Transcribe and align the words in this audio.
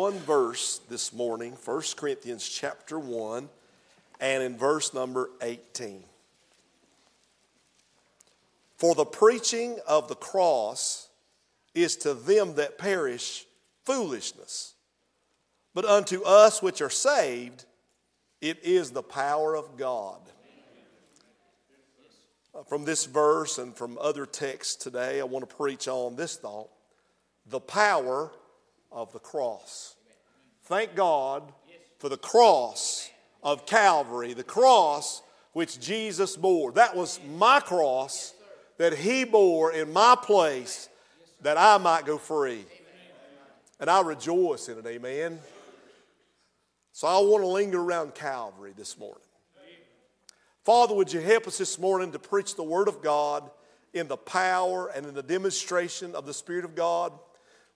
one 0.00 0.18
verse 0.20 0.80
this 0.88 1.12
morning, 1.12 1.54
1 1.62 1.82
Corinthians 1.94 2.48
chapter 2.48 2.98
1, 2.98 3.50
and 4.18 4.42
in 4.42 4.56
verse 4.56 4.94
number 4.94 5.28
18. 5.42 6.02
For 8.78 8.94
the 8.94 9.04
preaching 9.04 9.78
of 9.86 10.08
the 10.08 10.14
cross 10.14 11.10
is 11.74 11.96
to 11.96 12.14
them 12.14 12.54
that 12.54 12.78
perish 12.78 13.44
foolishness, 13.84 14.72
but 15.74 15.84
unto 15.84 16.22
us 16.22 16.62
which 16.62 16.80
are 16.80 16.88
saved, 16.88 17.66
it 18.40 18.58
is 18.64 18.92
the 18.92 19.02
power 19.02 19.54
of 19.54 19.76
God. 19.76 20.22
Uh, 22.54 22.62
From 22.62 22.86
this 22.86 23.04
verse 23.04 23.58
and 23.58 23.76
from 23.76 23.98
other 24.00 24.24
texts 24.24 24.76
today, 24.76 25.20
I 25.20 25.24
want 25.24 25.46
to 25.46 25.54
preach 25.54 25.88
on 25.88 26.16
this 26.16 26.38
thought 26.38 26.70
the 27.44 27.60
power 27.60 28.30
of 28.92 29.12
the 29.12 29.18
cross. 29.18 29.96
Thank 30.64 30.94
God 30.94 31.52
for 31.98 32.08
the 32.08 32.16
cross 32.16 33.10
of 33.42 33.66
Calvary, 33.66 34.32
the 34.34 34.44
cross 34.44 35.22
which 35.52 35.80
Jesus 35.80 36.36
bore. 36.36 36.72
That 36.72 36.96
was 36.96 37.20
my 37.36 37.60
cross 37.60 38.34
that 38.78 38.94
He 38.94 39.24
bore 39.24 39.72
in 39.72 39.92
my 39.92 40.16
place 40.20 40.88
that 41.42 41.58
I 41.58 41.78
might 41.78 42.06
go 42.06 42.18
free. 42.18 42.64
And 43.78 43.88
I 43.88 44.02
rejoice 44.02 44.68
in 44.68 44.78
it, 44.78 44.86
amen. 44.86 45.38
So 46.92 47.08
I 47.08 47.18
want 47.20 47.42
to 47.42 47.48
linger 47.48 47.80
around 47.80 48.14
Calvary 48.14 48.74
this 48.76 48.98
morning. 48.98 49.22
Father, 50.64 50.94
would 50.94 51.12
you 51.12 51.20
help 51.20 51.46
us 51.46 51.56
this 51.56 51.78
morning 51.78 52.12
to 52.12 52.18
preach 52.18 52.54
the 52.54 52.62
Word 52.62 52.88
of 52.88 53.02
God 53.02 53.50
in 53.94 54.06
the 54.06 54.18
power 54.18 54.88
and 54.88 55.06
in 55.06 55.14
the 55.14 55.22
demonstration 55.22 56.14
of 56.14 56.26
the 56.26 56.34
Spirit 56.34 56.66
of 56.66 56.74
God? 56.74 57.12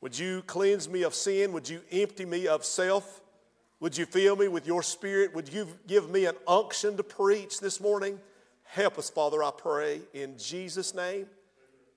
Would 0.04 0.18
you 0.18 0.42
cleanse 0.42 0.86
me 0.86 1.02
of 1.02 1.14
sin? 1.14 1.50
Would 1.54 1.66
you 1.66 1.80
empty 1.90 2.26
me 2.26 2.46
of 2.46 2.62
self? 2.62 3.22
Would 3.80 3.96
you 3.96 4.04
fill 4.04 4.36
me 4.36 4.48
with 4.48 4.66
your 4.66 4.82
Spirit? 4.82 5.34
Would 5.34 5.50
you 5.50 5.66
give 5.86 6.10
me 6.10 6.26
an 6.26 6.34
unction 6.46 6.98
to 6.98 7.02
preach 7.02 7.58
this 7.58 7.80
morning? 7.80 8.20
Help 8.64 8.98
us, 8.98 9.08
Father, 9.08 9.42
I 9.42 9.50
pray, 9.56 10.02
in 10.12 10.36
Jesus' 10.36 10.94
name. 10.94 11.26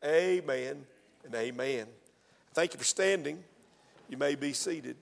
Amen 0.06 0.86
and 1.26 1.36
amen. 1.36 1.88
Thank 2.54 2.72
you 2.72 2.80
for 2.80 2.86
standing. 2.86 3.44
You 4.08 4.16
may 4.16 4.36
be 4.36 4.54
seated. 4.54 4.96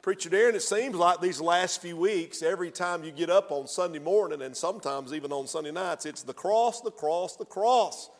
Preacher 0.00 0.30
Darren, 0.30 0.54
it 0.54 0.62
seems 0.62 0.94
like 0.94 1.20
these 1.20 1.40
last 1.40 1.82
few 1.82 1.96
weeks, 1.96 2.40
every 2.40 2.70
time 2.70 3.02
you 3.02 3.10
get 3.10 3.30
up 3.30 3.50
on 3.50 3.66
Sunday 3.66 3.98
morning 3.98 4.42
and 4.42 4.56
sometimes 4.56 5.12
even 5.12 5.32
on 5.32 5.48
Sunday 5.48 5.72
nights, 5.72 6.06
it's 6.06 6.22
the 6.22 6.32
cross, 6.32 6.82
the 6.82 6.92
cross, 6.92 7.34
the 7.34 7.44
cross. 7.44 8.10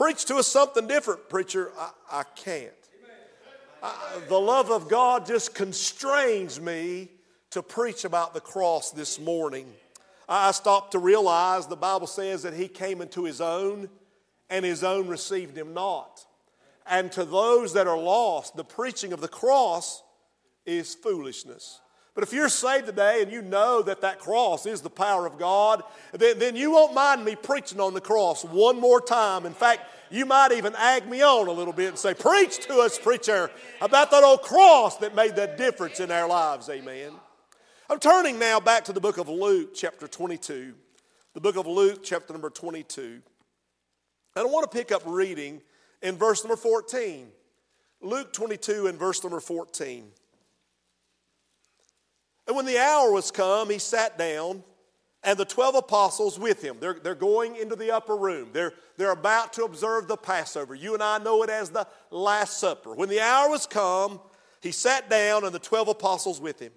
Pre- 0.00 0.12
preach 0.12 0.24
to 0.24 0.36
us 0.36 0.46
something 0.46 0.86
different, 0.86 1.28
preacher. 1.28 1.72
I, 1.78 1.90
I 2.10 2.22
can't. 2.34 2.72
I, 3.82 4.18
the 4.28 4.40
love 4.40 4.70
of 4.70 4.88
God 4.88 5.26
just 5.26 5.54
constrains 5.54 6.58
me 6.58 7.08
to 7.50 7.62
preach 7.62 8.04
about 8.04 8.32
the 8.32 8.40
cross 8.40 8.92
this 8.92 9.20
morning. 9.20 9.66
I 10.26 10.52
stopped 10.52 10.92
to 10.92 10.98
realize 10.98 11.66
the 11.66 11.76
Bible 11.76 12.06
says 12.06 12.42
that 12.44 12.54
He 12.54 12.66
came 12.66 13.02
into 13.02 13.24
His 13.24 13.42
own, 13.42 13.90
and 14.48 14.64
His 14.64 14.82
own 14.82 15.06
received 15.06 15.56
Him 15.56 15.74
not. 15.74 16.24
And 16.86 17.12
to 17.12 17.24
those 17.24 17.74
that 17.74 17.86
are 17.86 17.98
lost, 17.98 18.56
the 18.56 18.64
preaching 18.64 19.12
of 19.12 19.20
the 19.20 19.28
cross 19.28 20.02
is 20.64 20.94
foolishness. 20.94 21.80
But 22.20 22.28
if 22.28 22.34
you're 22.34 22.50
saved 22.50 22.84
today 22.84 23.22
and 23.22 23.32
you 23.32 23.40
know 23.40 23.80
that 23.80 24.02
that 24.02 24.18
cross 24.18 24.66
is 24.66 24.82
the 24.82 24.90
power 24.90 25.24
of 25.24 25.38
God, 25.38 25.82
then, 26.12 26.38
then 26.38 26.54
you 26.54 26.70
won't 26.70 26.92
mind 26.92 27.24
me 27.24 27.34
preaching 27.34 27.80
on 27.80 27.94
the 27.94 28.00
cross 28.02 28.44
one 28.44 28.78
more 28.78 29.00
time. 29.00 29.46
In 29.46 29.54
fact, 29.54 29.90
you 30.10 30.26
might 30.26 30.52
even 30.52 30.74
ag 30.76 31.08
me 31.08 31.22
on 31.22 31.48
a 31.48 31.50
little 31.50 31.72
bit 31.72 31.88
and 31.88 31.98
say, 31.98 32.12
Preach 32.12 32.58
to 32.66 32.80
us, 32.80 32.98
preacher, 32.98 33.50
about 33.80 34.10
that 34.10 34.22
old 34.22 34.42
cross 34.42 34.98
that 34.98 35.14
made 35.14 35.34
the 35.34 35.46
difference 35.56 35.98
in 35.98 36.10
our 36.10 36.28
lives. 36.28 36.68
Amen. 36.68 37.12
I'm 37.88 37.98
turning 37.98 38.38
now 38.38 38.60
back 38.60 38.84
to 38.84 38.92
the 38.92 39.00
book 39.00 39.16
of 39.16 39.30
Luke, 39.30 39.70
chapter 39.74 40.06
22. 40.06 40.74
The 41.32 41.40
book 41.40 41.56
of 41.56 41.66
Luke, 41.66 42.00
chapter 42.04 42.34
number 42.34 42.50
22. 42.50 43.02
And 43.02 43.22
I 44.36 44.44
want 44.44 44.70
to 44.70 44.76
pick 44.76 44.92
up 44.92 45.04
reading 45.06 45.62
in 46.02 46.18
verse 46.18 46.44
number 46.44 46.56
14. 46.56 47.28
Luke 48.02 48.34
22 48.34 48.88
and 48.88 48.98
verse 48.98 49.24
number 49.24 49.40
14. 49.40 50.12
And 52.50 52.56
when 52.56 52.66
the 52.66 52.78
hour 52.78 53.12
was 53.12 53.30
come, 53.30 53.70
he 53.70 53.78
sat 53.78 54.18
down, 54.18 54.64
and 55.22 55.38
the 55.38 55.44
12 55.44 55.76
apostles 55.76 56.36
with 56.36 56.60
him. 56.60 56.78
They're, 56.80 56.98
they're 57.00 57.14
going 57.14 57.54
into 57.54 57.76
the 57.76 57.92
upper 57.92 58.16
room. 58.16 58.48
They're, 58.52 58.72
they're 58.96 59.12
about 59.12 59.52
to 59.52 59.62
observe 59.62 60.08
the 60.08 60.16
Passover. 60.16 60.74
You 60.74 60.94
and 60.94 61.00
I 61.00 61.18
know 61.18 61.44
it 61.44 61.48
as 61.48 61.70
the 61.70 61.86
Last 62.10 62.58
Supper. 62.58 62.92
When 62.92 63.08
the 63.08 63.20
hour 63.20 63.48
was 63.48 63.68
come, 63.68 64.18
he 64.60 64.72
sat 64.72 65.08
down, 65.08 65.44
and 65.44 65.54
the 65.54 65.60
12 65.60 65.90
apostles 65.90 66.40
with 66.40 66.58
him. 66.58 66.72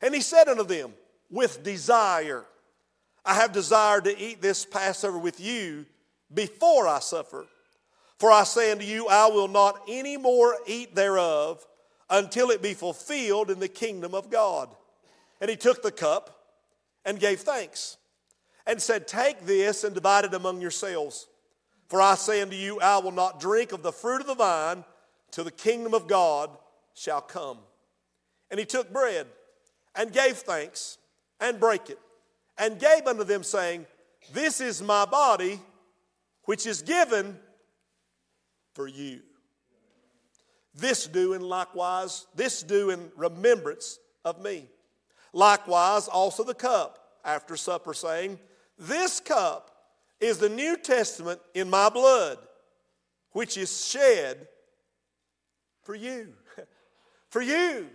And 0.00 0.14
he 0.14 0.22
said 0.22 0.48
unto 0.48 0.64
them, 0.64 0.94
With 1.30 1.62
desire, 1.62 2.46
I 3.22 3.34
have 3.34 3.52
desired 3.52 4.04
to 4.04 4.18
eat 4.18 4.40
this 4.40 4.64
Passover 4.64 5.18
with 5.18 5.40
you 5.40 5.84
before 6.32 6.88
I 6.88 7.00
suffer. 7.00 7.44
For 8.18 8.32
I 8.32 8.44
say 8.44 8.72
unto 8.72 8.86
you, 8.86 9.08
I 9.08 9.26
will 9.26 9.48
not 9.48 9.78
any 9.86 10.16
more 10.16 10.56
eat 10.66 10.94
thereof 10.94 11.62
until 12.08 12.48
it 12.48 12.62
be 12.62 12.72
fulfilled 12.72 13.50
in 13.50 13.58
the 13.58 13.68
kingdom 13.68 14.14
of 14.14 14.30
God. 14.30 14.74
And 15.40 15.50
he 15.50 15.56
took 15.56 15.82
the 15.82 15.92
cup 15.92 16.44
and 17.04 17.20
gave 17.20 17.40
thanks 17.40 17.96
and 18.66 18.80
said, 18.80 19.06
Take 19.06 19.46
this 19.46 19.84
and 19.84 19.94
divide 19.94 20.24
it 20.24 20.34
among 20.34 20.60
yourselves. 20.60 21.28
For 21.88 22.02
I 22.02 22.16
say 22.16 22.42
unto 22.42 22.56
you, 22.56 22.80
I 22.80 22.98
will 22.98 23.12
not 23.12 23.40
drink 23.40 23.72
of 23.72 23.82
the 23.82 23.92
fruit 23.92 24.20
of 24.20 24.26
the 24.26 24.34
vine 24.34 24.84
till 25.30 25.44
the 25.44 25.50
kingdom 25.50 25.94
of 25.94 26.08
God 26.08 26.50
shall 26.94 27.20
come. 27.20 27.58
And 28.50 28.58
he 28.58 28.66
took 28.66 28.92
bread 28.92 29.26
and 29.94 30.12
gave 30.12 30.36
thanks 30.36 30.98
and 31.40 31.60
brake 31.60 31.90
it 31.90 31.98
and 32.58 32.78
gave 32.78 33.06
unto 33.06 33.24
them, 33.24 33.42
saying, 33.42 33.86
This 34.32 34.60
is 34.60 34.82
my 34.82 35.04
body, 35.04 35.60
which 36.44 36.66
is 36.66 36.82
given 36.82 37.38
for 38.74 38.88
you. 38.88 39.20
This 40.74 41.06
do 41.06 41.32
in 41.32 41.42
likewise, 41.42 42.26
this 42.34 42.62
do 42.62 42.90
in 42.90 43.10
remembrance 43.16 43.98
of 44.24 44.42
me. 44.42 44.66
Likewise, 45.32 46.08
also 46.08 46.44
the 46.44 46.54
cup 46.54 46.98
after 47.24 47.56
supper, 47.56 47.94
saying, 47.94 48.38
This 48.78 49.20
cup 49.20 49.70
is 50.20 50.38
the 50.38 50.48
New 50.48 50.76
Testament 50.76 51.40
in 51.54 51.68
my 51.68 51.88
blood, 51.88 52.38
which 53.32 53.56
is 53.56 53.86
shed 53.86 54.48
for 55.82 55.94
you. 55.94 56.32
for 57.30 57.42
you. 57.42 57.88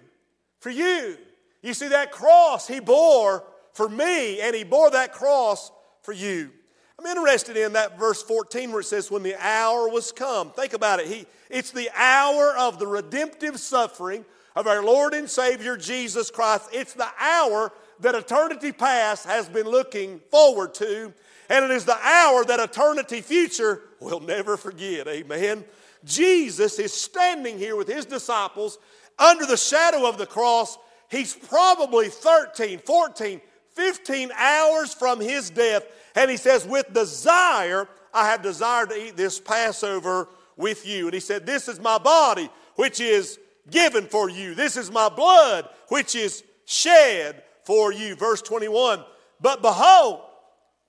For 0.59 0.69
you. 0.69 1.17
You 1.61 1.73
see, 1.73 1.89
that 1.89 2.11
cross 2.11 2.67
he 2.67 2.79
bore 2.79 3.43
for 3.73 3.87
me, 3.87 4.41
and 4.41 4.55
he 4.55 4.63
bore 4.63 4.91
that 4.91 5.13
cross 5.13 5.71
for 6.01 6.13
you. 6.13 6.51
I'm 6.99 7.05
interested 7.05 7.57
in 7.57 7.73
that 7.73 7.97
verse 7.97 8.21
14 8.21 8.71
where 8.71 8.81
it 8.81 8.85
says, 8.85 9.09
When 9.09 9.23
the 9.23 9.35
hour 9.43 9.89
was 9.89 10.11
come. 10.11 10.51
Think 10.51 10.73
about 10.73 10.99
it. 10.99 11.07
He, 11.07 11.25
it's 11.49 11.71
the 11.71 11.89
hour 11.95 12.55
of 12.55 12.77
the 12.77 12.85
redemptive 12.85 13.59
suffering 13.59 14.23
of 14.55 14.67
our 14.67 14.83
Lord 14.83 15.13
and 15.13 15.29
Savior 15.29 15.77
Jesus 15.77 16.29
Christ. 16.29 16.69
It's 16.73 16.93
the 16.93 17.07
hour 17.19 17.71
that 17.99 18.15
eternity 18.15 18.71
past 18.71 19.25
has 19.25 19.47
been 19.47 19.67
looking 19.67 20.19
forward 20.31 20.73
to, 20.75 21.13
and 21.49 21.65
it 21.65 21.71
is 21.71 21.85
the 21.85 21.97
hour 21.97 22.43
that 22.45 22.59
eternity 22.59 23.21
future 23.21 23.81
will 23.99 24.19
never 24.19 24.57
forget. 24.57 25.07
Amen. 25.07 25.63
Jesus 26.03 26.79
is 26.79 26.93
standing 26.93 27.57
here 27.57 27.75
with 27.75 27.87
his 27.87 28.05
disciples 28.05 28.79
under 29.19 29.45
the 29.45 29.57
shadow 29.57 30.07
of 30.07 30.17
the 30.17 30.25
cross. 30.25 30.77
He's 31.09 31.35
probably 31.35 32.09
13, 32.09 32.79
14, 32.79 33.41
15 33.73 34.31
hours 34.35 34.93
from 34.93 35.19
his 35.19 35.49
death, 35.49 35.83
and 36.15 36.31
he 36.31 36.37
says, 36.37 36.65
With 36.65 36.93
desire, 36.93 37.87
I 38.13 38.29
have 38.29 38.41
desired 38.41 38.89
to 38.89 39.07
eat 39.07 39.15
this 39.15 39.39
Passover 39.39 40.27
with 40.57 40.87
you. 40.87 41.05
And 41.05 41.13
he 41.13 41.19
said, 41.19 41.45
This 41.45 41.67
is 41.67 41.79
my 41.79 41.97
body, 41.97 42.49
which 42.75 42.99
is 42.99 43.39
given 43.69 44.05
for 44.07 44.29
you. 44.29 44.55
This 44.55 44.77
is 44.77 44.91
my 44.91 45.09
blood, 45.09 45.69
which 45.89 46.15
is 46.15 46.43
shed 46.65 47.43
for 47.63 47.91
you. 47.91 48.15
Verse 48.15 48.41
21 48.41 49.03
But 49.39 49.61
behold, 49.61 50.21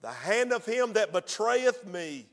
the 0.00 0.10
hand 0.10 0.52
of 0.52 0.64
him 0.64 0.94
that 0.94 1.12
betrayeth 1.12 1.86
me 1.86 2.26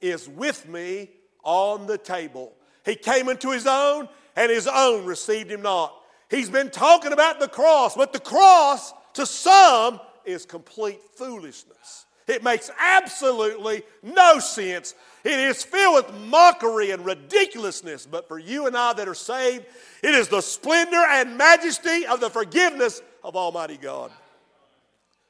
is 0.00 0.28
with 0.28 0.68
me 0.68 1.10
on 1.42 1.86
the 1.86 1.98
table. 1.98 2.52
He 2.84 2.96
came 2.96 3.28
into 3.28 3.50
his 3.50 3.66
own, 3.66 4.08
and 4.36 4.50
his 4.50 4.66
own 4.66 5.06
received 5.06 5.50
him 5.50 5.62
not. 5.62 5.94
He's 6.30 6.50
been 6.50 6.70
talking 6.70 7.12
about 7.12 7.40
the 7.40 7.48
cross, 7.48 7.94
but 7.94 8.12
the 8.12 8.20
cross 8.20 8.92
to 9.14 9.24
some 9.24 10.00
is 10.24 10.44
complete 10.44 11.00
foolishness. 11.16 12.03
It 12.26 12.42
makes 12.42 12.70
absolutely 12.78 13.82
no 14.02 14.38
sense. 14.38 14.94
It 15.24 15.38
is 15.38 15.62
filled 15.62 16.06
with 16.06 16.14
mockery 16.26 16.90
and 16.90 17.04
ridiculousness. 17.04 18.06
But 18.06 18.28
for 18.28 18.38
you 18.38 18.66
and 18.66 18.76
I 18.76 18.94
that 18.94 19.08
are 19.08 19.14
saved, 19.14 19.66
it 20.02 20.14
is 20.14 20.28
the 20.28 20.40
splendor 20.40 21.02
and 21.10 21.36
majesty 21.36 22.06
of 22.06 22.20
the 22.20 22.30
forgiveness 22.30 23.02
of 23.22 23.36
Almighty 23.36 23.76
God. 23.76 24.10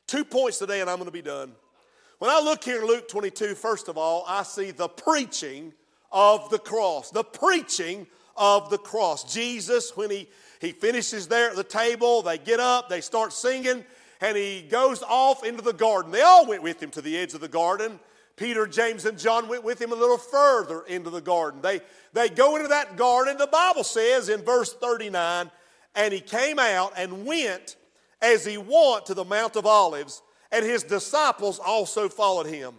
Two 0.06 0.24
points 0.24 0.58
today, 0.58 0.80
and 0.80 0.90
I'm 0.90 0.96
going 0.96 1.06
to 1.06 1.12
be 1.12 1.22
done. 1.22 1.52
When 2.18 2.30
I 2.30 2.40
look 2.40 2.62
here 2.62 2.80
in 2.80 2.86
Luke 2.86 3.08
22, 3.08 3.54
first 3.54 3.88
of 3.88 3.98
all, 3.98 4.24
I 4.28 4.44
see 4.44 4.70
the 4.70 4.88
preaching 4.88 5.72
of 6.12 6.48
the 6.50 6.58
cross. 6.58 7.10
The 7.10 7.24
preaching 7.24 8.06
of 8.36 8.70
the 8.70 8.78
cross. 8.78 9.32
Jesus, 9.32 9.96
when 9.96 10.10
he, 10.10 10.28
he 10.60 10.72
finishes 10.72 11.26
there 11.26 11.50
at 11.50 11.56
the 11.56 11.64
table, 11.64 12.22
they 12.22 12.38
get 12.38 12.60
up, 12.60 12.88
they 12.88 13.00
start 13.00 13.32
singing, 13.32 13.84
and 14.20 14.36
he 14.36 14.62
goes 14.62 15.02
off 15.02 15.44
into 15.44 15.62
the 15.62 15.72
garden. 15.72 16.12
They 16.12 16.22
all 16.22 16.46
went 16.46 16.62
with 16.62 16.82
him 16.82 16.90
to 16.90 17.02
the 17.02 17.16
edge 17.16 17.34
of 17.34 17.40
the 17.40 17.48
garden. 17.48 17.98
Peter, 18.36 18.66
James, 18.66 19.04
and 19.04 19.18
John 19.18 19.48
went 19.48 19.62
with 19.62 19.80
him 19.80 19.92
a 19.92 19.96
little 19.96 20.18
further 20.18 20.82
into 20.82 21.10
the 21.10 21.20
garden. 21.20 21.60
They, 21.60 21.80
they 22.12 22.28
go 22.28 22.56
into 22.56 22.68
that 22.68 22.96
garden. 22.96 23.36
The 23.36 23.46
Bible 23.46 23.84
says 23.84 24.28
in 24.28 24.42
verse 24.42 24.72
39 24.72 25.50
and 25.94 26.12
he 26.12 26.20
came 26.20 26.58
out 26.58 26.92
and 26.96 27.24
went 27.24 27.76
as 28.20 28.44
he 28.44 28.58
went 28.58 29.06
to 29.06 29.14
the 29.14 29.24
Mount 29.24 29.56
of 29.56 29.66
Olives, 29.66 30.22
and 30.50 30.64
his 30.64 30.82
disciples 30.82 31.58
also 31.58 32.08
followed 32.08 32.46
him. 32.46 32.74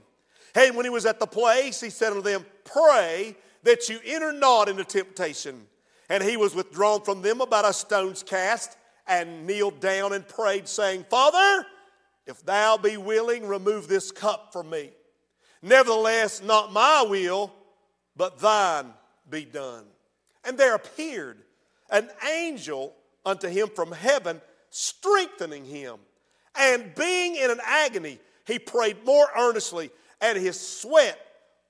And 0.53 0.75
when 0.75 0.85
he 0.85 0.89
was 0.89 1.05
at 1.05 1.19
the 1.19 1.27
place, 1.27 1.81
he 1.81 1.89
said 1.89 2.11
unto 2.11 2.21
them, 2.21 2.45
Pray 2.63 3.35
that 3.63 3.89
you 3.89 3.99
enter 4.05 4.31
not 4.31 4.69
into 4.69 4.83
temptation. 4.83 5.67
And 6.09 6.23
he 6.23 6.37
was 6.37 6.55
withdrawn 6.55 7.01
from 7.01 7.21
them 7.21 7.41
about 7.41 7.67
a 7.67 7.73
stone's 7.73 8.23
cast 8.23 8.77
and 9.07 9.45
kneeled 9.45 9.79
down 9.79 10.13
and 10.13 10.27
prayed, 10.27 10.67
saying, 10.67 11.05
Father, 11.09 11.65
if 12.25 12.43
thou 12.43 12.77
be 12.77 12.97
willing, 12.97 13.47
remove 13.47 13.87
this 13.87 14.11
cup 14.11 14.51
from 14.51 14.69
me. 14.69 14.91
Nevertheless, 15.61 16.41
not 16.41 16.73
my 16.73 17.05
will, 17.07 17.53
but 18.15 18.39
thine 18.39 18.93
be 19.29 19.45
done. 19.45 19.85
And 20.43 20.57
there 20.57 20.75
appeared 20.75 21.37
an 21.89 22.09
angel 22.31 22.93
unto 23.25 23.47
him 23.47 23.69
from 23.75 23.91
heaven, 23.91 24.41
strengthening 24.69 25.65
him. 25.65 25.97
And 26.55 26.93
being 26.95 27.35
in 27.35 27.51
an 27.51 27.59
agony, 27.63 28.19
he 28.45 28.59
prayed 28.59 29.03
more 29.05 29.27
earnestly, 29.37 29.91
and 30.21 30.37
his 30.37 30.59
sweat 30.59 31.19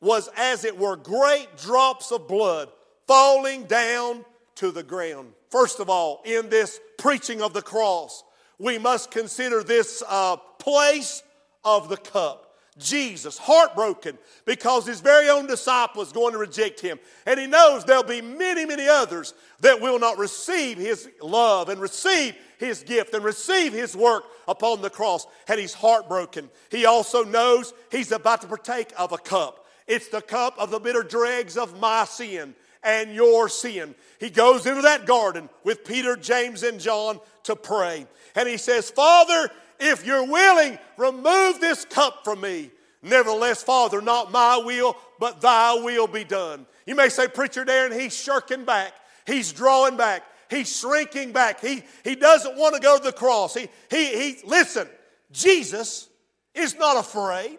was 0.02 0.30
as 0.38 0.66
it 0.66 0.78
were 0.78 0.96
great 0.96 1.48
drops 1.58 2.12
of 2.12 2.28
blood 2.28 2.70
falling 3.08 3.64
down 3.64 4.26
to 4.56 4.72
the 4.72 4.84
ground. 4.84 5.34
First 5.50 5.80
of 5.80 5.90
all, 5.90 6.22
in 6.26 6.50
this 6.50 6.80
preaching 6.98 7.42
of 7.42 7.54
the 7.54 7.62
cross, 7.62 8.24
we 8.58 8.78
must 8.78 9.12
consider 9.12 9.64
this 9.64 10.04
uh, 10.08 10.38
place 10.60 11.24
of 11.64 11.90
the 11.90 11.98
cup. 11.98 12.46
Jesus, 12.78 13.38
heartbroken 13.38 14.18
because 14.44 14.86
his 14.86 15.00
very 15.00 15.30
own 15.30 15.48
disciple 15.48 16.02
is 16.02 16.12
going 16.12 16.34
to 16.34 16.38
reject 16.38 16.82
him. 16.82 17.00
And 17.26 17.40
he 17.40 17.48
knows 17.48 17.86
there'll 17.86 18.04
be 18.04 18.22
many, 18.22 18.66
many 18.66 18.88
others 18.88 19.34
that 19.62 19.80
will 19.80 19.98
not 19.98 20.18
receive 20.18 20.78
his 20.78 21.10
love 21.22 21.70
and 21.70 21.80
receive 21.80 22.36
his 22.58 22.84
gift 22.84 23.14
and 23.14 23.24
receive 23.24 23.72
his 23.72 23.96
work 23.96 24.26
upon 24.48 24.82
the 24.82 24.90
cross. 24.90 25.26
And 25.48 25.58
he's 25.58 25.74
heartbroken. 25.74 26.50
He 26.70 26.86
also 26.86 27.24
knows 27.24 27.74
he's 27.92 28.12
about 28.12 28.42
to 28.42 28.48
partake 28.48 28.92
of 28.98 29.14
a 29.14 29.18
cup. 29.18 29.66
It's 29.88 30.10
the 30.10 30.22
cup 30.22 30.56
of 30.58 30.70
the 30.70 30.80
bitter 30.80 31.04
dregs 31.04 31.56
of 31.56 31.80
my 31.80 32.04
sin 32.04 32.56
and 32.86 33.14
your 33.14 33.50
sin. 33.50 33.96
He 34.20 34.30
goes 34.30 34.66
into 34.66 34.84
that 34.84 35.06
garden 35.06 35.50
with 35.64 35.84
Peter, 35.84 36.16
James, 36.16 36.64
and 36.64 36.80
John 36.80 37.20
to 37.44 37.56
pray. 37.56 38.08
And 38.36 38.48
he 38.48 38.58
says, 38.58 38.90
Father, 38.90 39.50
if 39.80 40.06
you're 40.06 40.26
willing, 40.26 40.78
remove 40.98 41.60
this 41.60 41.86
cup 41.86 42.24
from 42.24 42.42
me. 42.42 42.72
Nevertheless, 43.02 43.62
Father, 43.62 44.02
not 44.02 44.32
my 44.32 44.58
will, 44.58 44.96
but 45.20 45.42
thy 45.42 45.76
will 45.76 46.08
be 46.08 46.24
done. 46.24 46.66
You 46.86 46.96
may 46.96 47.10
say, 47.10 47.28
Preacher 47.28 47.66
Darren, 47.66 48.00
he's 48.00 48.16
shirking 48.16 48.66
back. 48.66 48.94
He's 49.28 49.52
drawing 49.52 49.98
back. 49.98 50.24
He's 50.50 50.76
shrinking 50.80 51.32
back. 51.32 51.60
He, 51.60 51.84
he 52.04 52.16
doesn't 52.16 52.58
want 52.58 52.76
to 52.76 52.82
go 52.82 52.98
to 52.98 53.04
the 53.04 53.12
cross. 53.12 53.56
He, 53.56 53.68
he, 53.90 54.06
he, 54.08 54.38
listen, 54.46 54.88
Jesus 55.32 56.08
is 56.54 56.76
not 56.76 56.98
afraid. 56.98 57.58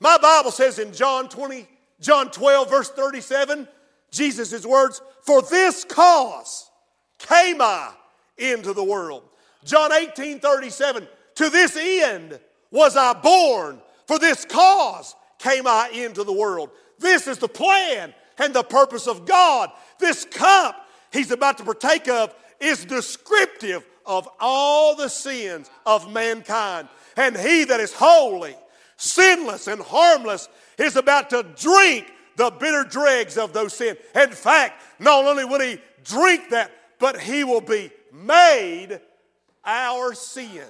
My 0.00 0.18
Bible 0.18 0.50
says 0.50 0.78
in 0.78 0.92
John 0.92 1.28
20, 1.28 1.66
John 2.00 2.30
12, 2.30 2.68
verse 2.68 2.90
37, 2.90 3.68
Jesus' 4.14 4.64
words, 4.64 5.02
For 5.22 5.42
this 5.42 5.84
cause 5.84 6.70
came 7.18 7.60
I 7.60 7.92
into 8.38 8.72
the 8.72 8.84
world. 8.84 9.24
John 9.64 9.92
18, 9.92 10.40
37, 10.40 11.08
to 11.36 11.50
this 11.50 11.76
end 11.76 12.38
was 12.70 12.96
I 12.96 13.12
born, 13.14 13.80
for 14.06 14.18
this 14.18 14.44
cause 14.44 15.14
came 15.38 15.66
I 15.66 15.90
into 15.92 16.24
the 16.24 16.32
world. 16.32 16.70
This 16.98 17.26
is 17.26 17.38
the 17.38 17.48
plan 17.48 18.14
and 18.38 18.54
the 18.54 18.62
purpose 18.62 19.06
of 19.06 19.26
God. 19.26 19.70
This 19.98 20.24
cup 20.24 20.88
he's 21.12 21.30
about 21.30 21.58
to 21.58 21.64
partake 21.64 22.08
of 22.08 22.34
is 22.60 22.84
descriptive 22.84 23.84
of 24.06 24.28
all 24.40 24.96
the 24.96 25.08
sins 25.08 25.70
of 25.86 26.12
mankind. 26.12 26.88
And 27.16 27.36
he 27.36 27.64
that 27.64 27.80
is 27.80 27.92
holy, 27.92 28.54
sinless, 28.96 29.66
and 29.66 29.80
harmless 29.80 30.48
is 30.78 30.96
about 30.96 31.30
to 31.30 31.42
drink 31.56 32.10
the 32.36 32.50
bitter 32.50 32.84
dregs 32.84 33.38
of 33.38 33.52
those 33.52 33.74
sins. 33.74 33.98
In 34.14 34.30
fact, 34.30 34.82
not 34.98 35.24
only 35.24 35.44
will 35.44 35.60
he 35.60 35.80
drink 36.04 36.50
that, 36.50 36.70
but 36.98 37.20
he 37.20 37.44
will 37.44 37.60
be 37.60 37.90
made 38.12 39.00
our 39.64 40.14
sin 40.14 40.64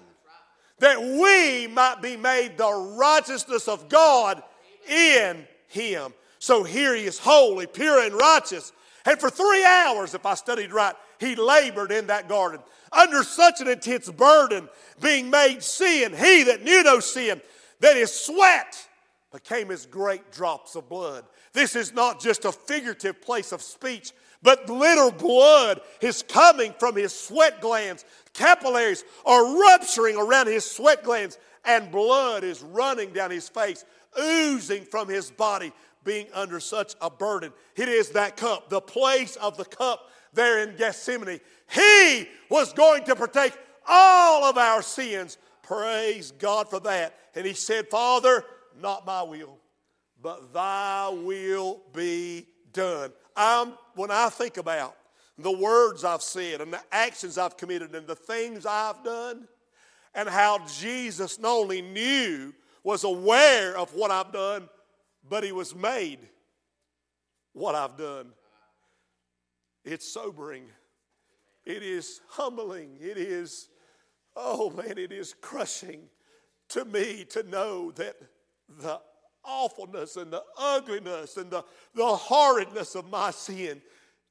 that 0.79 1.01
we 1.01 1.67
might 1.67 2.03
be 2.03 2.17
made 2.17 2.59
the 2.59 2.95
righteousness 2.99 3.69
of 3.69 3.89
God 3.89 4.43
in 4.89 5.47
him. 5.69 6.13
So 6.39 6.63
here 6.63 6.95
he 6.95 7.05
is 7.05 7.19
holy, 7.19 7.67
pure, 7.67 8.05
and 8.05 8.15
righteous. 8.15 8.73
And 9.07 9.19
for 9.19 9.31
three 9.31 9.65
hours, 9.65 10.15
if 10.15 10.27
I 10.27 10.35
studied 10.35 10.73
right, 10.73 10.95
he 11.19 11.37
labored 11.37 11.93
in 11.93 12.09
that 12.09 12.29
garden 12.29 12.61
under 12.93 13.23
such 13.23 13.61
an 13.61 13.69
intense 13.69 14.11
burden, 14.11 14.69
being 15.01 15.31
made 15.31 15.63
sin, 15.63 16.13
he 16.13 16.45
that 16.45 16.63
knew 16.63 16.83
no 16.83 17.01
sin, 17.01 17.41
that 17.81 17.97
his 17.97 18.13
sweat 18.13 18.89
became 19.35 19.73
as 19.73 19.85
great 19.85 20.31
drops 20.31 20.77
of 20.77 20.89
blood. 20.89 21.25
This 21.53 21.75
is 21.75 21.93
not 21.93 22.21
just 22.21 22.45
a 22.45 22.53
figurative 22.53 23.21
place 23.21 23.51
of 23.51 23.63
speech, 23.63 24.13
but 24.45 24.71
literal 24.71 25.11
blood 25.11 25.81
is 26.01 26.23
coming 26.23 26.73
from 26.79 26.95
his 26.95 27.13
sweat 27.13 27.61
glands. 27.61 28.05
Capillaries 28.33 29.05
are 29.27 29.59
rupturing 29.59 30.17
around 30.17 30.47
his 30.47 30.65
sweat 30.65 31.03
glands, 31.03 31.37
and 31.65 31.91
blood 31.91 32.45
is 32.45 32.63
running 32.63 33.13
down 33.13 33.33
his 33.33 33.49
face, 33.49 33.85
oozing 34.21 34.85
from 34.85 35.09
his 35.09 35.33
body, 35.33 35.73
being 36.05 36.29
under 36.33 36.61
such 36.61 36.95
a 37.01 37.11
burden. 37.11 37.53
It 37.75 37.89
is 37.89 38.11
that 38.11 38.37
cup, 38.37 38.69
the 38.69 38.81
place 38.81 39.35
of 39.35 39.57
the 39.57 39.65
cup 39.65 40.11
there 40.33 40.61
in 40.61 40.77
Gethsemane. 40.77 41.41
He 41.73 42.29
was 42.49 42.73
going 42.73 43.03
to 43.05 43.17
partake 43.17 43.59
all 43.85 44.45
of 44.45 44.57
our 44.59 44.81
sins. 44.81 45.39
Praise 45.63 46.31
God 46.31 46.71
for 46.71 46.79
that. 46.81 47.19
And 47.35 47.45
he 47.45 47.55
said, 47.55 47.89
Father, 47.89 48.45
not 48.81 49.07
my 49.07 49.23
will, 49.23 49.59
but 50.23 50.53
thy 50.53 51.09
will 51.11 51.83
be 51.93 52.47
done. 52.73 53.13
I'm, 53.37 53.75
when 53.95 54.11
I 54.11 54.29
think 54.29 54.57
about 54.57 54.97
the 55.39 55.51
words 55.51 56.05
I've 56.05 56.23
said 56.23 56.61
and 56.61 56.73
the 56.73 56.81
actions 56.93 57.39
I've 57.39 57.57
committed 57.57 57.95
and 57.95 58.07
the 58.07 58.15
things 58.15 58.67
I've 58.67 59.03
done, 59.03 59.49
and 60.15 60.29
how 60.29 60.65
Jesus 60.67 61.39
not 61.41 61.51
only 61.51 61.83
knew, 61.83 62.55
was 62.85 63.03
aware 63.03 63.77
of 63.77 63.93
what 63.95 64.11
I've 64.11 64.33
done, 64.33 64.69
but 65.29 65.43
he 65.43 65.51
was 65.51 65.75
made 65.75 66.21
what 67.53 67.75
I've 67.75 67.97
done. 67.97 68.29
It's 69.85 70.07
sobering. 70.07 70.65
It 71.65 71.83
is 71.83 72.21
humbling. 72.29 72.97
It 73.01 73.17
is, 73.17 73.69
oh 74.37 74.71
man, 74.71 74.99
it 74.99 75.13
is 75.13 75.35
crushing 75.41 76.03
to 76.69 76.85
me 76.85 77.25
to 77.31 77.43
know 77.43 77.91
that 77.93 78.17
the 78.69 79.01
awfulness 79.45 80.17
and 80.17 80.33
the 80.33 80.43
ugliness 80.59 81.37
and 81.37 81.51
the, 81.51 81.65
the 81.95 82.05
horridness 82.05 82.95
of 82.95 83.11
my 83.11 83.31
sin, 83.31 83.81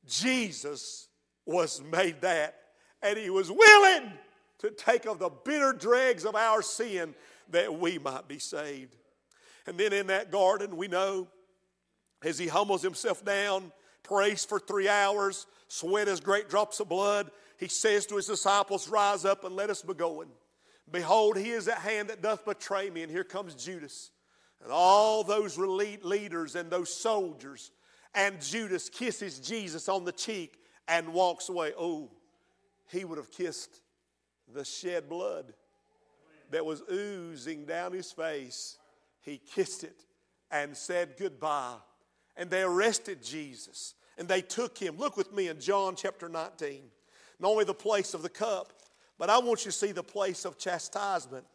Jesus 0.07 1.07
was 1.45 1.81
made 1.91 2.21
that. 2.21 2.55
And 3.01 3.17
he 3.17 3.29
was 3.29 3.51
willing 3.51 4.11
to 4.59 4.71
take 4.71 5.05
of 5.05 5.19
the 5.19 5.29
bitter 5.29 5.73
dregs 5.73 6.25
of 6.25 6.35
our 6.35 6.61
sin 6.61 7.13
that 7.49 7.79
we 7.79 7.99
might 7.99 8.27
be 8.27 8.39
saved. 8.39 8.95
And 9.67 9.77
then 9.77 9.93
in 9.93 10.07
that 10.07 10.31
garden, 10.31 10.77
we 10.77 10.87
know 10.87 11.27
as 12.23 12.37
he 12.37 12.47
humbles 12.47 12.81
himself 12.81 13.23
down, 13.23 13.71
prays 14.01 14.45
for 14.45 14.59
three 14.59 14.87
hours, 14.87 15.45
sweat 15.67 16.07
as 16.07 16.19
great 16.19 16.49
drops 16.49 16.79
of 16.79 16.89
blood, 16.89 17.29
he 17.57 17.67
says 17.67 18.05
to 18.07 18.15
his 18.15 18.27
disciples, 18.27 18.89
Rise 18.89 19.25
up 19.25 19.43
and 19.43 19.55
let 19.55 19.69
us 19.69 19.81
be 19.81 19.93
going. 19.93 20.29
Behold, 20.91 21.37
he 21.37 21.51
is 21.51 21.67
at 21.67 21.77
hand 21.79 22.09
that 22.09 22.21
doth 22.21 22.45
betray 22.45 22.89
me. 22.89 23.03
And 23.03 23.11
here 23.11 23.23
comes 23.23 23.55
Judas. 23.55 24.11
And 24.63 24.71
all 24.71 25.23
those 25.23 25.57
leaders 25.57 26.55
and 26.55 26.71
those 26.71 26.93
soldiers, 26.93 27.71
and 28.15 28.41
Judas 28.41 28.89
kisses 28.89 29.39
Jesus 29.39 29.89
on 29.89 30.05
the 30.05 30.11
cheek 30.11 30.57
and 30.87 31.13
walks 31.13 31.49
away. 31.49 31.73
Oh, 31.77 32.11
he 32.89 33.03
would 33.03 33.17
have 33.17 33.31
kissed 33.31 33.81
the 34.53 34.63
shed 34.63 35.09
blood 35.09 35.53
that 36.51 36.65
was 36.65 36.81
oozing 36.91 37.65
down 37.65 37.91
his 37.91 38.11
face. 38.11 38.77
He 39.21 39.37
kissed 39.37 39.83
it 39.83 40.05
and 40.51 40.77
said 40.77 41.15
goodbye. 41.17 41.75
And 42.37 42.49
they 42.49 42.61
arrested 42.61 43.21
Jesus 43.21 43.95
and 44.17 44.27
they 44.27 44.41
took 44.41 44.77
him. 44.77 44.97
Look 44.97 45.17
with 45.17 45.33
me 45.33 45.47
in 45.47 45.59
John 45.59 45.95
chapter 45.95 46.29
19. 46.29 46.83
Not 47.39 47.49
only 47.49 47.65
the 47.65 47.73
place 47.73 48.13
of 48.13 48.21
the 48.21 48.29
cup, 48.29 48.73
but 49.17 49.29
I 49.29 49.39
want 49.39 49.65
you 49.65 49.71
to 49.71 49.77
see 49.77 49.91
the 49.91 50.03
place 50.03 50.45
of 50.45 50.57
chastisement. 50.57 51.45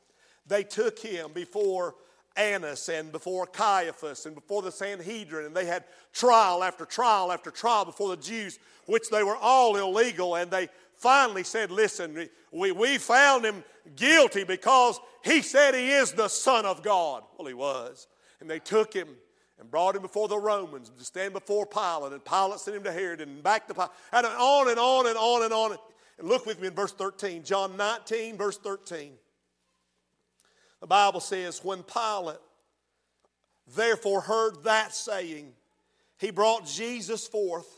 They 0.46 0.64
took 0.64 0.98
him 0.98 1.30
before 1.32 1.94
Annas 2.38 2.88
and 2.88 3.10
before 3.10 3.46
Caiaphas 3.46 4.24
and 4.24 4.34
before 4.34 4.62
the 4.62 4.72
Sanhedrin, 4.72 5.46
and 5.46 5.56
they 5.56 5.66
had 5.66 5.84
trial 6.12 6.62
after 6.62 6.84
trial 6.84 7.32
after 7.32 7.50
trial 7.50 7.84
before 7.84 8.10
the 8.10 8.22
Jews, 8.22 8.58
which 8.86 9.10
they 9.10 9.22
were 9.22 9.36
all 9.36 9.76
illegal, 9.76 10.36
and 10.36 10.50
they 10.50 10.68
finally 10.94 11.42
said, 11.42 11.70
Listen, 11.70 12.28
we, 12.52 12.72
we 12.72 12.98
found 12.98 13.44
him 13.44 13.64
guilty 13.96 14.44
because 14.44 15.00
he 15.24 15.42
said 15.42 15.74
he 15.74 15.90
is 15.90 16.12
the 16.12 16.28
Son 16.28 16.64
of 16.64 16.82
God. 16.82 17.24
Well, 17.36 17.48
he 17.48 17.54
was. 17.54 18.06
And 18.40 18.48
they 18.48 18.60
took 18.60 18.94
him 18.94 19.08
and 19.58 19.70
brought 19.70 19.96
him 19.96 20.02
before 20.02 20.28
the 20.28 20.38
Romans 20.38 20.90
to 20.90 21.04
stand 21.04 21.32
before 21.32 21.66
Pilate, 21.66 22.12
and 22.12 22.24
Pilate 22.24 22.60
sent 22.60 22.76
him 22.76 22.84
to 22.84 22.92
Herod 22.92 23.20
and 23.20 23.42
back 23.42 23.66
to 23.68 23.74
Pilate, 23.74 23.90
and 24.12 24.26
on 24.26 24.70
and 24.70 24.78
on 24.78 25.06
and 25.08 25.16
on 25.16 25.42
and 25.42 25.52
on. 25.52 25.76
And 26.18 26.28
look 26.28 26.46
with 26.46 26.60
me 26.60 26.68
in 26.68 26.74
verse 26.74 26.92
13, 26.92 27.42
John 27.42 27.76
19, 27.76 28.36
verse 28.36 28.58
13. 28.58 29.12
The 30.80 30.86
Bible 30.86 31.20
says, 31.20 31.64
When 31.64 31.82
Pilate 31.82 32.38
therefore 33.74 34.20
heard 34.20 34.64
that 34.64 34.94
saying, 34.94 35.52
he 36.18 36.30
brought 36.30 36.66
Jesus 36.66 37.26
forth 37.26 37.68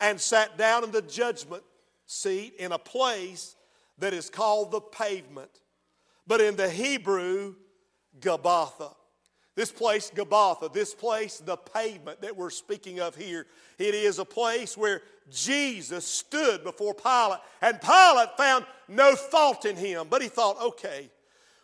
and 0.00 0.20
sat 0.20 0.56
down 0.56 0.84
in 0.84 0.90
the 0.90 1.02
judgment 1.02 1.62
seat 2.06 2.54
in 2.58 2.72
a 2.72 2.78
place 2.78 3.56
that 3.98 4.12
is 4.12 4.30
called 4.30 4.70
the 4.70 4.80
pavement, 4.80 5.50
but 6.26 6.40
in 6.40 6.56
the 6.56 6.68
Hebrew, 6.68 7.54
Gabbatha. 8.20 8.94
This 9.54 9.70
place, 9.70 10.10
Gabbatha, 10.14 10.72
this 10.72 10.94
place, 10.94 11.38
the 11.38 11.56
pavement 11.56 12.22
that 12.22 12.36
we're 12.36 12.50
speaking 12.50 13.00
of 13.00 13.14
here, 13.14 13.46
it 13.78 13.94
is 13.94 14.18
a 14.18 14.24
place 14.24 14.76
where 14.78 15.02
Jesus 15.30 16.06
stood 16.06 16.64
before 16.64 16.94
Pilate, 16.94 17.40
and 17.60 17.80
Pilate 17.80 18.36
found 18.36 18.64
no 18.88 19.14
fault 19.14 19.66
in 19.66 19.76
him, 19.76 20.06
but 20.08 20.22
he 20.22 20.28
thought, 20.28 20.60
okay, 20.60 21.10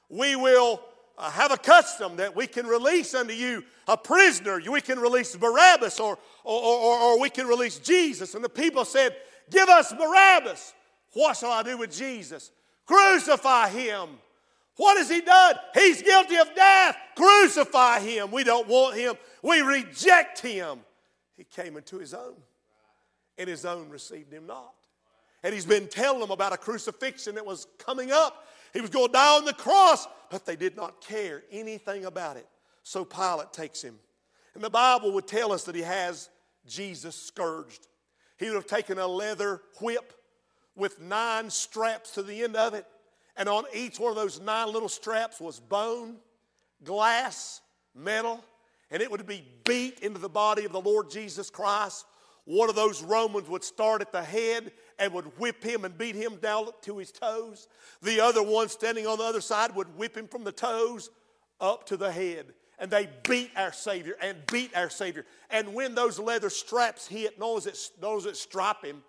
we 0.08 0.36
will 0.36 0.80
uh, 1.16 1.30
have 1.30 1.52
a 1.52 1.56
custom 1.56 2.16
that 2.16 2.34
we 2.34 2.46
can 2.46 2.66
release 2.66 3.14
unto 3.14 3.34
you 3.34 3.64
a 3.86 3.96
prisoner. 3.96 4.60
We 4.70 4.80
can 4.80 4.98
release 4.98 5.34
Barabbas 5.34 5.98
or, 6.00 6.18
or, 6.44 6.62
or, 6.62 6.98
or 6.98 7.20
we 7.20 7.30
can 7.30 7.46
release 7.46 7.78
Jesus. 7.78 8.34
And 8.34 8.44
the 8.44 8.48
people 8.48 8.84
said, 8.84 9.16
Give 9.50 9.68
us 9.68 9.92
Barabbas. 9.92 10.74
What 11.14 11.36
shall 11.36 11.52
I 11.52 11.62
do 11.62 11.78
with 11.78 11.90
Jesus? 11.90 12.50
Crucify 12.86 13.70
him. 13.70 14.08
What 14.76 14.96
has 14.98 15.10
he 15.10 15.20
done? 15.20 15.56
He's 15.74 16.02
guilty 16.02 16.36
of 16.36 16.54
death. 16.54 16.96
Crucify 17.16 18.00
him. 18.00 18.30
We 18.30 18.44
don't 18.44 18.68
want 18.68 18.96
him. 18.96 19.14
We 19.42 19.60
reject 19.60 20.40
him. 20.40 20.80
He 21.36 21.44
came 21.44 21.76
into 21.76 21.98
his 21.98 22.14
own, 22.14 22.34
and 23.36 23.48
his 23.48 23.64
own 23.64 23.88
received 23.88 24.32
him 24.32 24.46
not. 24.46 24.74
And 25.42 25.54
he's 25.54 25.66
been 25.66 25.88
telling 25.88 26.20
them 26.20 26.30
about 26.30 26.52
a 26.52 26.56
crucifixion 26.56 27.36
that 27.36 27.46
was 27.46 27.66
coming 27.78 28.12
up. 28.12 28.46
He 28.78 28.80
was 28.80 28.90
going 28.90 29.10
down 29.10 29.44
the 29.44 29.54
cross, 29.54 30.06
but 30.30 30.46
they 30.46 30.54
did 30.54 30.76
not 30.76 31.00
care 31.00 31.42
anything 31.50 32.04
about 32.04 32.36
it. 32.36 32.46
So 32.84 33.04
Pilate 33.04 33.52
takes 33.52 33.82
him. 33.82 33.98
And 34.54 34.62
the 34.62 34.70
Bible 34.70 35.10
would 35.14 35.26
tell 35.26 35.50
us 35.50 35.64
that 35.64 35.74
he 35.74 35.82
has 35.82 36.30
Jesus 36.64 37.16
scourged. 37.16 37.88
He 38.36 38.46
would 38.46 38.54
have 38.54 38.68
taken 38.68 39.00
a 39.00 39.06
leather 39.08 39.62
whip 39.80 40.12
with 40.76 41.00
nine 41.00 41.50
straps 41.50 42.12
to 42.12 42.22
the 42.22 42.44
end 42.44 42.54
of 42.54 42.74
it, 42.74 42.86
and 43.36 43.48
on 43.48 43.64
each 43.74 43.98
one 43.98 44.10
of 44.10 44.16
those 44.16 44.40
nine 44.40 44.72
little 44.72 44.88
straps 44.88 45.40
was 45.40 45.58
bone, 45.58 46.18
glass, 46.84 47.60
metal, 47.96 48.44
and 48.92 49.02
it 49.02 49.10
would 49.10 49.26
be 49.26 49.44
beat 49.64 49.98
into 50.02 50.20
the 50.20 50.28
body 50.28 50.64
of 50.64 50.70
the 50.70 50.80
Lord 50.80 51.10
Jesus 51.10 51.50
Christ. 51.50 52.06
One 52.44 52.68
of 52.68 52.76
those 52.76 53.02
Romans 53.02 53.48
would 53.48 53.64
start 53.64 54.02
at 54.02 54.12
the 54.12 54.22
head 54.22 54.70
and 54.98 55.12
would 55.12 55.38
whip 55.38 55.62
him 55.62 55.84
and 55.84 55.96
beat 55.96 56.14
him 56.14 56.36
down 56.36 56.68
to 56.82 56.98
his 56.98 57.12
toes. 57.12 57.68
The 58.02 58.20
other 58.20 58.42
one 58.42 58.68
standing 58.68 59.06
on 59.06 59.18
the 59.18 59.24
other 59.24 59.40
side 59.40 59.74
would 59.74 59.96
whip 59.96 60.16
him 60.16 60.28
from 60.28 60.44
the 60.44 60.52
toes 60.52 61.10
up 61.60 61.86
to 61.86 61.96
the 61.96 62.10
head 62.10 62.46
and 62.78 62.90
they 62.90 63.08
beat 63.28 63.50
our 63.56 63.72
Savior 63.72 64.16
and 64.20 64.38
beat 64.46 64.74
our 64.76 64.88
Savior. 64.88 65.26
And 65.50 65.74
when 65.74 65.94
those 65.94 66.18
leather 66.18 66.50
straps 66.50 67.06
hit, 67.06 67.38
knows 67.38 67.66
it, 67.66 67.78
knows 68.00 68.26
it 68.26 68.36
strap 68.36 68.84
him, 68.84 69.02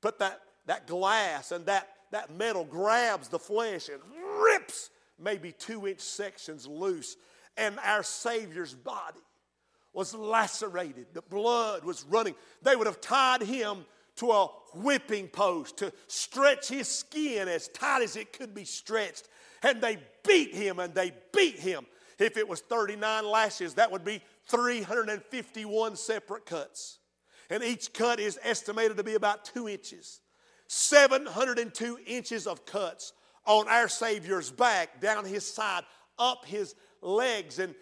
but 0.00 0.18
that, 0.20 0.40
that 0.66 0.86
glass 0.86 1.50
and 1.52 1.66
that, 1.66 1.88
that 2.12 2.30
metal 2.36 2.64
grabs 2.64 3.28
the 3.28 3.38
flesh 3.38 3.88
and 3.88 4.00
rips 4.40 4.90
maybe 5.18 5.52
two 5.52 5.88
inch 5.88 6.00
sections 6.00 6.66
loose. 6.66 7.16
And 7.56 7.78
our 7.84 8.02
Savior's 8.02 8.74
body 8.74 9.20
was 9.92 10.14
lacerated. 10.14 11.06
The 11.12 11.22
blood 11.22 11.84
was 11.84 12.04
running. 12.08 12.36
They 12.62 12.76
would 12.76 12.86
have 12.86 13.00
tied 13.00 13.42
him 13.42 13.84
to 14.20 14.32
a 14.32 14.46
whipping 14.74 15.28
post 15.28 15.78
to 15.78 15.92
stretch 16.06 16.68
his 16.68 16.88
skin 16.88 17.48
as 17.48 17.68
tight 17.68 18.02
as 18.02 18.16
it 18.16 18.32
could 18.32 18.54
be 18.54 18.64
stretched. 18.64 19.28
And 19.62 19.80
they 19.80 19.98
beat 20.26 20.54
him 20.54 20.78
and 20.78 20.94
they 20.94 21.12
beat 21.32 21.58
him 21.58 21.86
if 22.20 22.36
it 22.36 22.46
was 22.46 22.60
39 22.60 23.24
lashes, 23.26 23.74
that 23.74 23.90
would 23.90 24.04
be 24.04 24.20
351 24.48 25.96
separate 25.96 26.44
cuts. 26.44 26.98
And 27.48 27.64
each 27.64 27.92
cut 27.92 28.20
is 28.20 28.38
estimated 28.42 28.98
to 28.98 29.02
be 29.02 29.14
about 29.14 29.44
two 29.44 29.68
inches. 29.68 30.20
702 30.68 31.98
inches 32.06 32.46
of 32.46 32.64
cuts 32.66 33.12
on 33.46 33.66
our 33.68 33.88
Savior's 33.88 34.50
back, 34.50 35.00
down 35.00 35.24
his 35.24 35.46
side, 35.46 35.82
up 36.18 36.44
his 36.44 36.74
legs 37.00 37.58
and 37.58 37.74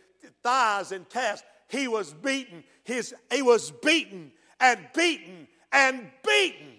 thighs 0.43 0.93
and 0.93 1.09
calves. 1.09 1.43
He 1.69 1.89
was 1.89 2.15
beaten. 2.15 2.65
His, 2.85 3.15
he 3.31 3.43
was 3.43 3.73
beaten 3.73 4.33
and 4.61 4.79
beaten 4.95 5.49
and 5.73 6.11
beaten. 6.27 6.73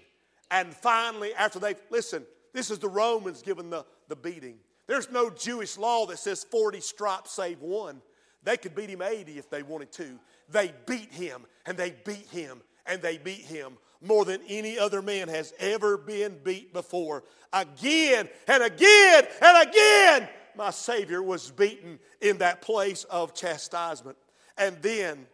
And 0.51 0.74
finally, 0.74 1.34
after 1.34 1.60
they've, 1.60 1.79
listen, 1.89 2.25
this 2.53 2.72
is 2.72 2.79
the 2.79 2.88
Romans 2.88 3.41
giving 3.41 3.69
the, 3.69 3.86
the 4.08 4.15
beating. 4.15 4.58
There's 4.88 5.12
no 5.12 5.29
Jewish 5.29 5.77
law 5.77 6.08
that 6.08 6.17
says 6.17 6.43
40 6.43 6.79
stripes 6.79 7.31
save 7.31 7.62
one. 7.62 8.01
They 8.43 8.58
could 8.58 8.74
beat 8.74 8.89
him 8.89 9.01
80 9.01 9.38
if 9.38 9.50
they 9.50 9.63
wanted 9.63 9.91
to. 9.93 10.19
They 10.50 10.74
beat 10.88 11.13
him 11.13 11.46
and 11.65 11.77
they 11.77 11.93
beat 12.05 12.27
him 12.31 12.62
and 12.86 13.01
they 13.01 13.17
beat 13.17 13.41
him 13.41 13.77
more 14.01 14.25
than 14.25 14.41
any 14.48 14.79
other 14.79 15.01
man 15.01 15.27
has 15.27 15.53
ever 15.60 15.98
been 15.98 16.38
beat 16.43 16.74
before. 16.74 17.24
Again 17.51 18.29
and 18.48 18.63
again 18.63 19.25
and 19.41 19.69
again, 19.69 20.29
my 20.55 20.72
Savior 20.72 21.22
was 21.22 21.51
beaten 21.51 22.00
in 22.22 22.38
that 22.39 22.62
place 22.62 23.03
of 23.05 23.34
chastisement. 23.34 24.17
And 24.58 24.81
then 24.81 25.27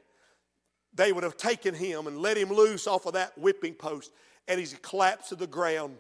they 0.96 1.12
would 1.12 1.24
have 1.24 1.38
taken 1.38 1.76
him 1.76 2.08
and 2.08 2.18
let 2.18 2.38
him 2.38 2.50
loose 2.50 2.88
off 2.88 3.06
of 3.06 3.14
that 3.14 3.38
whipping 3.38 3.74
post, 3.74 4.12
and 4.48 4.60
he's 4.60 4.76
collapsed 4.82 5.30
to 5.30 5.36
the 5.36 5.48
ground 5.48 5.98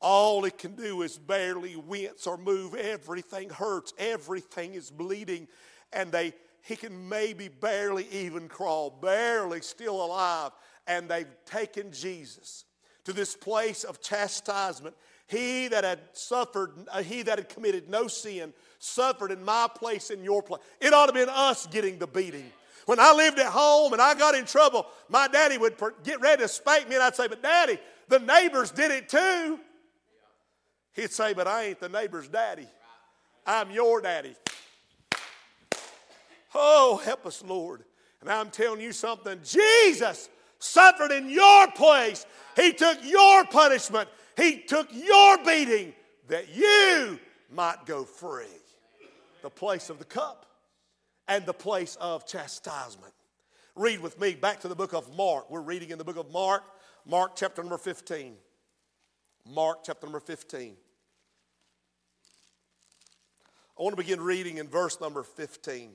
all 0.00 0.44
he 0.44 0.50
can 0.50 0.74
do 0.74 1.02
is 1.02 1.16
barely 1.16 1.76
wince 1.76 2.26
or 2.26 2.36
move. 2.36 2.74
Everything 2.74 3.48
hurts. 3.50 3.94
Everything 3.98 4.74
is 4.74 4.90
bleeding. 4.90 5.48
And 5.92 6.12
they, 6.12 6.34
he 6.62 6.76
can 6.76 7.08
maybe 7.08 7.48
barely 7.48 8.06
even 8.10 8.48
crawl, 8.48 8.90
barely 8.90 9.62
still 9.62 10.04
alive. 10.04 10.52
And 10.86 11.08
they've 11.08 11.26
taken 11.46 11.92
Jesus 11.92 12.64
to 13.04 13.12
this 13.12 13.34
place 13.34 13.84
of 13.84 14.00
chastisement. 14.00 14.94
He 15.28 15.68
that 15.68 15.82
had 15.82 16.00
suffered, 16.12 16.72
uh, 16.92 17.02
he 17.02 17.22
that 17.22 17.38
had 17.38 17.48
committed 17.48 17.88
no 17.88 18.06
sin, 18.06 18.52
suffered 18.78 19.32
in 19.32 19.44
my 19.44 19.66
place, 19.74 20.10
in 20.10 20.22
your 20.22 20.42
place. 20.42 20.62
It 20.80 20.92
ought 20.92 21.06
to 21.06 21.18
have 21.18 21.26
been 21.26 21.34
us 21.34 21.66
getting 21.66 21.98
the 21.98 22.06
beating. 22.06 22.52
When 22.86 23.00
I 23.00 23.12
lived 23.12 23.38
at 23.40 23.46
home 23.46 23.92
and 23.92 24.00
I 24.00 24.14
got 24.14 24.34
in 24.34 24.44
trouble, 24.44 24.86
my 25.08 25.28
daddy 25.28 25.58
would 25.58 25.74
get 26.04 26.20
ready 26.20 26.42
to 26.42 26.48
spank 26.48 26.88
me, 26.88 26.94
and 26.94 27.04
I'd 27.04 27.16
say, 27.16 27.26
But 27.28 27.42
daddy, 27.42 27.78
the 28.08 28.20
neighbors 28.20 28.70
did 28.70 28.92
it 28.92 29.08
too. 29.08 29.58
He'd 30.94 31.10
say, 31.10 31.34
But 31.34 31.48
I 31.48 31.64
ain't 31.64 31.80
the 31.80 31.88
neighbor's 31.88 32.28
daddy. 32.28 32.68
I'm 33.44 33.70
your 33.72 34.00
daddy. 34.00 34.36
Oh, 36.54 37.00
help 37.04 37.26
us, 37.26 37.42
Lord. 37.46 37.82
And 38.20 38.30
I'm 38.30 38.50
telling 38.50 38.80
you 38.80 38.92
something 38.92 39.40
Jesus 39.44 40.28
suffered 40.60 41.10
in 41.10 41.28
your 41.28 41.70
place. 41.72 42.24
He 42.54 42.72
took 42.72 42.98
your 43.04 43.44
punishment, 43.46 44.08
He 44.36 44.60
took 44.60 44.88
your 44.92 45.38
beating 45.44 45.92
that 46.28 46.54
you 46.54 47.18
might 47.52 47.84
go 47.84 48.04
free. 48.04 48.46
The 49.42 49.50
place 49.50 49.90
of 49.90 49.98
the 49.98 50.04
cup 50.04 50.46
and 51.28 51.44
the 51.46 51.54
place 51.54 51.96
of 52.00 52.26
chastisement. 52.26 53.12
Read 53.74 54.00
with 54.00 54.18
me 54.20 54.34
back 54.34 54.60
to 54.60 54.68
the 54.68 54.74
book 54.74 54.94
of 54.94 55.14
Mark. 55.16 55.50
We're 55.50 55.60
reading 55.60 55.90
in 55.90 55.98
the 55.98 56.04
book 56.04 56.16
of 56.16 56.30
Mark, 56.32 56.62
Mark 57.04 57.36
chapter 57.36 57.62
number 57.62 57.78
15. 57.78 58.34
Mark 59.48 59.78
chapter 59.84 60.06
number 60.06 60.20
15. 60.20 60.76
I 63.78 63.82
want 63.82 63.92
to 63.92 64.02
begin 64.02 64.20
reading 64.20 64.58
in 64.58 64.68
verse 64.68 65.00
number 65.00 65.22
15. 65.22 65.92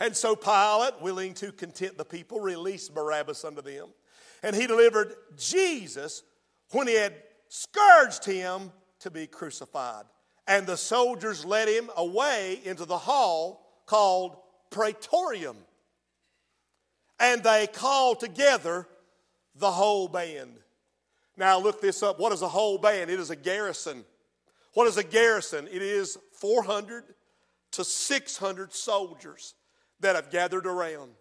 And 0.00 0.16
so 0.16 0.34
Pilate, 0.34 1.00
willing 1.00 1.34
to 1.34 1.52
content 1.52 1.96
the 1.96 2.04
people, 2.04 2.40
released 2.40 2.94
Barabbas 2.94 3.44
unto 3.44 3.62
them. 3.62 3.88
And 4.42 4.56
he 4.56 4.66
delivered 4.66 5.14
Jesus 5.36 6.22
when 6.72 6.88
he 6.88 6.94
had 6.94 7.14
scourged 7.48 8.24
him 8.24 8.72
to 9.00 9.10
be 9.10 9.26
crucified. 9.26 10.04
And 10.50 10.66
the 10.66 10.76
soldiers 10.76 11.44
led 11.44 11.68
him 11.68 11.90
away 11.96 12.60
into 12.64 12.84
the 12.84 12.98
hall 12.98 13.64
called 13.86 14.36
Praetorium. 14.70 15.56
And 17.20 17.40
they 17.44 17.68
called 17.68 18.18
together 18.18 18.88
the 19.54 19.70
whole 19.70 20.08
band. 20.08 20.58
Now, 21.36 21.60
look 21.60 21.80
this 21.80 22.02
up. 22.02 22.18
What 22.18 22.32
is 22.32 22.42
a 22.42 22.48
whole 22.48 22.78
band? 22.78 23.12
It 23.12 23.20
is 23.20 23.30
a 23.30 23.36
garrison. 23.36 24.04
What 24.74 24.88
is 24.88 24.96
a 24.96 25.04
garrison? 25.04 25.68
It 25.70 25.82
is 25.82 26.18
400 26.32 27.04
to 27.70 27.84
600 27.84 28.72
soldiers 28.72 29.54
that 30.00 30.16
have 30.16 30.32
gathered 30.32 30.66
around. 30.66 31.12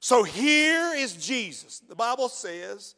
So 0.00 0.24
here 0.24 0.92
is 0.96 1.12
Jesus. 1.12 1.78
The 1.78 1.94
Bible 1.94 2.28
says 2.28 2.96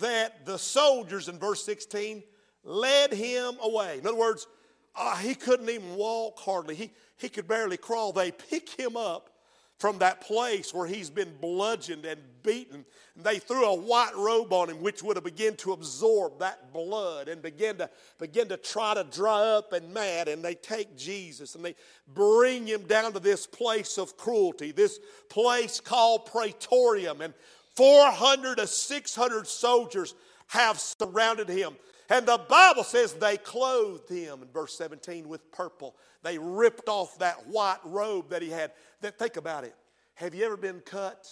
that 0.00 0.44
the 0.44 0.58
soldiers 0.58 1.28
in 1.28 1.38
verse 1.38 1.64
16 1.64 2.24
led 2.64 3.12
him 3.12 3.54
away. 3.62 3.98
In 4.00 4.06
other 4.08 4.18
words, 4.18 4.48
uh, 4.96 5.16
he 5.16 5.34
couldn't 5.34 5.68
even 5.68 5.96
walk 5.96 6.38
hardly, 6.38 6.74
he, 6.74 6.90
he 7.16 7.28
could 7.28 7.48
barely 7.48 7.76
crawl. 7.76 8.12
They 8.12 8.30
pick 8.30 8.68
him 8.68 8.96
up 8.96 9.30
from 9.78 9.98
that 9.98 10.20
place 10.20 10.72
where 10.72 10.86
he's 10.86 11.10
been 11.10 11.32
bludgeoned 11.40 12.04
and 12.04 12.20
beaten. 12.42 12.84
And 13.16 13.24
they 13.24 13.38
threw 13.38 13.64
a 13.64 13.74
white 13.74 14.14
robe 14.16 14.52
on 14.52 14.70
him, 14.70 14.80
which 14.80 15.02
would 15.02 15.16
have 15.16 15.24
begun 15.24 15.56
to 15.56 15.72
absorb 15.72 16.38
that 16.38 16.72
blood 16.72 17.28
and 17.28 17.42
begin 17.42 17.76
to 17.78 17.90
begin 18.18 18.48
to 18.48 18.56
try 18.56 18.94
to 18.94 19.04
dry 19.04 19.40
up 19.40 19.72
and 19.72 19.92
mad. 19.92 20.28
And 20.28 20.44
they 20.44 20.54
take 20.54 20.96
Jesus 20.96 21.54
and 21.54 21.64
they 21.64 21.74
bring 22.14 22.66
him 22.66 22.82
down 22.84 23.12
to 23.14 23.20
this 23.20 23.46
place 23.46 23.98
of 23.98 24.16
cruelty, 24.16 24.70
this 24.70 25.00
place 25.28 25.80
called 25.80 26.26
Praetorium. 26.26 27.20
And 27.20 27.34
400 27.74 28.58
to 28.58 28.66
600 28.68 29.46
soldiers 29.48 30.14
have 30.46 30.78
surrounded 30.78 31.48
him. 31.48 31.74
And 32.10 32.26
the 32.26 32.38
Bible 32.48 32.84
says 32.84 33.14
they 33.14 33.36
clothed 33.36 34.10
him 34.10 34.42
in 34.42 34.48
verse 34.48 34.76
17 34.76 35.28
with 35.28 35.50
purple. 35.50 35.96
They 36.22 36.38
ripped 36.38 36.88
off 36.88 37.18
that 37.18 37.46
white 37.46 37.78
robe 37.84 38.30
that 38.30 38.42
he 38.42 38.50
had. 38.50 38.72
Think 39.02 39.36
about 39.36 39.64
it. 39.64 39.74
Have 40.14 40.34
you 40.34 40.44
ever 40.44 40.56
been 40.56 40.80
cut? 40.80 41.26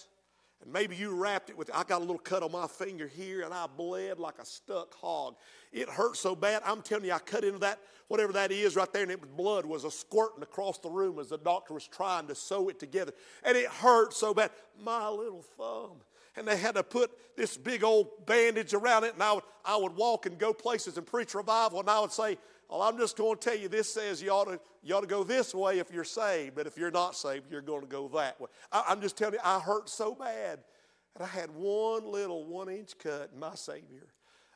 And 0.63 0.71
maybe 0.71 0.95
you 0.95 1.13
wrapped 1.13 1.49
it 1.49 1.57
with, 1.57 1.69
I 1.73 1.83
got 1.83 1.97
a 1.97 2.05
little 2.05 2.17
cut 2.17 2.41
on 2.41 2.51
my 2.51 2.67
finger 2.67 3.05
here 3.05 3.41
and 3.41 3.53
I 3.53 3.67
bled 3.67 4.17
like 4.17 4.39
a 4.39 4.45
stuck 4.45 4.93
hog. 4.93 5.35
It 5.73 5.89
hurt 5.89 6.15
so 6.15 6.35
bad. 6.35 6.61
I'm 6.65 6.81
telling 6.81 7.05
you, 7.05 7.11
I 7.11 7.19
cut 7.19 7.43
into 7.43 7.59
that, 7.59 7.79
whatever 8.07 8.31
that 8.33 8.51
is 8.51 8.75
right 8.75 8.91
there, 8.93 9.03
and 9.03 9.11
it 9.11 9.35
blood 9.35 9.65
was 9.65 9.83
a 9.83 9.91
squirting 9.91 10.41
across 10.41 10.79
the 10.79 10.89
room 10.89 11.19
as 11.19 11.29
the 11.29 11.37
doctor 11.37 11.73
was 11.73 11.85
trying 11.85 12.27
to 12.27 12.35
sew 12.35 12.69
it 12.69 12.79
together. 12.79 13.11
And 13.43 13.57
it 13.57 13.67
hurt 13.67 14.13
so 14.13 14.33
bad. 14.33 14.51
My 14.81 15.09
little 15.09 15.43
thumb 15.57 15.97
and 16.35 16.47
they 16.47 16.57
had 16.57 16.75
to 16.75 16.83
put 16.83 17.11
this 17.37 17.57
big 17.57 17.83
old 17.83 18.25
bandage 18.25 18.73
around 18.73 19.03
it. 19.03 19.13
And 19.13 19.23
I 19.23 19.33
would, 19.33 19.43
I 19.65 19.77
would 19.77 19.95
walk 19.95 20.25
and 20.25 20.37
go 20.37 20.53
places 20.53 20.97
and 20.97 21.05
preach 21.05 21.33
revival, 21.33 21.79
and 21.79 21.89
I 21.89 21.99
would 21.99 22.11
say, 22.11 22.37
Well, 22.69 22.81
I'm 22.81 22.97
just 22.97 23.17
going 23.17 23.37
to 23.37 23.49
tell 23.49 23.57
you, 23.57 23.67
this 23.67 23.93
says 23.93 24.21
you 24.21 24.31
ought, 24.31 24.45
to, 24.45 24.59
you 24.81 24.95
ought 24.95 25.01
to 25.01 25.07
go 25.07 25.23
this 25.23 25.53
way 25.53 25.79
if 25.79 25.91
you're 25.91 26.03
saved, 26.03 26.55
but 26.55 26.67
if 26.67 26.77
you're 26.77 26.91
not 26.91 27.15
saved, 27.15 27.51
you're 27.51 27.61
going 27.61 27.81
to 27.81 27.87
go 27.87 28.07
that 28.09 28.39
way. 28.39 28.47
I, 28.71 28.83
I'm 28.89 29.01
just 29.01 29.17
telling 29.17 29.35
you, 29.35 29.39
I 29.43 29.59
hurt 29.59 29.89
so 29.89 30.15
bad. 30.15 30.59
And 31.15 31.23
I 31.23 31.27
had 31.27 31.51
one 31.51 32.11
little 32.11 32.45
one 32.45 32.69
inch 32.69 32.97
cut, 32.97 33.35
my 33.37 33.55
Savior 33.55 34.07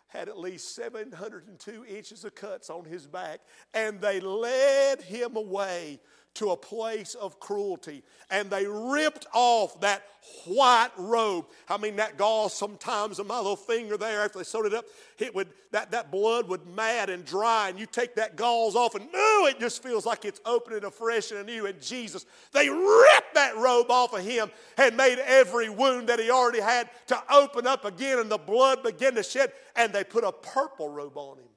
had 0.07 0.29
at 0.29 0.39
least 0.39 0.73
702 0.73 1.85
inches 1.85 2.23
of 2.23 2.33
cuts 2.33 2.69
on 2.69 2.85
his 2.85 3.05
back, 3.05 3.41
and 3.73 3.99
they 3.99 4.19
led 4.21 5.01
him 5.01 5.35
away 5.35 5.99
to 6.37 6.51
a 6.51 6.57
place 6.57 7.15
of 7.15 7.39
cruelty. 7.39 8.03
And 8.29 8.49
they 8.49 8.65
ripped 8.65 9.27
off 9.33 9.79
that 9.81 10.03
white 10.45 10.89
robe. 10.97 11.45
I 11.69 11.77
mean, 11.77 11.95
that 11.97 12.17
gauze 12.17 12.53
sometimes 12.53 13.19
on 13.19 13.27
my 13.27 13.37
little 13.37 13.55
finger 13.55 13.97
there, 13.97 14.21
after 14.21 14.39
they 14.39 14.43
sewed 14.43 14.65
it 14.65 14.73
up, 14.73 14.85
it 15.19 15.33
would, 15.33 15.47
that, 15.71 15.91
that 15.91 16.11
blood 16.11 16.47
would 16.49 16.65
mad 16.67 17.09
and 17.09 17.23
dry. 17.23 17.69
And 17.69 17.79
you 17.79 17.85
take 17.85 18.15
that 18.15 18.35
gauze 18.35 18.75
off, 18.75 18.95
and 18.95 19.11
no, 19.11 19.45
it 19.47 19.59
just 19.59 19.81
feels 19.81 20.05
like 20.05 20.25
it's 20.25 20.41
opening 20.45 20.83
afresh 20.83 21.31
and 21.31 21.39
anew. 21.39 21.65
And 21.65 21.81
Jesus, 21.81 22.25
they 22.51 22.69
ripped 22.69 23.33
that 23.35 23.55
robe 23.57 23.89
off 23.89 24.13
of 24.13 24.25
him 24.25 24.51
and 24.77 24.97
made 24.97 25.19
every 25.19 25.69
wound 25.69 26.09
that 26.09 26.19
he 26.19 26.29
already 26.29 26.61
had 26.61 26.89
to 27.07 27.21
open 27.31 27.67
up 27.67 27.85
again, 27.85 28.19
and 28.19 28.29
the 28.29 28.37
blood 28.37 28.83
began 28.83 29.15
to 29.15 29.23
shed. 29.23 29.51
And 29.75 29.93
they 29.93 30.03
put 30.03 30.23
a 30.23 30.31
purple 30.31 30.89
robe 30.89 31.17
on 31.17 31.37
him 31.37 31.47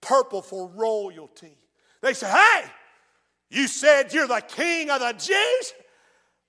purple 0.00 0.42
for 0.42 0.68
royalty. 0.68 1.56
They 2.00 2.14
said, 2.14 2.32
hey, 2.32 2.70
you 3.50 3.68
said 3.68 4.12
you're 4.12 4.26
the 4.26 4.42
king 4.46 4.90
of 4.90 5.00
the 5.00 5.12
Jews? 5.12 5.72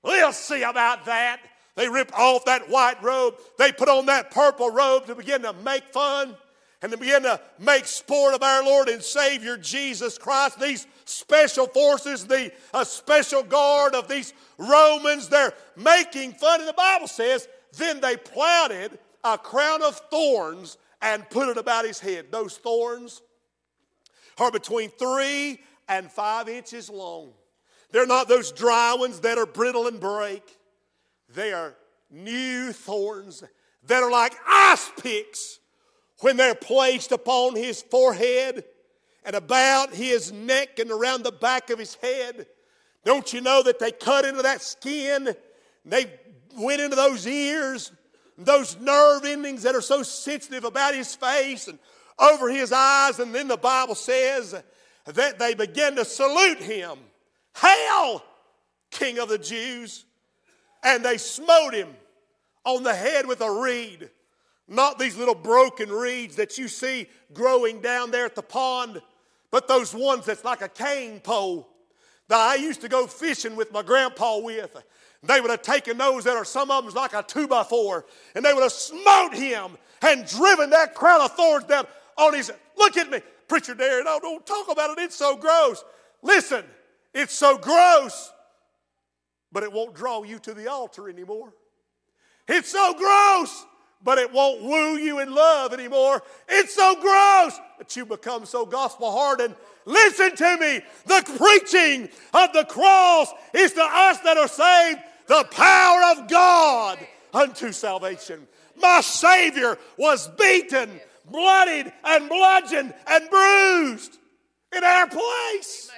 We'll 0.03 0.33
see 0.33 0.63
about 0.63 1.05
that. 1.05 1.41
They 1.75 1.87
rip 1.87 2.11
off 2.17 2.45
that 2.45 2.69
white 2.69 3.01
robe. 3.03 3.35
They 3.57 3.71
put 3.71 3.89
on 3.89 4.07
that 4.07 4.31
purple 4.31 4.71
robe 4.71 5.05
to 5.05 5.15
begin 5.15 5.43
to 5.43 5.53
make 5.53 5.83
fun 5.93 6.35
and 6.81 6.91
to 6.91 6.97
begin 6.97 7.23
to 7.23 7.39
make 7.59 7.85
sport 7.85 8.33
of 8.33 8.43
our 8.43 8.63
Lord 8.63 8.87
and 8.89 9.01
Savior 9.01 9.57
Jesus 9.57 10.17
Christ. 10.17 10.59
These 10.59 10.87
special 11.05 11.67
forces, 11.67 12.25
the 12.25 12.51
special 12.83 13.43
guard 13.43 13.95
of 13.95 14.07
these 14.07 14.33
Romans, 14.57 15.27
they're 15.27 15.53
making 15.75 16.33
fun. 16.33 16.61
And 16.61 16.69
the 16.69 16.73
Bible 16.73 17.07
says, 17.07 17.47
then 17.77 17.99
they 17.99 18.17
planted 18.17 18.97
a 19.23 19.37
crown 19.37 19.83
of 19.83 20.01
thorns 20.09 20.77
and 21.01 21.29
put 21.29 21.49
it 21.49 21.57
about 21.57 21.85
his 21.85 21.99
head. 21.99 22.31
Those 22.31 22.57
thorns 22.57 23.21
are 24.39 24.51
between 24.51 24.89
three 24.89 25.59
and 25.87 26.11
five 26.11 26.49
inches 26.49 26.89
long. 26.89 27.31
They're 27.91 28.05
not 28.05 28.27
those 28.27 28.51
dry 28.51 28.95
ones 28.95 29.21
that 29.21 29.37
are 29.37 29.45
brittle 29.45 29.87
and 29.87 29.99
break. 29.99 30.43
They 31.33 31.53
are 31.53 31.75
new 32.09 32.71
thorns 32.73 33.43
that 33.85 34.03
are 34.03 34.11
like 34.11 34.33
ice 34.47 34.91
picks 35.01 35.59
when 36.19 36.37
they're 36.37 36.55
placed 36.55 37.11
upon 37.11 37.55
his 37.55 37.81
forehead 37.81 38.63
and 39.23 39.35
about 39.35 39.93
his 39.93 40.31
neck 40.31 40.79
and 40.79 40.91
around 40.91 41.23
the 41.23 41.31
back 41.31 41.69
of 41.69 41.79
his 41.79 41.95
head. 41.95 42.47
Don't 43.05 43.31
you 43.33 43.41
know 43.41 43.63
that 43.63 43.79
they 43.79 43.91
cut 43.91 44.25
into 44.25 44.41
that 44.41 44.61
skin? 44.61 45.33
They 45.85 46.11
went 46.57 46.81
into 46.81 46.95
those 46.95 47.25
ears, 47.25 47.91
those 48.37 48.77
nerve 48.79 49.25
endings 49.25 49.63
that 49.63 49.75
are 49.75 49.81
so 49.81 50.03
sensitive 50.03 50.63
about 50.63 50.95
his 50.95 51.15
face 51.15 51.67
and 51.67 51.79
over 52.19 52.49
his 52.49 52.71
eyes. 52.71 53.19
And 53.19 53.33
then 53.33 53.47
the 53.47 53.57
Bible 53.57 53.95
says 53.95 54.61
that 55.07 55.39
they 55.39 55.53
began 55.53 55.95
to 55.95 56.05
salute 56.05 56.59
him. 56.59 56.97
Hail, 57.55 58.23
King 58.91 59.19
of 59.19 59.29
the 59.29 59.37
Jews! 59.37 60.05
And 60.83 61.03
they 61.03 61.17
smote 61.17 61.73
him 61.73 61.89
on 62.65 62.83
the 62.83 62.93
head 62.93 63.25
with 63.25 63.41
a 63.41 63.49
reed. 63.49 64.09
Not 64.67 64.99
these 64.99 65.17
little 65.17 65.35
broken 65.35 65.89
reeds 65.89 66.35
that 66.35 66.57
you 66.57 66.67
see 66.67 67.07
growing 67.33 67.81
down 67.81 68.11
there 68.11 68.25
at 68.25 68.35
the 68.35 68.41
pond, 68.41 69.01
but 69.49 69.67
those 69.67 69.93
ones 69.93 70.25
that's 70.25 70.43
like 70.43 70.61
a 70.61 70.69
cane 70.69 71.19
pole 71.21 71.69
that 72.27 72.37
I 72.37 72.55
used 72.55 72.81
to 72.81 72.89
go 72.89 73.07
fishing 73.07 73.55
with 73.55 73.71
my 73.71 73.81
grandpa 73.81 74.39
with. 74.39 74.75
They 75.23 75.41
would 75.41 75.49
have 75.49 75.61
taken 75.61 75.97
those 75.97 76.25
that 76.25 76.35
are 76.35 76.45
some 76.45 76.69
of 76.69 76.85
them 76.85 76.93
like 76.93 77.13
a 77.13 77.23
two 77.23 77.47
by 77.47 77.63
four, 77.63 78.05
and 78.35 78.43
they 78.43 78.53
would 78.53 78.63
have 78.63 78.71
smote 78.71 79.33
him 79.33 79.77
and 80.01 80.25
driven 80.27 80.69
that 80.71 80.93
crown 80.93 81.21
of 81.21 81.31
thorns 81.31 81.63
down 81.63 81.87
on 82.17 82.33
his. 82.33 82.51
Look 82.77 82.97
at 82.97 83.09
me. 83.09 83.21
Preacher 83.47 83.75
Darren, 83.75 84.03
oh, 84.05 84.19
don't 84.21 84.45
talk 84.45 84.69
about 84.69 84.97
it. 84.97 85.01
It's 85.01 85.15
so 85.15 85.37
gross. 85.37 85.83
Listen, 86.21 86.65
it's 87.13 87.33
so 87.33 87.57
gross, 87.57 88.31
but 89.51 89.63
it 89.63 89.71
won't 89.71 89.95
draw 89.95 90.23
you 90.23 90.39
to 90.39 90.53
the 90.53 90.69
altar 90.69 91.09
anymore. 91.09 91.53
It's 92.47 92.69
so 92.69 92.93
gross, 92.93 93.65
but 94.03 94.17
it 94.17 94.31
won't 94.31 94.61
woo 94.63 94.97
you 94.97 95.19
in 95.19 95.33
love 95.33 95.73
anymore. 95.73 96.21
It's 96.47 96.73
so 96.75 96.95
gross 96.95 97.59
that 97.77 97.95
you 97.95 98.05
become 98.05 98.45
so 98.45 98.65
gospel 98.65 99.11
hardened. 99.11 99.55
Listen 99.85 100.35
to 100.35 100.57
me. 100.57 100.81
The 101.05 101.23
preaching 101.37 102.09
of 102.33 102.53
the 102.53 102.65
cross 102.65 103.31
is 103.53 103.73
to 103.73 103.81
us 103.81 104.19
that 104.19 104.37
are 104.37 104.47
saved 104.47 104.99
the 105.27 105.45
power 105.51 106.17
of 106.17 106.29
God 106.29 106.99
unto 107.33 107.71
salvation. 107.71 108.47
My 108.75 109.01
Savior 109.01 109.77
was 109.97 110.27
beaten 110.37 110.99
bloodied 111.31 111.91
and 112.03 112.29
bludgeoned 112.29 112.93
and 113.07 113.29
bruised 113.29 114.17
in 114.75 114.83
our 114.83 115.07
place. 115.07 115.91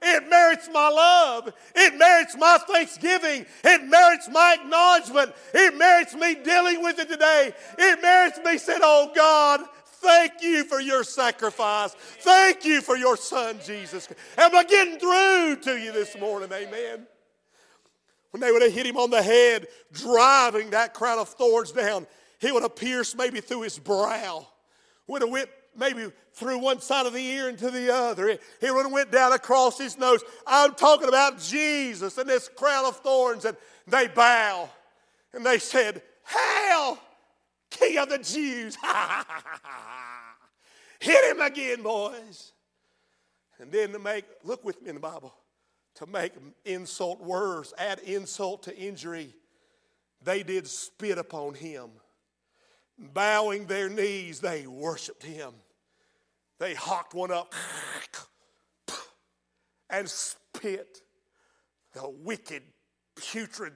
It 0.00 0.28
merits 0.28 0.68
my 0.72 0.88
love. 0.88 1.52
It 1.74 1.98
merits 1.98 2.36
my 2.36 2.58
thanksgiving. 2.58 3.46
It 3.64 3.84
merits 3.84 4.28
my 4.30 4.56
acknowledgement. 4.60 5.34
It 5.52 5.76
merits 5.76 6.14
me 6.14 6.36
dealing 6.36 6.82
with 6.82 6.98
it 7.00 7.08
today. 7.08 7.52
It 7.76 8.00
merits 8.00 8.38
me 8.44 8.58
saying, 8.58 8.80
Oh 8.82 9.10
God, 9.14 9.60
thank 9.84 10.34
you 10.40 10.64
for 10.64 10.80
your 10.80 11.02
sacrifice. 11.02 11.94
Thank 12.20 12.64
you 12.64 12.80
for 12.80 12.96
your 12.96 13.16
son, 13.16 13.58
Jesus. 13.64 14.08
And 14.36 14.52
we're 14.52 14.64
getting 14.64 14.98
through 15.00 15.56
to 15.62 15.76
you 15.76 15.90
this 15.90 16.16
morning. 16.18 16.50
Amen. 16.52 17.06
When 18.30 18.40
they 18.40 18.52
would 18.52 18.62
have 18.62 18.72
hit 18.72 18.86
him 18.86 18.98
on 18.98 19.10
the 19.10 19.22
head, 19.22 19.66
driving 19.90 20.70
that 20.70 20.94
crown 20.94 21.18
of 21.18 21.30
thorns 21.30 21.72
down, 21.72 22.06
he 22.38 22.52
would 22.52 22.62
have 22.62 22.76
pierced 22.76 23.16
maybe 23.16 23.40
through 23.40 23.62
his 23.62 23.80
brow 23.80 24.46
would 25.08 25.22
have 25.22 25.30
went 25.30 25.48
maybe 25.76 26.12
through 26.34 26.58
one 26.58 26.80
side 26.80 27.06
of 27.06 27.12
the 27.12 27.24
ear 27.24 27.48
into 27.48 27.70
the 27.70 27.92
other. 27.92 28.38
He 28.60 28.70
would 28.70 28.84
have 28.84 28.92
went 28.92 29.10
down 29.10 29.32
across 29.32 29.78
his 29.78 29.98
nose. 29.98 30.22
I'm 30.46 30.74
talking 30.74 31.08
about 31.08 31.40
Jesus 31.40 32.16
and 32.18 32.28
this 32.28 32.48
crown 32.48 32.84
of 32.84 32.96
thorns, 32.98 33.44
and 33.44 33.56
they 33.86 34.06
bow 34.06 34.68
and 35.32 35.44
they 35.44 35.58
said, 35.58 36.02
Hail, 36.26 36.98
King 37.70 37.98
of 37.98 38.08
the 38.08 38.18
Jews! 38.18 38.76
Hit 41.00 41.30
him 41.30 41.40
again, 41.40 41.82
boys. 41.82 42.52
And 43.58 43.72
then 43.72 43.92
to 43.92 43.98
make, 43.98 44.24
look 44.44 44.64
with 44.64 44.80
me 44.82 44.90
in 44.90 44.94
the 44.96 45.00
Bible, 45.00 45.34
to 45.96 46.06
make 46.06 46.32
insult 46.64 47.20
worse, 47.20 47.72
add 47.76 47.98
insult 48.00 48.64
to 48.64 48.76
injury, 48.76 49.34
they 50.22 50.42
did 50.42 50.66
spit 50.66 51.18
upon 51.18 51.54
him 51.54 51.90
bowing 52.98 53.66
their 53.66 53.88
knees, 53.88 54.40
they 54.40 54.66
worshiped 54.66 55.22
him. 55.22 55.52
They 56.58 56.74
hawked 56.74 57.14
one 57.14 57.30
up 57.30 57.54
and 59.90 60.08
spit 60.08 60.98
the 61.94 62.08
wicked, 62.08 62.62
putrid 63.16 63.72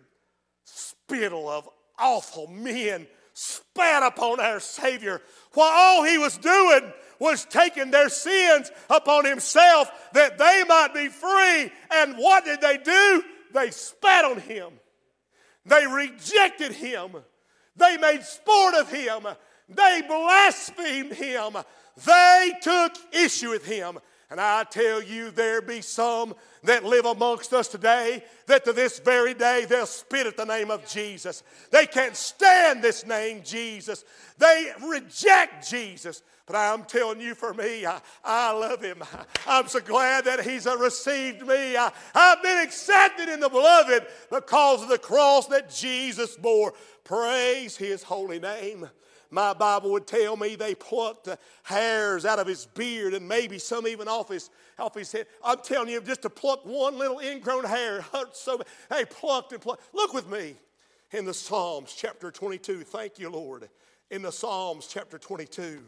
spittle 0.65 1.49
of 1.49 1.69
awful 1.99 2.47
men 2.49 3.07
spat 3.35 4.03
upon 4.03 4.41
our 4.41 4.61
Savior 4.61 5.23
while 5.55 5.71
all 5.73 6.05
he 6.05 6.19
was 6.19 6.37
doing 6.39 6.93
was 7.19 7.45
taking 7.45 7.91
their 7.91 8.09
sins 8.09 8.71
upon 8.91 9.25
himself 9.25 9.91
that 10.13 10.39
they 10.39 10.65
might 10.69 10.93
be 10.93 11.09
free. 11.09 11.71
And 11.91 12.17
what 12.17 12.45
did 12.45 12.61
they 12.61 12.79
do? 12.79 13.23
They 13.55 13.71
spat 13.71 14.25
on 14.25 14.41
him. 14.41 14.73
They 15.65 15.87
rejected 15.87 16.73
him. 16.73 17.17
They 17.77 17.97
made 17.97 18.23
sport 18.23 18.75
of 18.75 18.91
him. 18.91 19.27
They 19.69 20.03
blasphemed 20.07 21.13
him. 21.13 21.57
They 22.05 22.53
took 22.61 22.93
issue 23.13 23.51
with 23.51 23.65
him. 23.65 23.99
And 24.33 24.41
I 24.41 24.65
tell 24.65 25.03
you, 25.03 25.31
there 25.31 25.61
be 25.61 25.83
some 25.83 26.35
that 26.65 26.87
live 26.87 27.05
amongst 27.05 27.53
us 27.53 27.69
today 27.69 28.25
that 28.47 28.65
to 28.65 28.73
this 28.73 28.99
very 28.99 29.35
day 29.35 29.67
they'll 29.69 29.85
spit 29.85 30.27
at 30.27 30.39
the 30.39 30.47
name 30.47 30.71
of 30.71 30.89
Jesus. 30.89 31.43
They 31.71 31.85
can't 31.85 32.17
stand 32.17 32.81
this 32.81 33.05
name, 33.05 33.43
Jesus. 33.45 34.07
They 34.39 34.73
reject 34.89 35.69
Jesus. 35.69 36.23
But 36.47 36.57
I'm 36.57 36.85
telling 36.85 37.21
you, 37.21 37.35
for 37.35 37.53
me, 37.53 37.85
I, 37.85 38.01
I 38.25 38.53
love 38.53 38.81
him. 38.81 39.03
I'm 39.47 39.69
so 39.69 39.81
glad 39.81 40.25
that 40.25 40.41
he's 40.41 40.67
uh, 40.67 40.79
received 40.79 41.47
me. 41.47 41.77
I, 41.77 41.93
I've 42.15 42.43
been 42.43 42.63
accepted 42.63 43.29
in 43.29 43.39
the 43.39 43.51
beloved 43.51 44.07
because 44.31 44.83
of 44.83 44.89
the 44.89 44.97
cross 44.97 45.47
that 45.49 45.69
Jesus 45.69 46.37
bore. 46.37 46.73
Praise 47.05 47.77
his 47.77 48.03
holy 48.03 48.41
name. 48.41 48.89
My 49.33 49.55
Bible 49.55 49.93
would 49.93 50.07
tell 50.07 50.37
me 50.37 50.57
they 50.57 50.75
plucked 50.75 51.27
hairs 51.63 52.27
out 52.27 52.39
of 52.39 52.47
his 52.47 52.67
beard 52.67 53.15
and 53.15 53.27
maybe 53.27 53.59
some 53.59 53.87
even 53.87 54.07
off 54.07 54.29
his, 54.29 54.51
off 54.79 54.95
his 54.95 55.11
head. 55.11 55.27
I'm 55.43 55.57
telling 55.63 55.89
you, 55.89 56.03
just 56.03 56.21
to 56.23 56.31
pluck 56.31 56.67
one 56.67 56.99
little 56.99 57.19
ingrown 57.19 57.65
hair 57.65 58.03
hurts 58.13 58.43
so 58.43 58.59
bad. 58.59 58.67
They 58.91 59.07
plucked 59.07 59.53
and 59.53 59.61
plucked. 59.63 59.83
Look 59.95 60.13
with 60.13 60.31
me 60.31 60.57
in 61.13 61.25
the 61.25 61.33
Psalms 61.33 61.95
chapter 61.97 62.31
22. 62.31 62.83
Thank 62.83 63.19
you, 63.19 63.31
Lord. 63.31 63.71
In 64.11 64.21
the 64.21 64.31
Psalms 64.31 64.87
chapter 64.87 65.17
22. 65.17 65.83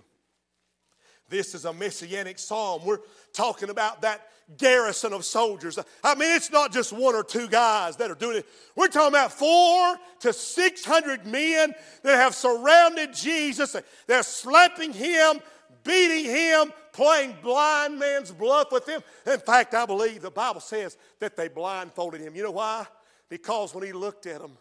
This 1.34 1.52
is 1.52 1.64
a 1.64 1.72
messianic 1.72 2.38
psalm. 2.38 2.82
We're 2.84 3.00
talking 3.32 3.68
about 3.68 4.02
that 4.02 4.28
garrison 4.56 5.12
of 5.12 5.24
soldiers. 5.24 5.76
I 6.04 6.14
mean, 6.14 6.32
it's 6.32 6.52
not 6.52 6.72
just 6.72 6.92
one 6.92 7.16
or 7.16 7.24
two 7.24 7.48
guys 7.48 7.96
that 7.96 8.08
are 8.08 8.14
doing 8.14 8.36
it. 8.36 8.46
We're 8.76 8.86
talking 8.86 9.08
about 9.08 9.32
four 9.32 9.96
to 10.20 10.32
600 10.32 11.26
men 11.26 11.74
that 12.04 12.14
have 12.14 12.36
surrounded 12.36 13.14
Jesus. 13.14 13.74
They're 14.06 14.22
slapping 14.22 14.92
him, 14.92 15.40
beating 15.82 16.24
him, 16.30 16.72
playing 16.92 17.34
blind 17.42 17.98
man's 17.98 18.30
bluff 18.30 18.70
with 18.70 18.88
him. 18.88 19.02
In 19.26 19.40
fact, 19.40 19.74
I 19.74 19.86
believe 19.86 20.22
the 20.22 20.30
Bible 20.30 20.60
says 20.60 20.96
that 21.18 21.36
they 21.36 21.48
blindfolded 21.48 22.20
him. 22.20 22.36
You 22.36 22.44
know 22.44 22.52
why? 22.52 22.86
Because 23.28 23.74
when 23.74 23.84
he 23.84 23.92
looked 23.92 24.26
at 24.26 24.40
them, 24.40 24.56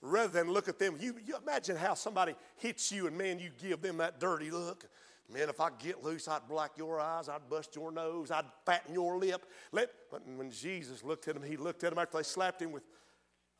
rather 0.00 0.32
than 0.32 0.50
look 0.50 0.68
at 0.68 0.78
them, 0.78 0.96
you, 0.98 1.16
you 1.22 1.36
imagine 1.36 1.76
how 1.76 1.92
somebody 1.92 2.34
hits 2.56 2.90
you 2.90 3.08
and 3.08 3.18
man, 3.18 3.38
you 3.38 3.50
give 3.62 3.82
them 3.82 3.98
that 3.98 4.20
dirty 4.20 4.50
look. 4.50 4.86
Man, 5.32 5.48
if 5.48 5.60
I 5.60 5.70
get 5.78 6.04
loose, 6.04 6.28
I'd 6.28 6.46
black 6.46 6.72
your 6.76 7.00
eyes, 7.00 7.28
I'd 7.28 7.48
bust 7.48 7.74
your 7.74 7.90
nose, 7.90 8.30
I'd 8.30 8.44
fatten 8.66 8.92
your 8.92 9.18
lip. 9.18 9.46
Let, 9.72 9.90
but 10.10 10.22
when 10.36 10.50
Jesus 10.50 11.02
looked 11.02 11.26
at 11.26 11.36
him, 11.36 11.42
he 11.42 11.56
looked 11.56 11.84
at 11.84 11.92
him 11.92 11.98
after 11.98 12.18
they 12.18 12.22
slapped 12.22 12.60
him 12.60 12.70
with, 12.70 12.82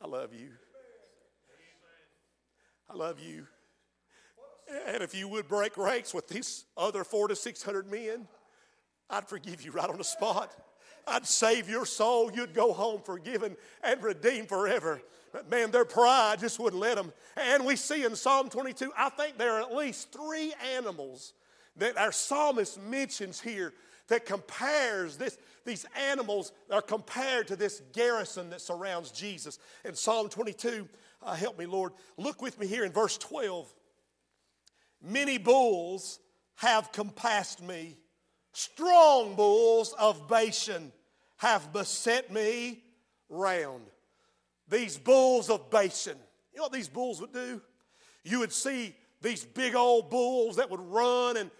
I 0.01 0.07
love 0.07 0.35
you. 0.35 0.51
I 2.91 2.95
love 2.95 3.19
you. 3.21 3.47
And 4.87 5.03
if 5.03 5.15
you 5.15 5.29
would 5.29 5.49
break 5.49 5.79
ranks 5.79 6.13
with 6.13 6.29
these 6.29 6.65
other 6.77 7.05
four 7.05 7.29
to 7.29 7.37
six 7.37 7.63
hundred 7.63 7.91
men, 7.91 8.27
I'd 9.09 9.29
forgive 9.29 9.63
you 9.63 9.71
right 9.71 9.89
on 9.89 9.99
the 9.99 10.05
spot. 10.05 10.55
I'd 11.07 11.27
save 11.27 11.69
your 11.69 11.87
soul. 11.87 12.31
You'd 12.33 12.55
go 12.55 12.73
home 12.73 13.01
forgiven 13.03 13.57
and 13.83 14.03
redeemed 14.03 14.49
forever. 14.49 15.03
But 15.33 15.51
man, 15.51 15.71
their 15.71 15.85
pride 15.85 16.41
just 16.41 16.59
wouldn't 16.59 16.81
let 16.81 16.97
them. 16.97 17.13
And 17.37 17.65
we 17.65 17.77
see 17.77 18.05
in 18.05 18.15
Psalm 18.15 18.49
22, 18.49 18.93
I 18.97 19.09
think 19.09 19.39
there 19.39 19.55
are 19.55 19.63
at 19.63 19.75
least 19.75 20.13
three 20.13 20.55
animals 20.77 21.33
that 21.77 21.97
our 21.97 22.13
psalmist 22.13 22.81
mentions 22.83 23.41
here 23.41 23.73
that 24.09 24.27
compares 24.27 25.17
this, 25.17 25.39
these 25.65 25.87
animals 26.11 26.53
are 26.71 26.83
compared 26.83 27.49
to 27.49 27.57
this 27.57 27.83
garrison 27.93 28.51
that 28.51 28.61
surrounds 28.61 29.11
Jesus. 29.11 29.59
In 29.85 29.95
Psalm 29.95 30.29
22, 30.29 30.89
uh, 31.23 31.35
help 31.35 31.59
me, 31.59 31.67
Lord. 31.67 31.93
Look 32.17 32.43
with 32.43 32.59
me 32.59 32.67
here 32.67 32.85
in 32.85 32.93
verse 32.93 33.17
12. 33.19 33.73
Many 35.03 35.39
bulls 35.39 36.19
have 36.57 36.93
compassed 36.93 37.63
me, 37.63 37.97
strong 38.53 39.35
bulls 39.35 39.95
of 39.99 40.29
Bashan 40.29 40.93
have 41.39 41.73
beset 41.73 42.33
me 42.33 42.85
round. 43.29 43.83
These 44.69 44.99
bulls 44.99 45.51
of 45.51 45.71
Bashan, 45.71 46.17
you 46.53 46.59
know 46.59 46.65
what 46.65 46.73
these 46.73 46.89
bulls 46.89 47.21
would 47.21 47.33
do? 47.33 47.61
You 48.25 48.39
would 48.41 48.53
see 48.53 48.95
these 49.21 49.45
big 49.45 49.75
old 49.75 50.11
bulls 50.11 50.57
that 50.57 50.71
would 50.71 50.81
run 50.81 51.37
and 51.37 51.51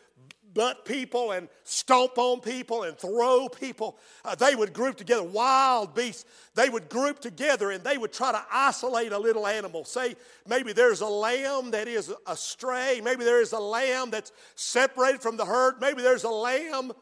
butt 0.55 0.85
people 0.85 1.33
and 1.33 1.49
stomp 1.65 2.19
on 2.19 2.41
people 2.41 2.83
and 2.83 2.97
throw 2.97 3.49
people. 3.49 3.99
Uh, 4.25 4.35
they 4.35 4.55
would 4.55 4.73
group 4.73 4.97
together, 4.97 5.23
wild 5.23 5.95
beasts. 5.95 6.25
They 6.55 6.69
would 6.69 6.89
group 6.89 7.21
together 7.21 7.71
and 7.71 7.83
they 7.83 7.99
would 7.99 8.13
try 8.13 8.33
to 8.33 8.43
isolate 8.53 9.13
a 9.13 9.19
little 9.19 9.47
animal. 9.47 9.85
Say, 9.85 10.17
maybe 10.47 10.73
there's 10.73 11.01
a 11.01 11.07
lamb 11.07 11.71
that 11.73 11.89
is 11.89 12.13
astray. 12.27 13.01
Maybe 13.03 13.25
there 13.25 13.41
is 13.41 13.53
a 13.53 13.59
lamb 13.59 14.11
that's 14.11 14.33
separated 14.55 15.23
from 15.23 15.37
the 15.37 15.45
herd. 15.45 15.77
Maybe 15.81 16.03
there's 16.03 16.25
a 16.25 16.31
lamb. 16.31 16.93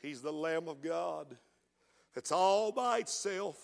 He's 0.00 0.20
the 0.20 0.32
Lamb 0.32 0.68
of 0.68 0.82
God 0.82 1.34
that's 2.14 2.30
all 2.30 2.72
by 2.72 2.98
itself. 2.98 3.56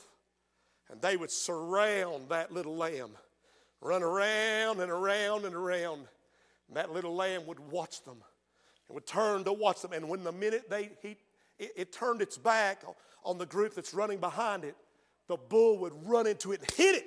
And 0.90 1.01
they 1.01 1.16
would 1.16 1.31
surround 1.31 2.31
that 2.31 2.51
little 2.51 2.77
lamb, 2.77 3.11
run 3.81 4.03
around 4.03 4.81
and 4.81 4.90
around 4.90 5.44
and 5.44 5.55
around. 5.55 6.09
And 6.66 6.77
that 6.77 6.92
little 6.92 7.14
lamb 7.14 7.46
would 7.46 7.61
watch 7.61 8.03
them 8.05 8.23
and 8.90 8.94
would 8.96 9.07
turn 9.07 9.44
to 9.44 9.53
watch 9.53 9.83
them. 9.83 9.92
And 9.92 10.09
when 10.09 10.24
the 10.24 10.33
minute 10.33 10.68
they, 10.68 10.90
he, 11.00 11.16
it, 11.61 11.72
it 11.76 11.92
turned 11.92 12.20
its 12.20 12.37
back 12.37 12.83
on 13.24 13.38
the 13.38 13.46
group 13.46 13.74
that's 13.74 13.94
running 13.94 14.18
behind 14.18 14.64
it, 14.64 14.74
the 15.29 15.37
bull 15.37 15.79
would 15.79 15.92
run 16.09 16.26
into 16.26 16.50
it 16.50 16.61
and 16.61 16.70
hit 16.72 16.96
it 16.96 17.07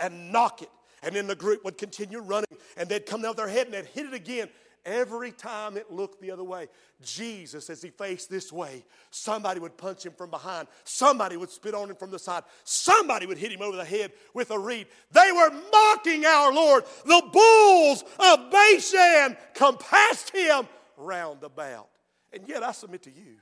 and 0.00 0.32
knock 0.32 0.62
it. 0.62 0.70
And 1.02 1.14
then 1.14 1.26
the 1.26 1.36
group 1.36 1.64
would 1.66 1.76
continue 1.76 2.20
running 2.20 2.48
and 2.78 2.88
they'd 2.88 3.04
come 3.04 3.20
down 3.20 3.36
their 3.36 3.46
head 3.46 3.66
and 3.66 3.74
they'd 3.74 3.84
hit 3.84 4.06
it 4.06 4.14
again. 4.14 4.48
Every 4.86 5.32
time 5.32 5.76
it 5.76 5.92
looked 5.92 6.22
the 6.22 6.30
other 6.30 6.44
way, 6.44 6.68
Jesus, 7.02 7.68
as 7.68 7.82
he 7.82 7.90
faced 7.90 8.30
this 8.30 8.50
way, 8.50 8.86
somebody 9.10 9.60
would 9.60 9.76
punch 9.76 10.06
him 10.06 10.12
from 10.16 10.30
behind. 10.30 10.66
Somebody 10.84 11.36
would 11.36 11.50
spit 11.50 11.74
on 11.74 11.90
him 11.90 11.96
from 11.96 12.10
the 12.10 12.18
side. 12.18 12.44
Somebody 12.64 13.26
would 13.26 13.36
hit 13.36 13.52
him 13.52 13.60
over 13.60 13.76
the 13.76 13.84
head 13.84 14.12
with 14.32 14.50
a 14.50 14.58
reed. 14.58 14.86
They 15.12 15.30
were 15.30 15.50
mocking 15.70 16.24
our 16.24 16.54
Lord. 16.54 16.84
The 17.04 17.22
bulls 17.30 18.02
of 18.18 18.50
Bashan 18.50 19.36
compassed 19.52 20.34
him 20.34 20.66
round 20.98 21.44
about. 21.44 21.88
And 22.32 22.48
yet, 22.48 22.62
I 22.62 22.72
submit 22.72 23.02
to 23.04 23.10
you 23.10 23.36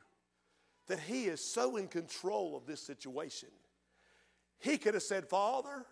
that 0.87 1.01
He 1.01 1.25
is 1.25 1.43
so 1.43 1.77
in 1.77 1.89
control 1.89 2.57
of 2.57 2.67
this 2.67 2.81
situation. 2.81 3.49
He 4.59 4.79
could 4.79 4.95
have 4.95 5.03
said, 5.03 5.29
Father, 5.29 5.85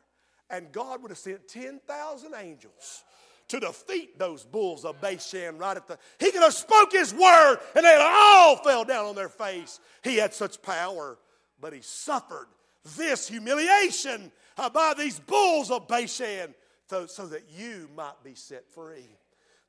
and 0.51 0.73
God 0.73 1.03
would 1.03 1.11
have 1.11 1.19
sent 1.19 1.49
10,000 1.49 2.35
angels 2.35 3.05
to 3.49 3.61
defeat 3.61 4.19
those 4.19 4.45
bulls 4.45 4.85
of 4.85 5.01
Bashan 5.01 5.59
right 5.59 5.77
at 5.77 5.87
the. 5.87 5.99
He 6.19 6.31
could 6.31 6.43
have 6.43 6.55
spoke 6.55 6.93
His 6.93 7.13
word 7.13 7.59
and 7.75 7.85
they 7.85 7.97
all 8.01 8.57
fell 8.57 8.85
down 8.85 9.07
on 9.07 9.15
their 9.15 9.29
face. 9.29 9.81
He 10.03 10.17
had 10.17 10.33
such 10.33 10.63
power, 10.63 11.19
but 11.61 11.73
He 11.73 11.81
suffered 11.83 12.49
this 12.97 13.29
humiliation 13.29 14.33
uh, 14.57 14.71
by 14.71 14.95
these 14.97 15.19
bulls 15.19 15.71
of 15.71 15.89
Bashan 15.89 16.55
so, 16.89 17.07
so 17.07 17.27
that 17.27 17.45
you 17.57 17.89
might 17.97 18.23
be 18.23 18.35
set 18.35 18.71
free. 18.71 19.09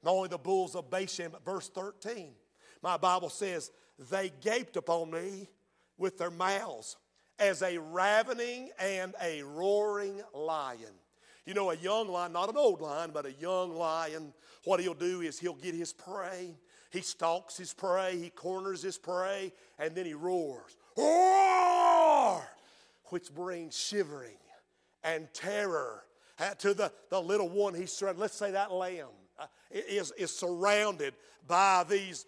Not 0.06 0.12
only 0.12 0.30
the 0.30 0.38
bulls 0.38 0.76
of 0.76 0.92
Bashan, 0.92 1.30
but 1.32 1.44
verse 1.44 1.68
13. 1.70 2.32
My 2.84 2.96
Bible 2.96 3.30
says, 3.30 3.72
They 4.12 4.32
gaped 4.40 4.78
upon 4.78 5.10
me 5.10 5.50
with 5.98 6.20
their 6.20 6.30
mouths 6.30 6.96
as 7.40 7.64
a 7.64 7.80
ravening 7.80 8.70
and 8.80 9.16
a 9.20 9.42
roaring 9.42 10.22
lion. 10.34 10.94
You 11.48 11.56
know, 11.56 11.72
a 11.72 11.76
young 11.76 12.08
lion, 12.08 12.34
not 12.34 12.50
an 12.50 12.58
old 12.58 12.82
lion, 12.82 13.12
but 13.14 13.26
a 13.26 13.34
young 13.34 13.76
lion, 13.76 14.32
what 14.64 14.80
he'll 14.80 14.94
do 14.94 15.22
is 15.22 15.40
he'll 15.40 15.56
get 15.56 15.74
his 15.74 15.92
prey. 15.92 16.56
He 16.92 17.02
stalks 17.02 17.58
his 17.58 17.74
prey, 17.74 18.18
he 18.18 18.30
corners 18.30 18.84
his 18.84 19.00
prey, 19.00 19.54
and 19.80 19.96
then 19.96 20.06
he 20.06 20.14
roars. 20.14 20.78
Roar! 20.96 22.48
Which 23.06 23.34
brings 23.34 23.76
shivering 23.78 24.38
and 25.04 25.28
terror 25.34 26.04
to 26.60 26.76
the, 26.76 26.92
the 27.10 27.20
little 27.20 27.50
one 27.50 27.74
he's 27.74 27.92
surrounded. 27.92 28.22
Let's 28.22 28.38
say 28.38 28.52
that 28.52 28.72
lamb 28.72 29.08
Uh, 29.38 29.48
is, 29.72 30.12
is 30.18 30.36
surrounded 30.36 31.14
by 31.48 31.84
these 31.90 32.26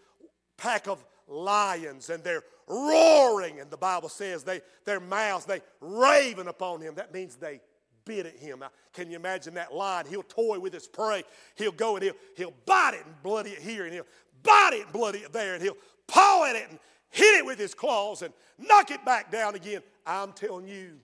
pack 0.58 0.88
of 0.88 1.06
lions 1.28 2.10
and 2.10 2.24
they're 2.24 2.44
roaring 2.68 3.62
and 3.62 3.72
the 3.72 3.78
bible 3.78 4.10
says 4.10 4.44
they 4.44 4.60
their 4.84 5.00
mouths 5.00 5.46
they 5.46 5.62
raven 5.80 6.48
upon 6.48 6.82
him. 6.82 6.96
That 6.96 7.14
means 7.14 7.36
they 7.36 7.62
bit 8.04 8.26
at 8.26 8.38
him. 8.38 8.60
Now, 8.60 8.72
can 8.94 9.10
you 9.10 9.18
imagine 9.18 9.54
that 9.56 9.74
lion? 9.74 10.06
He'll 10.10 10.24
toy 10.24 10.60
with 10.60 10.74
his 10.74 10.88
prey. 10.88 11.24
He'll 11.56 11.72
go 11.72 11.96
and 11.96 12.04
he'll 12.04 12.16
he'll 12.36 12.54
bite 12.66 12.94
it 12.96 13.06
and 13.06 13.16
bloody 13.24 13.52
it 13.52 13.60
here 13.60 13.86
and 13.86 13.94
he'll 13.94 14.08
bite 14.44 14.72
it 14.74 14.84
and 14.84 14.94
bloody 14.94 15.20
it 15.20 15.32
there 15.32 15.54
and 15.54 15.64
he'll 15.64 15.78
paw 16.08 16.46
at 16.46 16.56
it 16.56 16.70
and 16.70 16.80
hit 17.10 17.38
it 17.38 17.46
with 17.46 17.60
his 17.60 17.74
claws 17.74 18.22
and 18.22 18.34
knock 18.58 18.92
it 18.92 19.04
back 19.06 19.32
down 19.32 19.56
again. 19.56 19.82
I'm 20.06 20.34
telling 20.34 20.68
you 20.68 21.00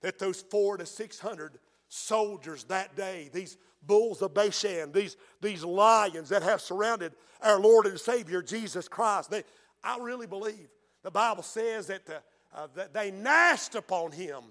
that 0.00 0.18
those 0.18 0.42
four 0.42 0.76
to 0.76 0.86
six 0.86 1.18
hundred 1.18 1.58
soldiers 1.88 2.64
that 2.64 2.96
day, 2.96 3.28
these 3.32 3.56
bulls 3.86 4.22
of 4.22 4.34
Bashan, 4.34 4.92
these, 4.92 5.16
these 5.40 5.64
lions 5.64 6.28
that 6.28 6.42
have 6.42 6.60
surrounded 6.60 7.12
our 7.40 7.60
Lord 7.60 7.86
and 7.86 7.98
Savior 7.98 8.42
Jesus 8.42 8.88
Christ, 8.88 9.30
they, 9.30 9.44
I 9.82 9.98
really 9.98 10.26
believe 10.26 10.68
the 11.02 11.10
Bible 11.10 11.42
says 11.42 11.88
that, 11.88 12.08
uh, 12.08 12.20
uh, 12.54 12.68
that 12.74 12.94
they 12.94 13.10
gnashed 13.10 13.74
upon 13.74 14.12
him 14.12 14.42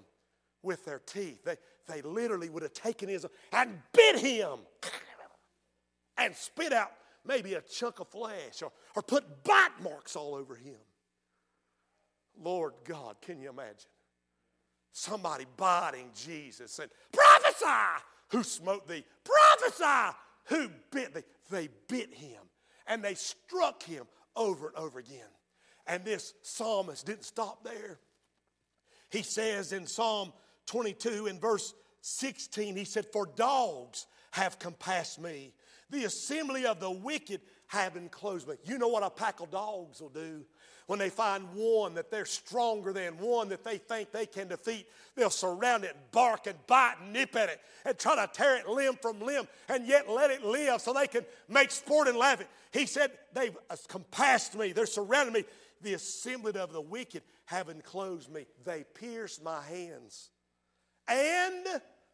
with 0.62 0.84
their 0.84 1.00
teeth. 1.00 1.44
They, 1.44 1.56
they 1.88 2.02
literally 2.02 2.50
would 2.50 2.62
have 2.62 2.74
taken 2.74 3.08
his 3.08 3.26
and 3.52 3.78
bit 3.92 4.18
him 4.18 4.58
and 6.18 6.34
spit 6.36 6.72
out 6.72 6.92
maybe 7.24 7.54
a 7.54 7.60
chunk 7.60 8.00
of 8.00 8.08
flesh 8.08 8.62
or, 8.62 8.72
or 8.94 9.02
put 9.02 9.44
bite 9.44 9.82
marks 9.82 10.16
all 10.16 10.34
over 10.34 10.54
him. 10.54 10.76
Lord 12.40 12.74
God, 12.84 13.16
can 13.20 13.40
you 13.40 13.50
imagine? 13.50 13.90
Somebody 14.92 15.46
biting 15.56 16.10
Jesus 16.14 16.78
and 16.78 16.90
prophesy 17.12 18.04
who 18.32 18.42
smote 18.42 18.88
thee, 18.88 19.04
prophesy 19.22 20.16
who 20.46 20.68
bit 20.90 21.14
thee. 21.14 21.22
They 21.50 21.68
bit 21.88 22.12
him 22.12 22.40
and 22.86 23.04
they 23.04 23.14
struck 23.14 23.82
him 23.82 24.06
over 24.34 24.68
and 24.68 24.76
over 24.76 24.98
again. 24.98 25.20
And 25.86 26.04
this 26.04 26.34
psalmist 26.42 27.06
didn't 27.06 27.24
stop 27.24 27.62
there. 27.62 27.98
He 29.10 29.22
says 29.22 29.72
in 29.72 29.86
Psalm 29.86 30.32
22 30.66 31.26
in 31.26 31.38
verse 31.38 31.74
16, 32.00 32.76
he 32.76 32.84
said, 32.84 33.06
For 33.12 33.26
dogs 33.26 34.06
have 34.30 34.58
compassed 34.58 35.20
me, 35.20 35.52
the 35.92 36.04
assembly 36.04 36.66
of 36.66 36.80
the 36.80 36.90
wicked 36.90 37.40
have 37.68 37.96
enclosed 37.96 38.48
me. 38.48 38.54
You 38.64 38.78
know 38.78 38.88
what 38.88 39.02
a 39.02 39.10
pack 39.10 39.40
of 39.40 39.50
dogs 39.50 40.00
will 40.00 40.08
do? 40.08 40.44
When 40.86 40.98
they 40.98 41.10
find 41.10 41.46
one 41.54 41.94
that 41.94 42.10
they're 42.10 42.24
stronger 42.24 42.92
than, 42.92 43.18
one 43.18 43.48
that 43.50 43.62
they 43.62 43.78
think 43.78 44.10
they 44.10 44.26
can 44.26 44.48
defeat, 44.48 44.86
they'll 45.14 45.30
surround 45.30 45.84
it, 45.84 45.96
bark 46.10 46.46
and 46.46 46.56
bite 46.66 46.96
and 47.00 47.12
nip 47.12 47.36
at 47.36 47.50
it, 47.50 47.60
and 47.84 47.96
try 47.98 48.16
to 48.16 48.30
tear 48.32 48.56
it 48.56 48.68
limb 48.68 48.96
from 49.00 49.20
limb, 49.20 49.46
and 49.68 49.86
yet 49.86 50.08
let 50.10 50.30
it 50.30 50.44
live 50.44 50.80
so 50.80 50.92
they 50.92 51.06
can 51.06 51.24
make 51.48 51.70
sport 51.70 52.08
and 52.08 52.18
laugh 52.18 52.34
at 52.34 52.42
it. 52.42 52.50
He 52.72 52.86
said, 52.86 53.12
They've 53.32 53.56
uh, 53.70 53.76
compassed 53.88 54.56
me, 54.56 54.72
they're 54.72 54.86
surrounding 54.86 55.34
me. 55.34 55.44
The 55.82 55.94
assembly 55.94 56.52
of 56.54 56.72
the 56.72 56.80
wicked 56.80 57.22
have 57.46 57.68
enclosed 57.68 58.30
me. 58.32 58.46
They 58.64 58.84
pierce 58.94 59.40
my 59.42 59.62
hands 59.62 60.30
and 61.08 61.66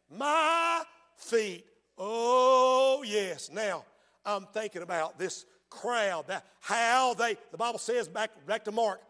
my 0.09 0.83
feet. 1.17 1.65
Oh, 1.99 3.03
yes. 3.05 3.51
Now, 3.51 3.83
I'm 4.25 4.45
thinking 4.53 4.81
about 4.81 5.19
this 5.19 5.45
crowd, 5.69 6.27
that 6.27 6.45
how 6.61 7.13
they, 7.13 7.37
the 7.51 7.57
Bible 7.57 7.77
says 7.77 8.07
back, 8.07 8.31
back 8.47 8.63
to 8.65 8.71
Mark, 8.71 9.01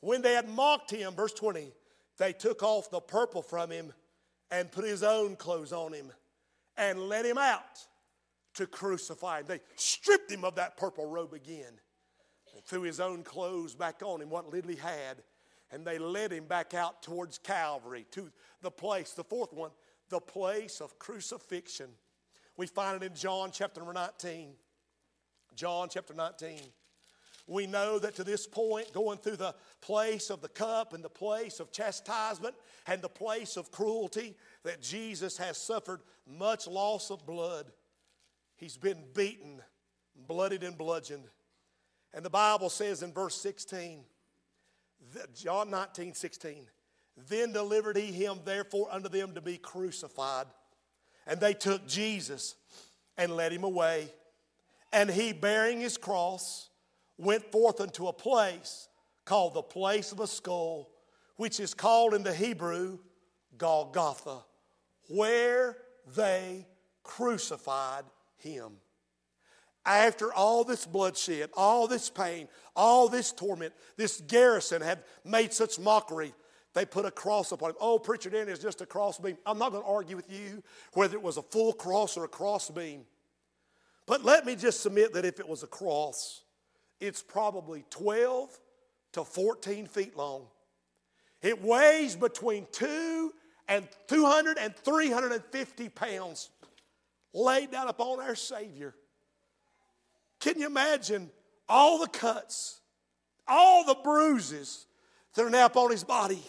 when 0.00 0.22
they 0.22 0.34
had 0.34 0.48
mocked 0.48 0.90
him, 0.90 1.14
verse 1.14 1.32
20, 1.32 1.72
they 2.18 2.32
took 2.32 2.62
off 2.62 2.90
the 2.90 3.00
purple 3.00 3.42
from 3.42 3.70
him 3.70 3.92
and 4.50 4.70
put 4.70 4.84
his 4.84 5.02
own 5.02 5.36
clothes 5.36 5.72
on 5.72 5.92
him 5.92 6.12
and 6.76 7.00
let 7.00 7.26
him 7.26 7.38
out 7.38 7.80
to 8.54 8.66
crucify 8.66 9.40
him. 9.40 9.46
They 9.48 9.60
stripped 9.74 10.30
him 10.30 10.44
of 10.44 10.54
that 10.54 10.76
purple 10.76 11.06
robe 11.06 11.34
again 11.34 11.80
and 12.54 12.64
threw 12.64 12.82
his 12.82 13.00
own 13.00 13.22
clothes 13.22 13.74
back 13.74 14.02
on 14.02 14.22
him, 14.22 14.30
what 14.30 14.48
little 14.50 14.70
he 14.70 14.76
had, 14.76 15.22
and 15.70 15.84
they 15.84 15.98
led 15.98 16.32
him 16.32 16.44
back 16.44 16.74
out 16.74 17.02
towards 17.02 17.38
Calvary, 17.38 18.06
to 18.12 18.30
the 18.62 18.70
place, 18.70 19.12
the 19.12 19.24
fourth 19.24 19.52
one, 19.52 19.70
the 20.08 20.20
place 20.20 20.80
of 20.80 20.98
crucifixion. 20.98 21.88
We 22.56 22.66
find 22.66 23.02
it 23.02 23.06
in 23.06 23.14
John 23.14 23.50
chapter 23.52 23.80
number 23.80 23.92
19. 23.92 24.54
John 25.54 25.88
chapter 25.90 26.14
19. 26.14 26.60
We 27.46 27.66
know 27.66 27.98
that 27.98 28.16
to 28.16 28.24
this 28.24 28.46
point, 28.46 28.92
going 28.92 29.18
through 29.18 29.36
the 29.36 29.54
place 29.80 30.30
of 30.30 30.40
the 30.40 30.48
cup 30.48 30.94
and 30.94 31.04
the 31.04 31.08
place 31.08 31.60
of 31.60 31.70
chastisement 31.70 32.54
and 32.86 33.00
the 33.00 33.08
place 33.08 33.56
of 33.56 33.70
cruelty, 33.70 34.34
that 34.64 34.82
Jesus 34.82 35.36
has 35.36 35.56
suffered 35.56 36.00
much 36.26 36.66
loss 36.66 37.10
of 37.10 37.24
blood. 37.24 37.66
He's 38.56 38.76
been 38.76 39.04
beaten, 39.14 39.62
bloodied, 40.26 40.64
and 40.64 40.76
bludgeoned. 40.76 41.28
And 42.12 42.24
the 42.24 42.30
Bible 42.30 42.70
says 42.70 43.02
in 43.02 43.12
verse 43.12 43.36
16, 43.40 44.00
John 45.34 45.70
19, 45.70 46.14
16, 46.14 46.66
then 47.28 47.52
delivered 47.52 47.96
he 47.96 48.06
him 48.06 48.40
therefore 48.44 48.88
unto 48.90 49.08
them 49.08 49.34
to 49.34 49.40
be 49.40 49.56
crucified. 49.56 50.46
And 51.26 51.40
they 51.40 51.54
took 51.54 51.86
Jesus 51.86 52.54
and 53.16 53.34
led 53.34 53.52
him 53.52 53.64
away. 53.64 54.08
And 54.92 55.10
he, 55.10 55.32
bearing 55.32 55.80
his 55.80 55.96
cross, 55.96 56.68
went 57.18 57.50
forth 57.50 57.80
unto 57.80 58.06
a 58.06 58.12
place 58.12 58.88
called 59.24 59.54
the 59.54 59.62
place 59.62 60.12
of 60.12 60.20
a 60.20 60.26
skull, 60.26 60.88
which 61.36 61.60
is 61.60 61.74
called 61.74 62.14
in 62.14 62.22
the 62.22 62.32
Hebrew 62.32 62.98
Golgotha, 63.58 64.38
where 65.08 65.76
they 66.14 66.66
crucified 67.02 68.04
him. 68.36 68.72
After 69.84 70.32
all 70.32 70.64
this 70.64 70.84
bloodshed, 70.84 71.50
all 71.54 71.86
this 71.86 72.10
pain, 72.10 72.48
all 72.74 73.08
this 73.08 73.32
torment, 73.32 73.72
this 73.96 74.20
garrison 74.20 74.82
had 74.82 75.04
made 75.24 75.52
such 75.52 75.78
mockery 75.78 76.34
they 76.76 76.84
put 76.84 77.06
a 77.06 77.10
cross 77.10 77.52
upon 77.52 77.70
him. 77.70 77.76
Oh, 77.80 77.98
preacher 77.98 78.28
Danny 78.28 78.52
is 78.52 78.58
just 78.58 78.82
a 78.82 78.86
cross 78.86 79.18
beam. 79.18 79.38
I'm 79.46 79.56
not 79.56 79.72
going 79.72 79.82
to 79.82 79.88
argue 79.88 80.14
with 80.14 80.30
you 80.30 80.62
whether 80.92 81.16
it 81.16 81.22
was 81.22 81.38
a 81.38 81.42
full 81.42 81.72
cross 81.72 82.18
or 82.18 82.24
a 82.24 82.28
cross 82.28 82.70
beam. 82.70 83.06
But 84.04 84.26
let 84.26 84.44
me 84.44 84.56
just 84.56 84.82
submit 84.82 85.14
that 85.14 85.24
if 85.24 85.40
it 85.40 85.48
was 85.48 85.62
a 85.62 85.66
cross, 85.66 86.42
it's 87.00 87.22
probably 87.22 87.86
12 87.88 88.60
to 89.12 89.24
14 89.24 89.86
feet 89.86 90.18
long. 90.18 90.48
It 91.40 91.62
weighs 91.62 92.14
between 92.14 92.66
two 92.72 93.32
and 93.68 93.88
200 94.08 94.58
and 94.58 94.76
350 94.76 95.88
pounds 95.88 96.50
laid 97.32 97.70
down 97.70 97.88
upon 97.88 98.20
our 98.20 98.34
Savior. 98.34 98.94
Can 100.40 100.60
you 100.60 100.66
imagine 100.66 101.30
all 101.70 101.98
the 102.00 102.06
cuts, 102.06 102.80
all 103.48 103.86
the 103.86 103.96
bruises 104.04 104.86
that 105.34 105.46
are 105.46 105.48
now 105.48 105.64
upon 105.64 105.90
his 105.90 106.04
body? 106.04 106.42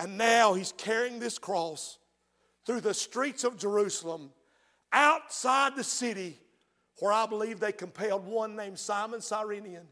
And 0.00 0.18
now 0.18 0.54
he's 0.54 0.72
carrying 0.72 1.18
this 1.18 1.38
cross 1.38 1.98
through 2.66 2.80
the 2.80 2.94
streets 2.94 3.44
of 3.44 3.58
Jerusalem, 3.58 4.30
outside 4.92 5.76
the 5.76 5.84
city, 5.84 6.38
where 7.00 7.12
I 7.12 7.26
believe 7.26 7.60
they 7.60 7.72
compelled 7.72 8.26
one 8.26 8.56
named 8.56 8.78
Simon 8.78 9.20
Cyrenian 9.20 9.86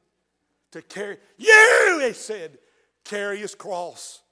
to 0.72 0.82
carry, 0.82 1.18
you, 1.36 2.00
he 2.02 2.12
said, 2.12 2.58
carry 3.04 3.38
his 3.38 3.54
cross. 3.54 4.22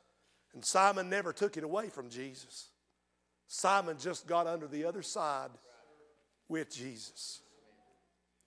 And 0.54 0.64
Simon 0.64 1.08
never 1.08 1.32
took 1.32 1.56
it 1.56 1.64
away 1.64 1.88
from 1.88 2.08
Jesus. 2.08 2.68
Simon 3.46 3.96
just 3.98 4.26
got 4.26 4.46
under 4.46 4.66
the 4.66 4.84
other 4.84 5.02
side 5.02 5.50
with 6.48 6.74
Jesus. 6.74 7.42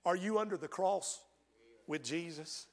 Are 0.05 0.15
you 0.15 0.39
under 0.39 0.57
the 0.57 0.67
cross 0.67 1.21
with 1.87 2.03
Jesus? 2.03 2.67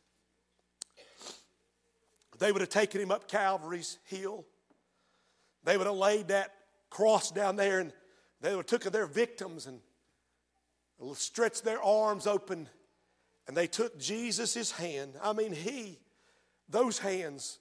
They 2.41 2.51
would 2.51 2.63
have 2.63 2.71
taken 2.71 3.01
him 3.01 3.13
up 3.13 3.29
Calvary's 3.29 3.99
hill. 4.07 4.47
They 5.63 5.77
would 5.77 5.87
have 5.87 5.97
laid 5.97 6.29
that 6.29 6.53
cross 6.89 7.31
down 7.31 7.55
there 7.55 7.79
and 7.79 7.93
they 8.41 8.51
would 8.51 8.69
have 8.69 8.81
taken 8.81 8.93
their 8.93 9.07
victims 9.07 9.67
and 9.67 9.81
stretched 11.15 11.65
their 11.65 11.83
arms 11.83 12.27
open 12.27 12.69
and 13.47 13.57
they 13.57 13.67
took 13.67 13.99
Jesus' 13.99 14.73
hand. 14.73 15.15
I 15.23 15.35
mean, 15.35 15.53
he, 15.53 15.99
those 16.69 16.99
hands 16.99 17.59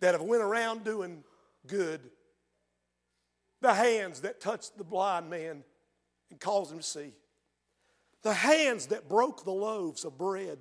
that 0.00 0.14
have 0.14 0.22
went 0.22 0.42
around 0.42 0.84
doing 0.84 1.24
good, 1.66 2.00
the 3.60 3.74
hands 3.74 4.20
that 4.20 4.40
touched 4.40 4.78
the 4.78 4.84
blind 4.84 5.28
man 5.28 5.64
and 6.30 6.38
caused 6.38 6.70
him 6.70 6.78
to 6.78 6.84
see, 6.84 7.14
the 8.22 8.34
hands 8.34 8.86
that 8.86 9.08
broke 9.08 9.44
the 9.44 9.50
loaves 9.50 10.04
of 10.04 10.16
bread 10.16 10.58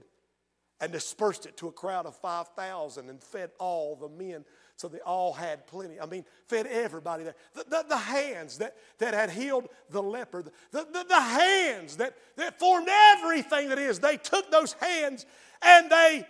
and 0.84 0.92
dispersed 0.92 1.46
it 1.46 1.56
to 1.56 1.70
a 1.70 1.72
crowd 1.72 2.06
of 2.06 2.14
5,000 2.18 3.10
and 3.10 3.24
fed 3.24 3.52
all 3.58 3.96
the 3.96 4.10
men 4.10 4.44
so 4.76 4.90
they 4.90 5.00
all 5.00 5.32
had 5.32 5.66
plenty. 5.66 5.98
I 5.98 6.06
mean, 6.06 6.26
fed 6.48 6.68
everybody 6.68 7.24
there. 7.24 7.36
The, 7.54 7.64
the, 7.64 7.86
the 7.88 7.98
hands 7.98 8.58
that, 8.58 8.76
that 8.98 9.14
had 9.14 9.30
healed 9.30 9.70
the 9.90 10.04
leper, 10.04 10.44
the, 10.44 10.52
the, 10.72 11.06
the 11.08 11.22
hands 11.22 11.96
that, 11.98 12.18
that 12.36 12.60
formed 12.60 12.90
everything 12.90 13.70
that 13.70 13.80
is, 13.80 14.00
they 14.00 14.18
took 14.18 14.52
those 14.52 14.74
hands 14.74 15.26
and 15.62 15.90
they 15.90 16.28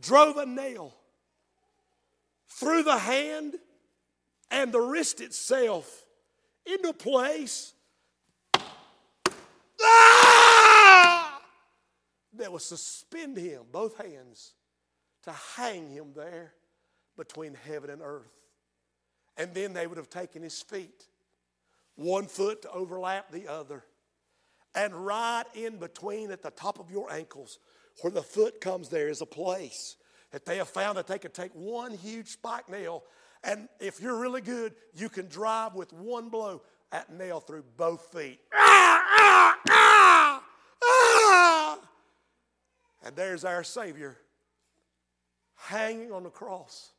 drove 0.00 0.38
a 0.38 0.46
nail 0.46 0.96
through 2.48 2.82
the 2.82 2.98
hand 2.98 3.54
and 4.50 4.72
the 4.72 4.80
wrist 4.80 5.20
itself 5.20 6.04
into 6.64 6.92
place. 6.92 7.74
That 12.38 12.52
would 12.52 12.62
suspend 12.62 13.36
him, 13.36 13.62
both 13.72 13.96
hands, 13.98 14.54
to 15.24 15.32
hang 15.56 15.90
him 15.90 16.12
there 16.14 16.52
between 17.16 17.54
heaven 17.54 17.90
and 17.90 18.02
earth. 18.02 18.32
And 19.36 19.52
then 19.54 19.72
they 19.72 19.86
would 19.86 19.98
have 19.98 20.10
taken 20.10 20.42
his 20.42 20.62
feet, 20.62 21.06
one 21.94 22.26
foot 22.26 22.62
to 22.62 22.70
overlap 22.70 23.30
the 23.30 23.48
other. 23.48 23.84
And 24.74 24.94
right 24.94 25.44
in 25.54 25.78
between, 25.78 26.30
at 26.30 26.42
the 26.42 26.50
top 26.50 26.78
of 26.78 26.90
your 26.90 27.10
ankles, 27.10 27.58
where 28.02 28.10
the 28.10 28.22
foot 28.22 28.60
comes, 28.60 28.88
there 28.88 29.08
is 29.08 29.20
a 29.20 29.26
place 29.26 29.96
that 30.32 30.44
they 30.44 30.58
have 30.58 30.68
found 30.68 30.98
that 30.98 31.06
they 31.06 31.18
could 31.18 31.34
take 31.34 31.52
one 31.52 31.92
huge 31.92 32.28
spike 32.28 32.68
nail 32.68 33.04
And 33.46 33.68
if 33.80 34.00
you're 34.00 34.18
really 34.18 34.40
good, 34.40 34.74
you 34.94 35.08
can 35.08 35.28
drive 35.28 35.74
with 35.74 35.92
one 35.92 36.28
blow 36.28 36.62
that 36.90 37.12
nail 37.12 37.40
through 37.40 37.64
both 37.76 38.12
feet. 38.12 38.40
And 43.06 43.14
there's 43.14 43.44
our 43.44 43.62
Savior 43.62 44.16
hanging 45.54 46.10
on 46.10 46.24
the 46.24 46.28
cross. 46.28 46.90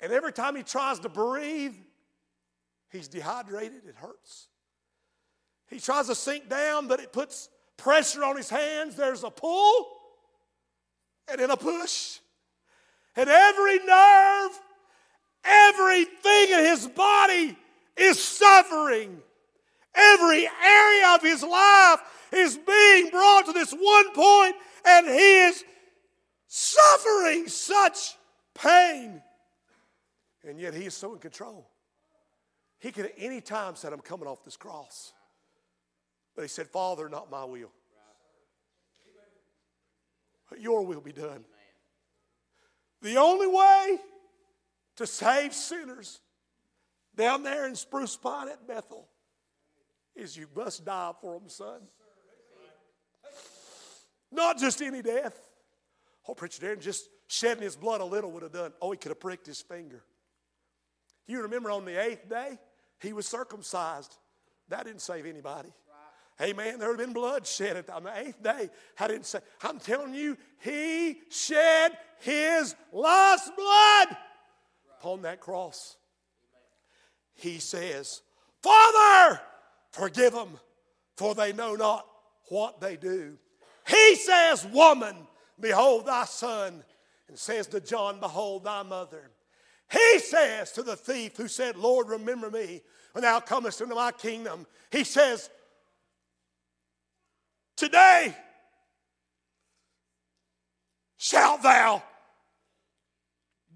And 0.00 0.12
every 0.12 0.32
time 0.32 0.56
he 0.56 0.64
tries 0.64 0.98
to 0.98 1.08
breathe, 1.08 1.76
he's 2.90 3.06
dehydrated, 3.06 3.82
it 3.86 3.94
hurts. 3.94 4.48
He 5.68 5.78
tries 5.78 6.08
to 6.08 6.16
sink 6.16 6.48
down, 6.48 6.88
but 6.88 6.98
it 6.98 7.12
puts 7.12 7.48
pressure 7.76 8.24
on 8.24 8.36
his 8.36 8.50
hands. 8.50 8.96
There's 8.96 9.22
a 9.22 9.30
pull 9.30 9.86
and 11.30 11.38
then 11.38 11.50
a 11.50 11.56
push. 11.56 12.18
And 13.14 13.30
every 13.30 13.78
nerve, 13.78 14.50
everything 15.44 16.50
in 16.50 16.64
his 16.64 16.88
body 16.88 17.56
is 17.96 18.20
suffering. 18.20 19.22
Every 19.94 20.48
area 20.60 21.14
of 21.14 21.22
his 21.22 21.44
life 21.44 22.00
is 22.32 22.56
being 22.56 23.10
brought 23.10 23.46
to 23.46 23.52
this 23.52 23.72
one 23.72 24.12
point, 24.12 24.56
and 24.84 25.06
he 25.06 25.46
is 25.46 25.64
suffering 26.46 27.48
such 27.48 28.16
pain. 28.54 29.22
And 30.46 30.58
yet 30.58 30.74
he 30.74 30.86
is 30.86 30.94
so 30.94 31.12
in 31.12 31.18
control. 31.18 31.68
He 32.78 32.92
could 32.92 33.06
at 33.06 33.14
any 33.18 33.40
time 33.40 33.76
said, 33.76 33.92
I'm 33.92 34.00
coming 34.00 34.26
off 34.26 34.44
this 34.44 34.56
cross. 34.56 35.12
But 36.34 36.42
he 36.42 36.48
said, 36.48 36.68
Father, 36.68 37.08
not 37.08 37.30
my 37.30 37.44
will. 37.44 37.70
But 40.48 40.60
your 40.60 40.84
will 40.84 41.00
be 41.00 41.12
done. 41.12 41.44
The 43.02 43.16
only 43.16 43.46
way 43.46 43.98
to 44.96 45.06
save 45.06 45.54
sinners 45.54 46.20
down 47.16 47.42
there 47.42 47.66
in 47.66 47.76
Spruce 47.76 48.16
Pine 48.16 48.48
at 48.48 48.66
Bethel 48.66 49.08
is 50.16 50.36
you 50.36 50.46
must 50.54 50.84
die 50.84 51.12
for 51.20 51.38
them, 51.38 51.48
son. 51.48 51.80
Not 54.32 54.58
just 54.58 54.80
any 54.82 55.02
death. 55.02 55.38
Oh, 56.28 56.34
Preacher 56.34 56.62
Darren, 56.62 56.80
just 56.80 57.08
shedding 57.26 57.62
his 57.62 57.76
blood 57.76 58.00
a 58.00 58.04
little 58.04 58.30
would 58.32 58.42
have 58.42 58.52
done. 58.52 58.72
Oh, 58.80 58.92
he 58.92 58.98
could 58.98 59.10
have 59.10 59.20
pricked 59.20 59.46
his 59.46 59.60
finger. 59.60 60.02
You 61.26 61.42
remember 61.42 61.70
on 61.70 61.84
the 61.84 62.00
eighth 62.00 62.28
day, 62.28 62.58
he 63.00 63.12
was 63.12 63.26
circumcised. 63.26 64.16
That 64.68 64.84
didn't 64.84 65.00
save 65.00 65.26
anybody. 65.26 65.72
Amen. 66.40 66.78
There 66.78 66.88
had 66.88 66.98
been 66.98 67.12
blood 67.12 67.46
shed 67.46 67.84
on 67.90 68.04
the 68.04 68.18
eighth 68.18 68.42
day. 68.42 68.70
I 68.98 69.08
didn't 69.08 69.26
say, 69.26 69.40
I'm 69.62 69.78
telling 69.78 70.14
you, 70.14 70.38
he 70.60 71.18
shed 71.30 71.92
his 72.20 72.74
last 72.92 73.52
blood 73.56 74.16
upon 74.98 75.22
that 75.22 75.40
cross. 75.40 75.96
He 77.34 77.58
says, 77.58 78.22
Father, 78.62 79.40
forgive 79.92 80.32
them, 80.32 80.58
for 81.16 81.34
they 81.34 81.52
know 81.52 81.74
not 81.74 82.06
what 82.48 82.80
they 82.80 82.96
do. 82.96 83.36
He 83.90 84.16
says, 84.16 84.64
Woman, 84.66 85.16
behold 85.58 86.06
thy 86.06 86.24
son, 86.24 86.84
and 87.28 87.38
says 87.38 87.66
to 87.68 87.80
John, 87.80 88.20
Behold 88.20 88.64
thy 88.64 88.82
mother. 88.84 89.30
He 89.90 90.20
says 90.20 90.70
to 90.72 90.82
the 90.82 90.94
thief 90.94 91.36
who 91.36 91.48
said, 91.48 91.76
Lord, 91.76 92.08
remember 92.08 92.50
me 92.50 92.82
when 93.12 93.22
thou 93.22 93.40
comest 93.40 93.80
into 93.80 93.96
my 93.96 94.12
kingdom. 94.12 94.66
He 94.92 95.02
says, 95.02 95.50
Today 97.76 98.36
shalt 101.16 101.62
thou 101.62 102.02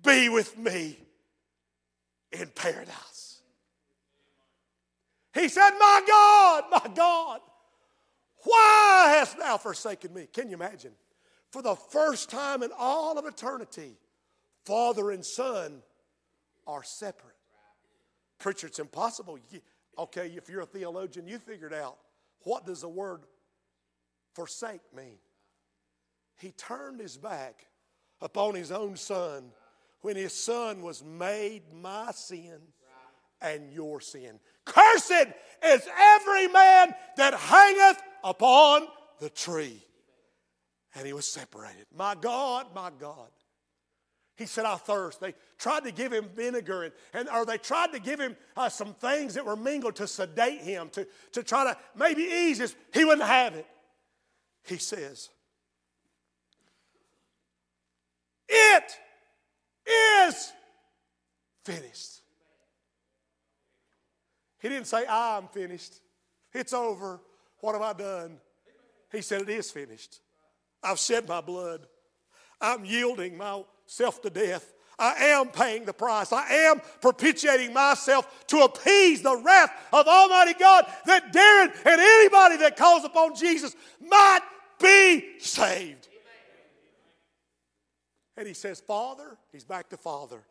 be 0.05 0.29
with 0.29 0.57
me 0.57 0.97
in 2.31 2.47
paradise. 2.55 3.41
He 5.33 5.49
said, 5.49 5.71
My 5.71 6.03
God, 6.07 6.65
my 6.71 6.95
God, 6.95 7.41
why 8.45 9.17
hast 9.19 9.39
thou 9.39 9.57
forsaken 9.57 10.15
me? 10.15 10.29
Can 10.33 10.49
you 10.49 10.55
imagine? 10.55 10.93
For 11.51 11.63
the 11.63 11.75
first 11.75 12.31
time 12.31 12.63
in 12.63 12.71
all 12.77 13.19
of 13.19 13.27
eternity, 13.27 13.97
father 14.65 15.11
and 15.11 15.25
son 15.25 15.83
are 16.67 16.83
separate. 16.83 17.35
Preacher, 18.39 18.67
it's 18.67 18.79
impossible. 18.79 19.39
Okay, 19.99 20.33
if 20.37 20.49
you're 20.49 20.63
a 20.63 20.67
theologian, 20.67 21.27
you 21.27 21.39
figured 21.39 21.73
out 21.73 21.97
what 22.41 22.67
does 22.67 22.83
the 22.83 22.89
word 22.89 23.21
forsake 24.35 24.83
mean? 24.95 25.19
He 26.41 26.51
turned 26.53 27.01
his 27.01 27.17
back 27.17 27.67
upon 28.21 28.55
his 28.55 28.73
own 28.73 28.97
son 28.97 29.53
when 30.01 30.17
his 30.17 30.33
son 30.33 30.83
was 30.83 31.03
made 31.03 31.63
my 31.73 32.11
sin 32.13 32.59
and 33.41 33.73
your 33.73 34.01
sin. 34.01 34.41
Cursed 34.65 35.29
is 35.65 35.89
every 35.99 36.49
man 36.49 36.95
that 37.17 37.35
hangeth 37.35 38.03
upon 38.25 38.89
the 39.21 39.31
tree. 39.31 39.81
And 40.97 41.07
he 41.07 41.13
was 41.13 41.27
separated. 41.27 41.87
My 41.95 42.15
God, 42.15 42.75
my 42.75 42.91
God. 42.99 43.29
He 44.37 44.47
said, 44.47 44.65
I 44.65 44.77
thirst. 44.77 45.21
They 45.21 45.35
tried 45.59 45.85
to 45.85 45.93
give 45.93 46.13
him 46.13 46.29
vinegar, 46.35 46.85
and, 46.85 46.93
and 47.13 47.29
or 47.29 47.47
they 47.47 47.59
tried 47.59 47.93
to 47.93 48.01
give 48.01 48.19
him 48.19 48.37
uh, 48.57 48.69
some 48.69 48.95
things 48.95 49.35
that 49.35 49.47
were 49.47 49.55
mingled 49.55 49.97
to 49.97 50.09
sedate 50.09 50.61
him, 50.61 50.89
to, 50.91 51.07
to 51.33 51.43
try 51.45 51.65
to 51.65 51.77
maybe 51.97 52.23
ease 52.23 52.59
his. 52.59 52.75
He 52.93 53.05
wouldn't 53.05 53.27
have 53.27 53.55
it. 53.55 53.67
He 54.65 54.79
says, 54.79 55.29
It 58.49 58.99
is 59.87 60.53
finished. 61.65 62.21
He 64.61 64.69
didn't 64.69 64.87
say, 64.87 65.05
I'm 65.09 65.47
finished. 65.49 66.01
It's 66.53 66.73
over. 66.73 67.21
What 67.65 67.73
have 67.73 67.81
I 67.81 67.95
done? 67.95 68.37
He 69.11 69.23
said, 69.23 69.41
It 69.41 69.49
is 69.49 69.71
finished. 69.71 70.21
I've 70.83 70.99
shed 70.99 71.27
my 71.27 71.41
blood. 71.41 71.87
I'm 72.61 72.85
yielding 72.85 73.39
myself 73.39 74.21
to 74.21 74.29
death. 74.29 74.75
I 74.99 75.15
am 75.15 75.49
paying 75.49 75.87
the 75.87 75.95
price. 75.95 76.31
I 76.31 76.47
am 76.47 76.83
propitiating 77.01 77.73
myself 77.73 78.47
to 78.49 78.59
appease 78.65 79.23
the 79.23 79.39
wrath 79.39 79.71
of 79.95 80.07
Almighty 80.07 80.53
God 80.61 80.85
that 81.07 81.33
Darren 81.33 81.75
and 81.87 82.01
anybody 82.03 82.59
that 82.59 82.77
calls 82.77 83.03
upon 83.03 83.35
Jesus 83.35 83.75
might 83.99 84.41
be 84.79 85.39
saved. 85.39 86.09
And 88.37 88.47
he 88.47 88.53
says, 88.53 88.79
Father, 88.79 89.39
he's 89.53 89.65
back 89.65 89.89
to 89.89 89.97
Father, 89.97 90.43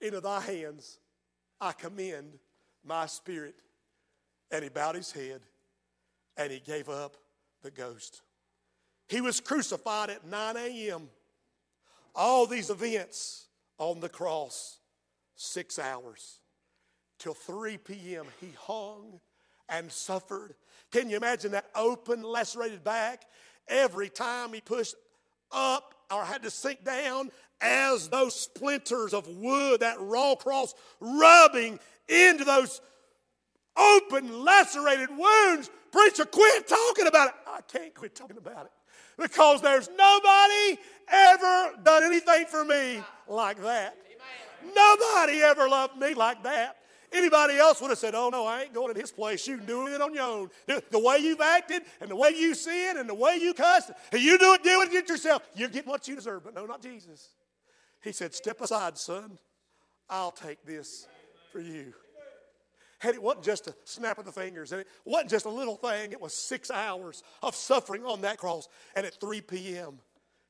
into 0.00 0.20
thy 0.20 0.40
hands 0.40 0.98
I 1.60 1.70
commend 1.70 2.40
my 2.84 3.06
spirit. 3.06 3.54
And 4.50 4.64
he 4.64 4.68
bowed 4.68 4.96
his 4.96 5.12
head 5.12 5.42
and 6.36 6.52
he 6.52 6.60
gave 6.60 6.88
up 6.88 7.16
the 7.62 7.70
ghost. 7.70 8.22
He 9.08 9.20
was 9.20 9.40
crucified 9.40 10.10
at 10.10 10.26
9 10.26 10.56
a.m. 10.56 11.08
All 12.14 12.46
these 12.46 12.70
events 12.70 13.46
on 13.78 14.00
the 14.00 14.08
cross, 14.08 14.78
six 15.34 15.78
hours. 15.78 16.40
Till 17.18 17.34
3 17.34 17.78
p.m., 17.78 18.26
he 18.40 18.48
hung 18.58 19.20
and 19.68 19.90
suffered. 19.90 20.54
Can 20.90 21.08
you 21.08 21.16
imagine 21.16 21.52
that 21.52 21.70
open, 21.74 22.22
lacerated 22.22 22.84
back? 22.84 23.24
Every 23.68 24.08
time 24.08 24.52
he 24.52 24.60
pushed 24.60 24.94
up 25.50 25.94
or 26.10 26.24
had 26.24 26.42
to 26.42 26.50
sink 26.50 26.84
down, 26.84 27.30
as 27.60 28.08
those 28.08 28.38
splinters 28.38 29.14
of 29.14 29.26
wood, 29.28 29.80
that 29.80 29.96
raw 29.98 30.34
cross, 30.34 30.74
rubbing 31.00 31.78
into 32.08 32.44
those 32.44 32.80
open, 33.76 34.44
lacerated 34.44 35.10
wounds. 35.10 35.70
Preacher, 35.92 36.24
quit 36.24 36.68
talking 36.68 37.06
about 37.06 37.28
it. 37.28 37.34
I 37.46 37.60
can't 37.62 37.94
quit 37.94 38.14
talking 38.14 38.36
about 38.36 38.66
it 38.66 38.72
because 39.18 39.62
there's 39.62 39.88
nobody 39.96 40.78
ever 41.08 41.72
done 41.82 42.04
anything 42.04 42.46
for 42.46 42.64
me 42.64 43.00
like 43.28 43.62
that. 43.62 43.96
Nobody 44.74 45.40
ever 45.42 45.68
loved 45.68 45.96
me 45.96 46.14
like 46.14 46.42
that. 46.42 46.76
Anybody 47.12 47.56
else 47.56 47.80
would 47.80 47.90
have 47.90 47.98
said, 47.98 48.14
Oh, 48.14 48.28
no, 48.30 48.46
I 48.46 48.62
ain't 48.62 48.74
going 48.74 48.92
to 48.92 49.00
this 49.00 49.12
place. 49.12 49.46
You 49.46 49.58
can 49.58 49.66
do 49.66 49.86
it 49.86 50.00
on 50.00 50.12
your 50.12 50.24
own. 50.24 50.50
The 50.66 50.98
way 50.98 51.18
you've 51.18 51.40
acted 51.40 51.82
and 52.00 52.10
the 52.10 52.16
way 52.16 52.30
you 52.30 52.54
sin 52.54 52.96
and 52.98 53.08
the 53.08 53.14
way 53.14 53.38
you 53.40 53.54
cussed, 53.54 53.92
and 54.12 54.20
you 54.20 54.36
do 54.38 54.54
it, 54.54 54.62
do 54.64 54.82
it 54.82 55.08
yourself. 55.08 55.42
You're 55.54 55.68
getting 55.68 55.88
what 55.88 56.08
you 56.08 56.16
deserve, 56.16 56.44
but 56.44 56.54
no, 56.54 56.66
not 56.66 56.82
Jesus. 56.82 57.28
He 58.02 58.12
said, 58.12 58.34
Step 58.34 58.60
aside, 58.60 58.98
son. 58.98 59.38
I'll 60.10 60.32
take 60.32 60.64
this 60.64 61.06
for 61.52 61.60
you. 61.60 61.94
And 63.02 63.14
it 63.14 63.22
wasn't 63.22 63.44
just 63.44 63.66
a 63.66 63.74
snap 63.84 64.18
of 64.18 64.24
the 64.24 64.32
fingers, 64.32 64.72
and 64.72 64.80
it 64.80 64.88
wasn't 65.04 65.30
just 65.30 65.44
a 65.44 65.50
little 65.50 65.76
thing. 65.76 66.12
It 66.12 66.20
was 66.20 66.32
six 66.32 66.70
hours 66.70 67.22
of 67.42 67.54
suffering 67.54 68.04
on 68.04 68.22
that 68.22 68.38
cross. 68.38 68.68
And 68.94 69.04
at 69.04 69.20
3 69.20 69.42
p.m., 69.42 69.98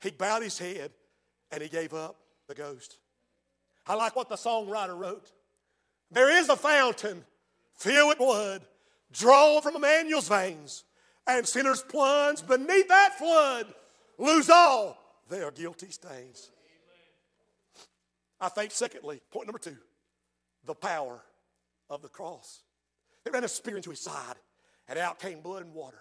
he 0.01 0.11
bowed 0.11 0.43
his 0.43 0.59
head 0.59 0.93
and 1.51 1.63
he 1.63 1.69
gave 1.69 1.95
up 1.95 2.17
the 2.49 2.55
ghost. 2.55 2.99
I 3.87 3.95
like 3.95 4.15
what 4.17 4.29
the 4.29 4.37
songwriter 4.37 4.97
wrote. 4.97 5.33
There 6.11 6.31
is 6.31 6.49
a 6.49 6.57
fountain 6.57 7.25
filled 7.75 8.09
with 8.11 8.19
blood, 8.19 8.63
drawn 9.13 9.63
from 9.63 9.77
Emmanuel's 9.77 10.29
veins, 10.29 10.85
and 11.27 11.47
sinners 11.47 11.83
plunge 11.83 12.47
beneath 12.47 12.89
that 12.89 13.19
flood, 13.19 13.73
lose 14.19 14.49
all 14.51 14.99
their 15.29 15.51
guilty 15.51 15.91
stains. 15.91 16.51
I 18.41 18.49
think, 18.49 18.71
secondly, 18.71 19.21
point 19.31 19.47
number 19.47 19.59
two, 19.59 19.77
the 20.65 20.75
power 20.75 21.21
of 21.89 22.03
the 22.03 22.09
cross. 22.09 22.63
They 23.25 23.31
ran 23.31 23.45
a 23.45 23.49
spear 23.49 23.77
into 23.77 23.91
his 23.91 24.01
side, 24.01 24.37
and 24.89 24.99
out 24.99 25.19
came 25.19 25.41
blood 25.41 25.63
and 25.63 25.75
water. 25.75 26.01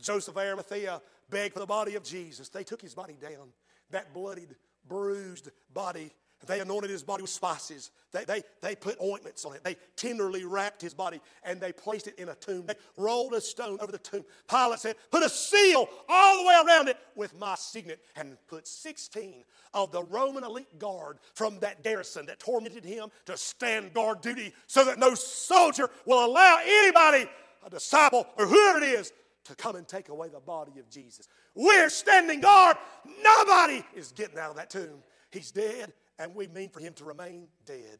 Joseph 0.00 0.34
of 0.34 0.38
Arimathea 0.38 1.02
begged 1.28 1.54
for 1.54 1.60
the 1.60 1.66
body 1.66 1.94
of 1.94 2.02
Jesus. 2.02 2.48
They 2.48 2.64
took 2.64 2.80
his 2.80 2.94
body 2.94 3.16
down, 3.20 3.52
that 3.90 4.14
bloodied, 4.14 4.56
bruised 4.88 5.50
body 5.72 6.10
they 6.46 6.60
anointed 6.60 6.90
his 6.90 7.02
body 7.02 7.22
with 7.22 7.30
spices. 7.30 7.90
They, 8.12 8.24
they, 8.24 8.42
they 8.60 8.74
put 8.74 9.00
ointments 9.00 9.44
on 9.44 9.54
it. 9.54 9.64
They 9.64 9.76
tenderly 9.96 10.44
wrapped 10.44 10.82
his 10.82 10.92
body 10.92 11.20
and 11.44 11.60
they 11.60 11.72
placed 11.72 12.08
it 12.08 12.18
in 12.18 12.28
a 12.28 12.34
tomb. 12.34 12.66
They 12.66 12.74
rolled 12.96 13.32
a 13.32 13.40
stone 13.40 13.78
over 13.80 13.92
the 13.92 13.98
tomb. 13.98 14.24
Pilate 14.48 14.80
said, 14.80 14.96
Put 15.10 15.22
a 15.22 15.28
seal 15.28 15.88
all 16.08 16.42
the 16.42 16.48
way 16.48 16.62
around 16.66 16.88
it 16.88 16.98
with 17.14 17.38
my 17.38 17.54
signet 17.54 18.00
and 18.16 18.36
put 18.48 18.66
16 18.66 19.44
of 19.72 19.92
the 19.92 20.02
Roman 20.04 20.44
elite 20.44 20.78
guard 20.78 21.18
from 21.34 21.58
that 21.60 21.82
garrison 21.82 22.26
that 22.26 22.38
tormented 22.38 22.84
him 22.84 23.08
to 23.26 23.36
stand 23.36 23.94
guard 23.94 24.20
duty 24.20 24.52
so 24.66 24.84
that 24.84 24.98
no 24.98 25.14
soldier 25.14 25.88
will 26.04 26.24
allow 26.24 26.58
anybody, 26.62 27.30
a 27.64 27.70
disciple 27.70 28.26
or 28.36 28.46
whoever 28.46 28.78
it 28.78 28.84
is, 28.84 29.12
to 29.44 29.54
come 29.56 29.76
and 29.76 29.88
take 29.88 30.08
away 30.08 30.28
the 30.28 30.40
body 30.40 30.78
of 30.78 30.88
Jesus. 30.88 31.28
We're 31.54 31.88
standing 31.88 32.40
guard. 32.40 32.76
Nobody 33.22 33.84
is 33.94 34.12
getting 34.12 34.38
out 34.38 34.50
of 34.50 34.56
that 34.56 34.70
tomb. 34.70 35.02
He's 35.30 35.50
dead 35.50 35.92
and 36.18 36.34
we 36.34 36.46
mean 36.48 36.68
for 36.70 36.80
him 36.80 36.92
to 36.94 37.04
remain 37.04 37.48
dead. 37.66 37.98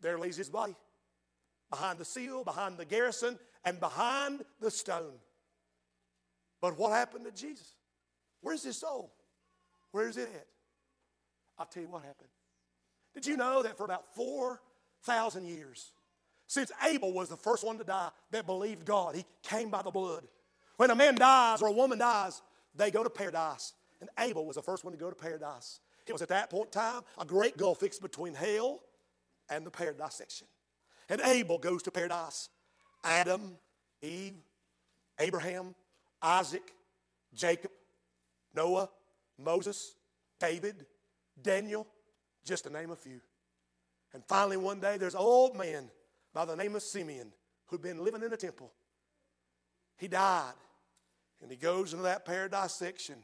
There 0.00 0.18
lays 0.18 0.36
his 0.36 0.48
body, 0.48 0.76
behind 1.70 1.98
the 1.98 2.04
seal, 2.04 2.44
behind 2.44 2.76
the 2.78 2.84
garrison, 2.84 3.38
and 3.64 3.80
behind 3.80 4.44
the 4.60 4.70
stone. 4.70 5.18
But 6.60 6.78
what 6.78 6.92
happened 6.92 7.24
to 7.24 7.32
Jesus? 7.32 7.74
Where's 8.40 8.62
his 8.62 8.76
soul? 8.76 9.12
Where's 9.90 10.16
it 10.16 10.28
at? 10.34 10.46
I'll 11.58 11.66
tell 11.66 11.82
you 11.82 11.88
what 11.88 12.02
happened. 12.02 12.28
Did 13.14 13.26
you 13.26 13.36
know 13.36 13.62
that 13.62 13.76
for 13.76 13.84
about 13.84 14.14
4,000 14.14 15.46
years, 15.46 15.92
since 16.46 16.70
Abel 16.84 17.12
was 17.12 17.28
the 17.28 17.36
first 17.36 17.64
one 17.64 17.78
to 17.78 17.84
die 17.84 18.10
that 18.30 18.46
believed 18.46 18.84
God, 18.84 19.16
he 19.16 19.24
came 19.42 19.70
by 19.70 19.82
the 19.82 19.90
blood. 19.90 20.24
When 20.76 20.90
a 20.90 20.94
man 20.94 21.14
dies 21.14 21.62
or 21.62 21.68
a 21.68 21.72
woman 21.72 21.98
dies, 21.98 22.42
they 22.74 22.90
go 22.90 23.02
to 23.02 23.10
paradise. 23.10 23.72
And 24.00 24.10
Abel 24.18 24.44
was 24.44 24.56
the 24.56 24.62
first 24.62 24.84
one 24.84 24.92
to 24.92 24.98
go 24.98 25.08
to 25.08 25.16
paradise. 25.16 25.80
It 26.06 26.12
was 26.12 26.22
at 26.22 26.28
that 26.28 26.50
point 26.50 26.66
in 26.66 26.80
time 26.80 27.02
a 27.18 27.24
great 27.24 27.56
gulf 27.56 27.80
fixed 27.80 28.00
between 28.00 28.34
hell 28.34 28.80
and 29.50 29.66
the 29.66 29.70
paradise 29.70 30.14
section. 30.14 30.46
And 31.08 31.20
Abel 31.20 31.58
goes 31.58 31.82
to 31.84 31.90
paradise. 31.90 32.48
Adam, 33.04 33.56
Eve, 34.02 34.34
Abraham, 35.18 35.74
Isaac, 36.22 36.72
Jacob, 37.34 37.70
Noah, 38.54 38.88
Moses, 39.38 39.94
David, 40.40 40.86
Daniel, 41.40 41.86
just 42.44 42.64
to 42.64 42.70
name 42.70 42.90
a 42.90 42.96
few. 42.96 43.20
And 44.12 44.24
finally, 44.26 44.56
one 44.56 44.80
day, 44.80 44.96
there's 44.96 45.14
an 45.14 45.20
old 45.20 45.56
man 45.56 45.90
by 46.32 46.44
the 46.44 46.56
name 46.56 46.74
of 46.74 46.82
Simeon 46.82 47.32
who'd 47.66 47.82
been 47.82 48.02
living 48.02 48.22
in 48.22 48.30
the 48.30 48.36
temple. 48.36 48.72
He 49.96 50.08
died, 50.08 50.54
and 51.42 51.50
he 51.50 51.56
goes 51.56 51.92
into 51.92 52.04
that 52.04 52.24
paradise 52.24 52.74
section 52.74 53.16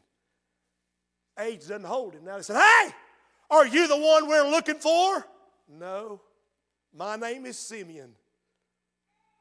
Age 1.38 1.60
doesn't 1.60 1.84
hold 1.84 2.14
him. 2.14 2.24
Now 2.24 2.36
they 2.36 2.42
said, 2.42 2.60
Hey, 2.60 2.92
are 3.50 3.66
you 3.66 3.88
the 3.88 3.96
one 3.96 4.28
we're 4.28 4.50
looking 4.50 4.76
for? 4.76 5.26
No, 5.68 6.20
my 6.94 7.16
name 7.16 7.46
is 7.46 7.58
Simeon. 7.58 8.12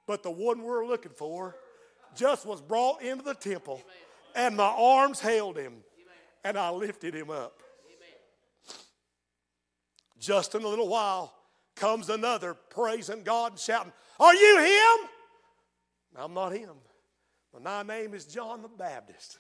But 0.08 0.24
the 0.24 0.32
one 0.32 0.62
we're 0.62 0.86
looking 0.86 1.12
for 1.12 1.56
just 2.16 2.46
was 2.46 2.62
brought 2.62 3.02
into 3.02 3.24
the 3.24 3.34
temple, 3.34 3.82
and 4.36 4.58
my 4.58 4.74
arms 4.78 5.20
held 5.20 5.58
him, 5.58 5.84
and 6.44 6.58
I 6.58 6.70
lifted 6.70 7.14
him 7.14 7.30
up. 7.30 7.62
Just 10.20 10.54
in 10.54 10.64
a 10.64 10.68
little 10.68 10.88
while 10.88 11.34
comes 11.76 12.10
another 12.10 12.54
praising 12.54 13.24
God 13.24 13.54
and 13.54 13.60
shouting, 13.60 13.92
Are 14.20 14.36
you 14.36 14.60
him? 14.60 15.10
I'm 16.16 16.34
not 16.34 16.52
him. 16.52 16.76
My 17.62 17.84
name 17.84 18.14
is 18.14 18.26
John 18.26 18.62
the 18.62 18.68
Baptist. 18.68 19.38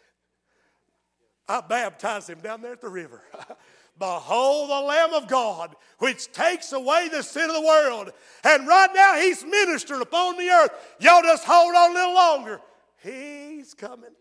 I 1.51 1.59
baptized 1.59 2.29
him 2.29 2.39
down 2.39 2.61
there 2.61 2.71
at 2.71 2.81
the 2.81 2.89
river. 2.89 3.21
Behold 3.99 4.69
the 4.69 4.79
Lamb 4.79 5.13
of 5.13 5.27
God, 5.27 5.75
which 5.99 6.31
takes 6.31 6.71
away 6.71 7.09
the 7.09 7.21
sin 7.21 7.49
of 7.49 7.55
the 7.55 7.61
world. 7.61 8.11
And 8.45 8.65
right 8.65 8.89
now, 8.95 9.15
he's 9.15 9.43
ministering 9.43 10.01
upon 10.01 10.37
the 10.37 10.49
earth. 10.49 10.71
Y'all 10.99 11.21
just 11.21 11.43
hold 11.45 11.75
on 11.75 11.91
a 11.91 11.93
little 11.93 12.13
longer. 12.13 12.61
He's 13.03 13.73
coming. 13.73 14.11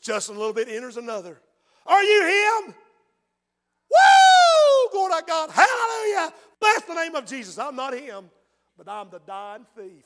Just 0.00 0.28
a 0.28 0.32
little 0.32 0.52
bit 0.52 0.68
enters 0.68 0.96
another. 0.96 1.40
Are 1.84 2.02
you 2.02 2.22
him? 2.22 2.74
Woo! 3.90 4.90
Glory 4.92 5.14
to 5.18 5.24
God. 5.26 5.50
Hallelujah. 5.50 6.32
Bless 6.60 6.82
the 6.82 6.94
name 6.94 7.16
of 7.16 7.26
Jesus. 7.26 7.58
I'm 7.58 7.74
not 7.74 7.92
him, 7.92 8.30
but 8.76 8.88
I'm 8.88 9.10
the 9.10 9.20
dying 9.26 9.66
thief. 9.76 10.04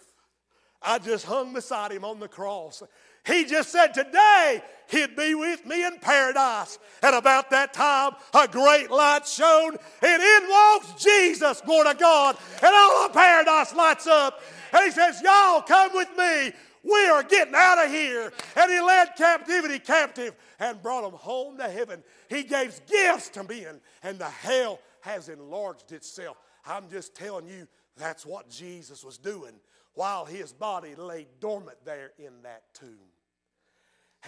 I 0.81 0.99
just 0.99 1.27
hung 1.27 1.53
beside 1.53 1.93
him 1.93 2.05
on 2.05 2.19
the 2.19 2.29
cross. 2.29 2.83
He 3.25 3.45
just 3.45 3.71
said 3.71 3.95
today 3.95 4.63
he'd 4.91 5.15
be 5.17 5.35
with 5.35 5.65
me 5.65 5.85
in 5.85 5.99
paradise. 5.99 6.79
And 7.03 7.15
about 7.15 7.51
that 7.51 7.73
time, 7.73 8.13
a 8.35 8.49
great 8.49 8.91
light 8.91 9.27
shone, 9.27 9.77
and 10.03 10.23
in 10.23 10.49
walks 10.49 11.03
Jesus, 11.03 11.61
glory 11.61 11.93
to 11.93 11.95
God, 11.95 12.37
and 12.63 12.75
all 12.75 13.07
of 13.07 13.13
paradise 13.13 13.75
lights 13.75 14.07
up. 14.07 14.41
And 14.73 14.85
he 14.85 14.91
says, 14.91 15.21
Y'all 15.23 15.63
come 15.63 15.93
with 15.95 16.09
me. 16.17 16.53
We 16.85 17.07
are 17.07 17.23
getting 17.23 17.55
out 17.55 17.85
of 17.85 17.93
here. 17.93 18.33
And 18.57 18.71
he 18.71 18.81
led 18.81 19.15
captivity 19.17 19.79
captive 19.79 20.35
and 20.59 20.83
brought 20.83 21.03
them 21.03 21.19
home 21.19 21.57
to 21.59 21.69
heaven. 21.69 22.03
He 22.29 22.43
gave 22.43 22.81
gifts 22.87 23.29
to 23.31 23.45
men, 23.45 23.81
and 24.03 24.19
the 24.19 24.29
hell 24.29 24.81
has 25.01 25.29
enlarged 25.29 25.93
itself. 25.93 26.37
I'm 26.67 26.89
just 26.91 27.15
telling 27.15 27.47
you, 27.47 27.69
that's 27.97 28.27
what 28.27 28.49
Jesus 28.49 29.05
was 29.05 29.19
doing 29.19 29.53
while 29.95 30.25
his 30.25 30.53
body 30.53 30.95
lay 30.95 31.27
dormant 31.41 31.79
there 31.85 32.13
in 32.19 32.43
that 32.43 32.63
tomb. 32.75 33.11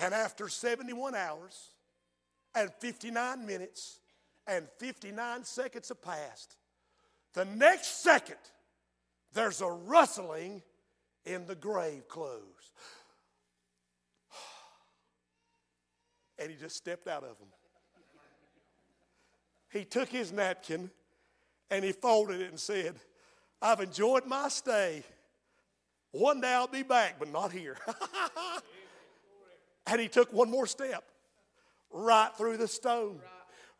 And 0.00 0.12
after 0.12 0.48
71 0.48 1.14
hours 1.14 1.70
and 2.54 2.70
59 2.80 3.46
minutes 3.46 4.00
and 4.46 4.66
59 4.78 5.44
seconds 5.44 5.88
have 5.88 6.02
passed, 6.02 6.56
the 7.32 7.44
next 7.44 8.02
second, 8.02 8.36
there's 9.32 9.60
a 9.60 9.68
rustling 9.68 10.62
in 11.24 11.46
the 11.46 11.54
grave 11.54 12.08
clothes. 12.08 12.72
And 16.36 16.50
he 16.50 16.56
just 16.56 16.76
stepped 16.76 17.06
out 17.06 17.22
of 17.22 17.38
them. 17.38 17.46
He 19.70 19.84
took 19.84 20.08
his 20.08 20.32
napkin 20.32 20.90
and 21.70 21.84
he 21.84 21.92
folded 21.92 22.40
it 22.40 22.50
and 22.50 22.58
said, 22.58 22.96
I've 23.62 23.80
enjoyed 23.80 24.26
my 24.26 24.48
stay. 24.48 25.04
One 26.14 26.40
day 26.40 26.52
I'll 26.52 26.68
be 26.68 26.84
back, 26.84 27.16
but 27.18 27.30
not 27.30 27.52
here. 27.52 27.76
And 29.86 30.00
he 30.00 30.08
took 30.08 30.32
one 30.32 30.50
more 30.50 30.66
step 30.66 31.04
right 31.92 32.30
through 32.36 32.56
the 32.56 32.66
stone, 32.66 33.20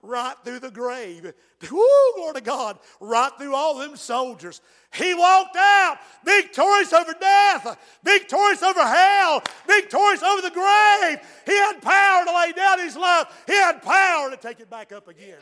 right 0.03 0.35
through 0.45 0.59
the 0.59 0.71
grave. 0.71 1.33
Woo, 1.71 1.89
glory 2.15 2.35
to 2.35 2.41
God, 2.43 2.79
right 3.01 3.31
through 3.39 3.55
all 3.55 3.79
them 3.79 3.97
soldiers. 3.97 4.61
He 4.93 5.15
walked 5.15 5.57
out 5.57 5.97
victorious 6.23 6.93
over 6.93 7.15
death, 7.19 7.99
victorious 8.05 8.63
over 8.63 8.87
hell, 8.87 9.43
victorious 9.67 10.23
over 10.23 10.43
the 10.43 10.51
grave. 10.51 11.19
He 11.47 11.57
had 11.57 11.81
power 11.81 12.27
to 12.27 12.37
lay 12.37 12.53
down 12.53 12.81
his 12.81 12.97
life, 12.97 13.45
he 13.47 13.55
had 13.55 13.83
power 13.83 14.31
to 14.31 14.37
take 14.37 14.61
it 14.61 14.69
back 14.69 14.93
up 14.93 15.09
again. 15.09 15.39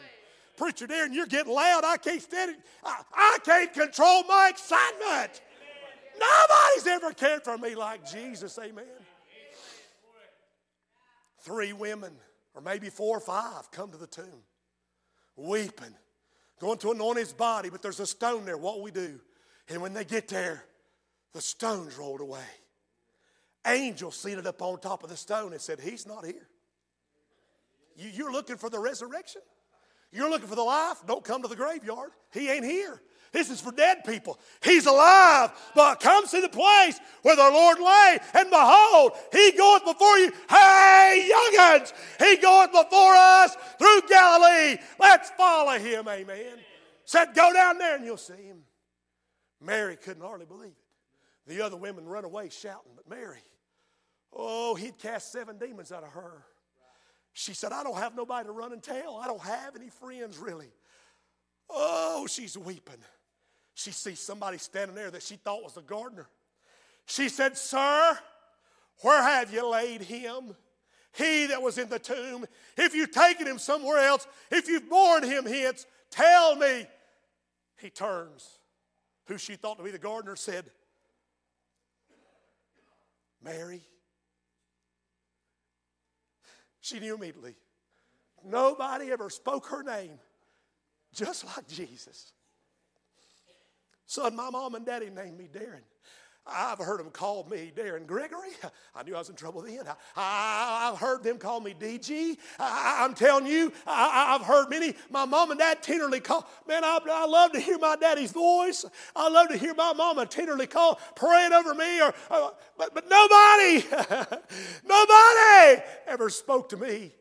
Preacher 0.57 0.87
Darren, 0.87 1.13
you're 1.13 1.27
getting 1.27 1.53
loud. 1.53 1.83
I 1.83 1.97
can't 1.97 2.23
stand 2.23 2.53
it. 2.53 2.61
I, 2.85 3.03
I 3.13 3.39
can't 3.43 3.73
control 3.73 4.23
my 4.25 4.49
excitement. 4.51 5.41
Nobody's 6.19 6.87
ever 6.87 7.13
cared 7.13 7.45
for 7.45 7.59
me 7.59 7.75
like 7.75 8.11
Jesus. 8.11 8.59
Amen 8.59 8.85
three 11.43 11.73
women, 11.73 12.13
or 12.55 12.63
maybe 12.63 12.89
four 12.89 13.17
or 13.17 13.21
five, 13.21 13.71
come 13.71 13.91
to 13.91 13.99
the 13.99 14.07
tomb, 14.07 14.43
weeping, 15.37 15.95
going 16.61 16.79
to 16.79 16.93
anoint 16.93 17.19
his 17.19 17.33
body, 17.33 17.69
but 17.69 17.83
there's 17.83 18.01
a 18.01 18.07
stone 18.07 18.45
there. 18.45 18.57
What 18.57 18.81
we 18.81 18.91
do? 18.91 19.21
And 19.69 19.83
when 19.83 19.93
they 19.93 20.05
get 20.05 20.29
there, 20.29 20.65
the 21.33 21.41
stone's 21.41 21.97
rolled 21.97 22.21
away. 22.21 22.41
Angel 23.67 24.11
seated 24.11 24.47
up 24.47 24.61
on 24.61 24.81
top 24.81 25.03
of 25.03 25.11
the 25.11 25.17
stone 25.17 25.53
and 25.53 25.61
said, 25.61 25.81
He's 25.81 26.07
not 26.07 26.25
here. 26.25 26.49
You, 27.97 28.09
you're 28.09 28.33
looking 28.33 28.57
for 28.57 28.69
the 28.69 28.79
resurrection? 28.79 29.41
You're 30.11 30.31
looking 30.31 30.49
for 30.49 30.57
the 30.57 30.63
life? 30.63 30.99
Don't 31.07 31.25
come 31.25 31.43
to 31.43 31.49
the 31.49 31.57
graveyard. 31.57 32.11
He 32.33 32.51
ain't 32.51 32.65
here. 32.65 33.01
This 33.33 33.49
is 33.49 33.63
for 33.63 33.73
dead 33.73 34.05
people. 34.05 34.39
He's 34.63 34.85
alive, 34.85 35.53
but 35.75 36.01
come 36.01 36.27
see 36.27 36.43
the 36.43 36.51
place 36.51 37.01
where 37.23 37.35
the 37.35 37.43
Lord 37.43 37.79
lay, 37.79 38.19
and 38.35 38.51
behold, 38.51 39.13
He 39.33 39.53
goeth 39.53 39.85
before 39.87 40.19
you. 40.19 40.31
Hey, 40.51 41.29
young'uns, 41.29 41.95
He 42.19 42.37
goeth 42.37 42.73
before 42.73 43.15
us 43.15 43.57
through 43.79 44.03
Galilee. 44.09 44.77
Let's 45.01 45.31
follow 45.31 45.79
Him, 45.79 46.09
amen. 46.09 46.59
Said, 47.07 47.35
go 47.35 47.53
down 47.55 47.79
there 47.79 47.97
and 47.97 48.05
you'll 48.05 48.19
see 48.19 48.35
Him. 48.35 48.65
Mary 49.63 49.97
couldn't 49.97 50.23
hardly 50.23 50.47
believe 50.47 50.73
it. 50.73 51.55
The 51.55 51.65
other 51.65 51.77
women 51.77 52.07
run 52.07 52.25
away 52.25 52.51
shouting, 52.51 52.93
but 52.95 53.09
Mary, 53.09 53.43
oh, 54.35 54.75
He'd 54.75 54.99
cast 54.99 55.33
seven 55.33 55.57
demons 55.57 55.91
out 55.91 56.05
of 56.05 56.11
her. 56.11 56.45
She 57.33 57.55
said, 57.55 57.73
I 57.73 57.83
don't 57.83 57.97
have 57.97 58.15
nobody 58.15 58.47
to 58.47 58.53
run 58.53 58.75
and 58.75 58.83
tell. 58.83 59.17
I 59.17 59.27
don't 59.27 59.41
have 59.41 59.75
any 59.75 59.89
friends 59.89 60.37
really. 60.37 60.69
Oh, 61.71 62.27
she's 62.29 62.59
weeping. 62.59 63.03
She 63.75 63.91
sees 63.91 64.21
somebody 64.21 64.59
standing 64.59 64.95
there 64.95 65.11
that 65.11 65.23
she 65.23 65.37
thought 65.37 65.63
was 65.63 65.75
the 65.75 65.83
gardener. 65.83 66.29
She 67.07 67.29
said, 67.29 67.57
Sir, 67.57 68.19
where 69.01 69.23
have 69.23 69.53
you 69.53 69.69
laid 69.69 70.03
him? 70.03 70.55
He 71.15 71.47
that 71.47 71.61
was 71.61 71.79
in 71.79 71.89
the 71.89 71.99
tomb. 71.99 72.47
If 72.77 72.95
you've 72.95 73.11
taken 73.11 73.47
him 73.47 73.59
somewhere 73.59 73.99
else, 73.99 74.27
if 74.51 74.69
you've 74.69 74.89
borne 74.89 75.25
him 75.25 75.45
hence, 75.45 75.87
tell 76.11 76.57
me. 76.57 76.87
He 77.79 77.91
turns. 77.91 78.59
Who 79.27 79.39
she 79.39 79.57
thought 79.57 79.79
to 79.79 79.85
be 79.85 79.91
the 79.91 79.99
gardener 79.99 80.37
said, 80.37 80.65
Mary. 83.43 83.83
She 86.81 86.99
knew 86.99 87.15
immediately. 87.15 87.55
Nobody 88.45 89.11
ever 89.13 89.31
spoke 89.31 89.67
her 89.67 89.83
name 89.83 90.19
just 91.15 91.45
like 91.45 91.69
Jesus. 91.69 92.33
Son, 94.07 94.35
my 94.37 94.51
mom 94.51 94.75
and 94.75 94.85
daddy 94.85 95.11
named 95.11 95.39
me 95.39 95.49
Darren. 95.53 95.83
I've 96.45 96.79
heard 96.79 96.99
them 96.99 97.11
call 97.11 97.45
me 97.45 97.73
Darren 97.75 98.05
Gregory. 98.05 98.51
I 98.97 99.05
knew 99.05 99.15
I 99.15 99.19
was 99.19 99.29
in 99.29 99.37
trouble 99.37 99.63
then. 99.63 99.85
I, 100.17 100.89
have 100.91 100.99
heard 100.99 101.23
them 101.23 101.39
call 101.39 101.61
me 101.61 101.73
DG. 101.73 102.37
I, 102.59 103.05
am 103.05 103.15
telling 103.15 103.47
you, 103.47 103.73
I, 103.87 104.33
have 104.33 104.43
heard 104.43 104.69
many. 104.69 104.95
My 105.09 105.25
mom 105.25 105.53
and 105.53 105.61
dad 105.61 105.83
tenderly 105.85 106.19
call. 106.19 106.49
Man, 106.67 106.83
I, 106.83 106.99
I, 107.11 107.27
love 107.27 107.53
to 107.53 107.61
hear 107.61 107.79
my 107.79 107.95
daddy's 107.95 108.33
voice. 108.33 108.85
I 109.15 109.29
love 109.29 109.51
to 109.51 109.57
hear 109.57 109.73
my 109.75 109.93
mama 109.93 110.27
tenderly 110.27 110.67
call, 110.67 110.99
praying 111.15 111.53
over 111.53 111.75
me. 111.75 112.01
Or, 112.01 112.13
or 112.31 112.55
but, 112.77 112.93
but 112.93 113.09
nobody, 113.09 113.85
nobody 114.85 115.83
ever 116.09 116.29
spoke 116.29 116.71
to 116.71 116.77
me 116.77 117.13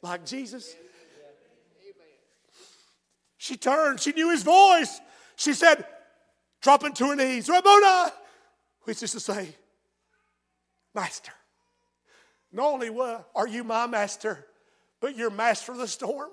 like 0.00 0.24
Jesus. 0.24 0.76
She 3.36 3.56
turned. 3.56 4.00
She 4.00 4.12
knew 4.12 4.30
his 4.30 4.44
voice. 4.44 5.00
She 5.36 5.52
said, 5.52 5.84
dropping 6.64 6.94
to 6.94 7.10
her 7.10 7.14
knees, 7.14 7.48
Rabboni 7.48 8.10
which 8.84 9.02
is 9.02 9.12
to 9.12 9.20
say, 9.20 9.48
Master. 10.94 11.32
Not 12.52 12.66
only 12.66 12.90
are 13.34 13.48
you 13.48 13.64
my 13.64 13.86
master, 13.86 14.46
but 15.00 15.16
you're 15.16 15.30
master 15.30 15.72
of 15.72 15.78
the 15.78 15.88
storm, 15.88 16.30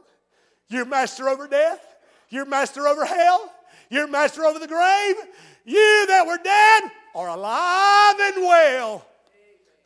you're 0.69 0.86
master 0.86 1.27
over 1.27 1.47
death, 1.47 1.84
you're 2.29 2.45
master 2.45 2.88
over 2.88 3.03
hell, 3.05 3.51
you're 3.89 4.07
master 4.07 4.45
over 4.45 4.59
the 4.59 4.67
grave. 4.67 5.15
You 5.65 6.05
that 6.07 6.25
were 6.27 6.38
dead 6.38 6.91
are 7.15 7.29
alive 7.29 8.15
and 8.19 8.45
well. 8.45 9.05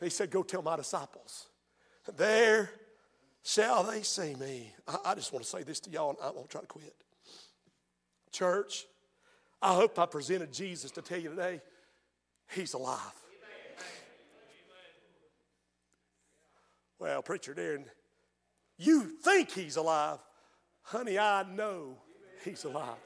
He 0.02 0.10
said, 0.10 0.30
Go 0.30 0.44
tell 0.44 0.62
my 0.62 0.76
disciples, 0.76 1.48
there 2.18 2.70
shall 3.44 3.84
they 3.84 4.02
see 4.02 4.36
me. 4.36 4.74
I, 4.88 4.98
I 5.06 5.16
just 5.16 5.32
want 5.32 5.44
to 5.46 5.50
say 5.50 5.64
this 5.64 5.80
to 5.82 5.90
y'all, 5.90 6.10
and 6.10 6.20
I 6.22 6.32
won't 6.32 6.50
try 6.50 6.62
to 6.62 6.68
quit. 6.68 6.96
Church, 8.32 8.86
I 9.66 9.74
hope 9.74 9.98
I 9.98 10.06
presented 10.06 10.54
Jesus 10.54 10.92
to 10.92 11.02
tell 11.02 11.18
you 11.18 11.30
today 11.30 11.60
He's 12.54 12.76
alive. 12.76 13.00
Well, 17.00 17.24
Preacher 17.24 17.56
Darren, 17.56 17.86
you 18.78 19.02
think 19.04 19.52
he's 19.52 19.76
alive. 19.76 20.20
Honey, 20.84 21.18
I 21.20 21.44
know 21.44 21.98
he's 22.44 22.64
alive. 22.64 22.98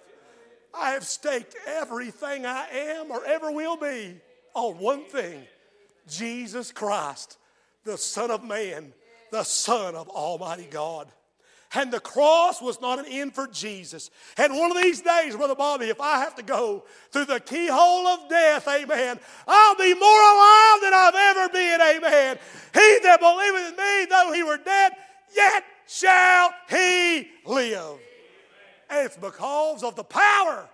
I 0.73 0.91
have 0.91 1.05
staked 1.05 1.55
everything 1.65 2.45
I 2.45 2.67
am 2.67 3.09
or 3.09 3.25
ever 3.25 3.51
will 3.51 3.77
be 3.77 4.19
on 4.53 4.77
one 4.77 5.05
thing 5.05 5.41
Jesus 6.07 6.71
Christ, 6.71 7.37
the 7.85 7.97
Son 7.97 8.29
of 8.29 8.43
Man, 8.43 8.93
the 9.31 9.43
Son 9.43 9.95
of 9.95 10.09
Almighty 10.09 10.67
God. 10.69 11.07
And 11.75 11.93
the 11.93 11.99
cross 11.99 12.61
was 12.61 12.81
not 12.81 12.97
an 12.97 13.05
end 13.07 13.35
for 13.35 13.45
Jesus. 13.45 14.09
And 14.37 14.57
one 14.57 14.71
of 14.71 14.77
these 14.77 15.01
days, 15.01 15.35
Brother 15.35 15.53
Bobby, 15.53 15.85
if 15.85 16.01
I 16.01 16.19
have 16.19 16.35
to 16.35 16.43
go 16.43 16.83
through 17.11 17.25
the 17.25 17.39
keyhole 17.39 18.07
of 18.07 18.27
death, 18.27 18.67
amen, 18.67 19.19
I'll 19.47 19.75
be 19.75 19.93
more 19.93 20.21
alive 20.21 20.81
than 20.81 20.93
I've 20.93 21.15
ever 21.15 21.49
been, 21.49 21.79
amen. 21.81 22.39
He 22.73 22.99
that 23.03 23.19
believeth 23.19 23.69
in 23.69 23.75
me, 23.77 24.05
though 24.09 24.33
he 24.33 24.41
were 24.41 24.57
dead, 24.57 24.93
yet 25.35 25.63
shall 25.87 26.51
he 26.69 27.27
live. 27.45 27.99
And 28.89 29.05
it's 29.05 29.17
because 29.17 29.83
of 29.83 29.95
the 29.95 30.03
power 30.03 30.67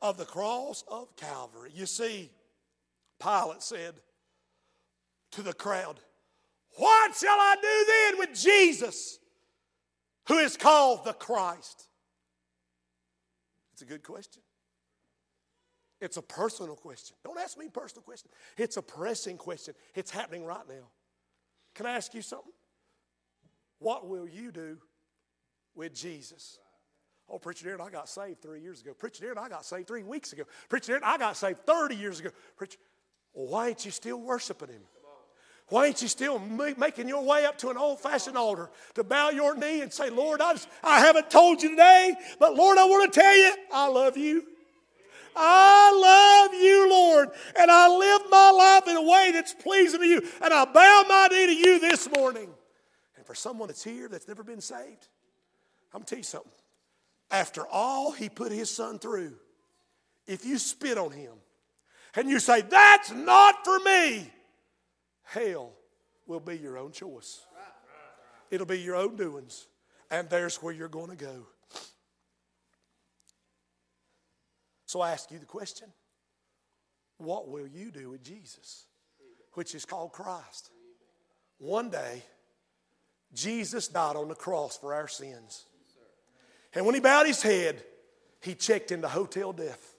of 0.00 0.16
the 0.16 0.24
cross 0.24 0.84
of 0.88 1.14
Calvary. 1.16 1.72
You 1.74 1.84
see, 1.84 2.30
Pilate 3.22 3.62
said 3.62 3.94
to 5.32 5.42
the 5.42 5.52
crowd, 5.52 6.00
What 6.76 7.14
shall 7.14 7.38
I 7.38 7.56
do 7.60 7.84
then 7.86 8.18
with 8.18 8.40
Jesus? 8.40 9.19
Who 10.30 10.38
is 10.38 10.56
called 10.56 11.04
the 11.04 11.12
Christ? 11.12 11.88
It's 13.72 13.82
a 13.82 13.84
good 13.84 14.04
question. 14.04 14.42
It's 16.00 16.16
a 16.16 16.22
personal 16.22 16.76
question. 16.76 17.16
Don't 17.24 17.38
ask 17.38 17.58
me 17.58 17.68
personal 17.68 18.02
question. 18.02 18.30
It's 18.56 18.76
a 18.76 18.82
pressing 18.82 19.36
question. 19.36 19.74
It's 19.92 20.12
happening 20.12 20.44
right 20.44 20.66
now. 20.68 20.86
Can 21.74 21.86
I 21.86 21.96
ask 21.96 22.14
you 22.14 22.22
something? 22.22 22.52
What 23.80 24.08
will 24.08 24.28
you 24.28 24.52
do 24.52 24.78
with 25.74 25.94
Jesus? 25.94 26.60
Oh, 27.28 27.40
Preacher 27.40 27.66
Darren, 27.66 27.84
I 27.84 27.90
got 27.90 28.08
saved 28.08 28.40
three 28.40 28.60
years 28.60 28.80
ago. 28.80 28.94
Preacher 28.94 29.24
Darren, 29.24 29.38
I 29.38 29.48
got 29.48 29.64
saved 29.64 29.88
three 29.88 30.04
weeks 30.04 30.32
ago. 30.32 30.44
Preacher 30.68 30.92
Darren, 30.92 31.04
I 31.04 31.18
got 31.18 31.36
saved 31.36 31.66
30 31.66 31.96
years 31.96 32.20
ago. 32.20 32.30
Preacher, 32.56 32.78
why 33.32 33.70
ain't 33.70 33.84
you 33.84 33.90
still 33.90 34.20
worshiping 34.20 34.68
Him? 34.68 34.82
Why 35.70 35.86
ain't 35.86 36.02
you 36.02 36.08
still 36.08 36.40
making 36.40 37.08
your 37.08 37.22
way 37.24 37.46
up 37.46 37.56
to 37.58 37.70
an 37.70 37.76
old 37.76 38.00
fashioned 38.00 38.36
altar 38.36 38.70
to 38.94 39.04
bow 39.04 39.30
your 39.30 39.56
knee 39.56 39.80
and 39.82 39.92
say, 39.92 40.10
Lord, 40.10 40.40
I, 40.40 40.54
just, 40.54 40.68
I 40.82 40.98
haven't 40.98 41.30
told 41.30 41.62
you 41.62 41.70
today, 41.70 42.14
but 42.40 42.56
Lord, 42.56 42.76
I 42.76 42.84
want 42.84 43.12
to 43.12 43.20
tell 43.20 43.36
you, 43.36 43.54
I 43.72 43.88
love 43.88 44.16
you. 44.16 44.44
I 45.36 46.48
love 46.50 46.60
you, 46.60 46.90
Lord, 46.90 47.28
and 47.56 47.70
I 47.70 47.88
live 47.88 48.22
my 48.30 48.50
life 48.50 48.88
in 48.88 48.96
a 48.96 49.08
way 49.08 49.30
that's 49.32 49.54
pleasing 49.54 50.00
to 50.00 50.06
you, 50.06 50.22
and 50.42 50.52
I 50.52 50.64
bow 50.64 51.04
my 51.08 51.28
knee 51.30 51.46
to 51.46 51.54
you 51.54 51.78
this 51.78 52.10
morning. 52.10 52.50
And 53.16 53.24
for 53.24 53.36
someone 53.36 53.68
that's 53.68 53.84
here 53.84 54.08
that's 54.08 54.26
never 54.26 54.42
been 54.42 54.60
saved, 54.60 55.06
I'm 55.94 56.00
going 56.00 56.04
to 56.04 56.10
tell 56.10 56.18
you 56.18 56.24
something. 56.24 56.52
After 57.30 57.64
all 57.68 58.10
he 58.10 58.28
put 58.28 58.50
his 58.50 58.74
son 58.74 58.98
through, 58.98 59.34
if 60.26 60.44
you 60.44 60.58
spit 60.58 60.98
on 60.98 61.12
him 61.12 61.34
and 62.16 62.28
you 62.28 62.40
say, 62.40 62.62
That's 62.62 63.12
not 63.12 63.64
for 63.64 63.78
me, 63.78 64.32
hell 65.30 65.72
will 66.26 66.40
be 66.40 66.58
your 66.58 66.76
own 66.76 66.92
choice. 66.92 67.40
It'll 68.50 68.66
be 68.66 68.80
your 68.80 68.96
own 68.96 69.16
doings, 69.16 69.68
and 70.10 70.28
there's 70.28 70.56
where 70.56 70.74
you're 70.74 70.88
going 70.88 71.10
to 71.10 71.16
go. 71.16 71.46
So 74.86 75.00
I 75.00 75.12
ask 75.12 75.30
you 75.30 75.38
the 75.38 75.46
question 75.46 75.88
what 77.18 77.48
will 77.48 77.66
you 77.66 77.90
do 77.90 78.10
with 78.10 78.24
Jesus, 78.24 78.86
which 79.52 79.74
is 79.74 79.84
called 79.84 80.12
Christ? 80.12 80.70
One 81.58 81.90
day, 81.90 82.22
Jesus 83.32 83.86
died 83.86 84.16
on 84.16 84.28
the 84.28 84.34
cross 84.34 84.76
for 84.76 84.94
our 84.94 85.06
sins. 85.06 85.66
And 86.74 86.86
when 86.86 86.94
he 86.94 87.00
bowed 87.00 87.26
his 87.26 87.42
head, 87.42 87.82
he 88.40 88.54
checked 88.54 88.90
into 88.90 89.06
hotel 89.06 89.52
death. 89.52 89.94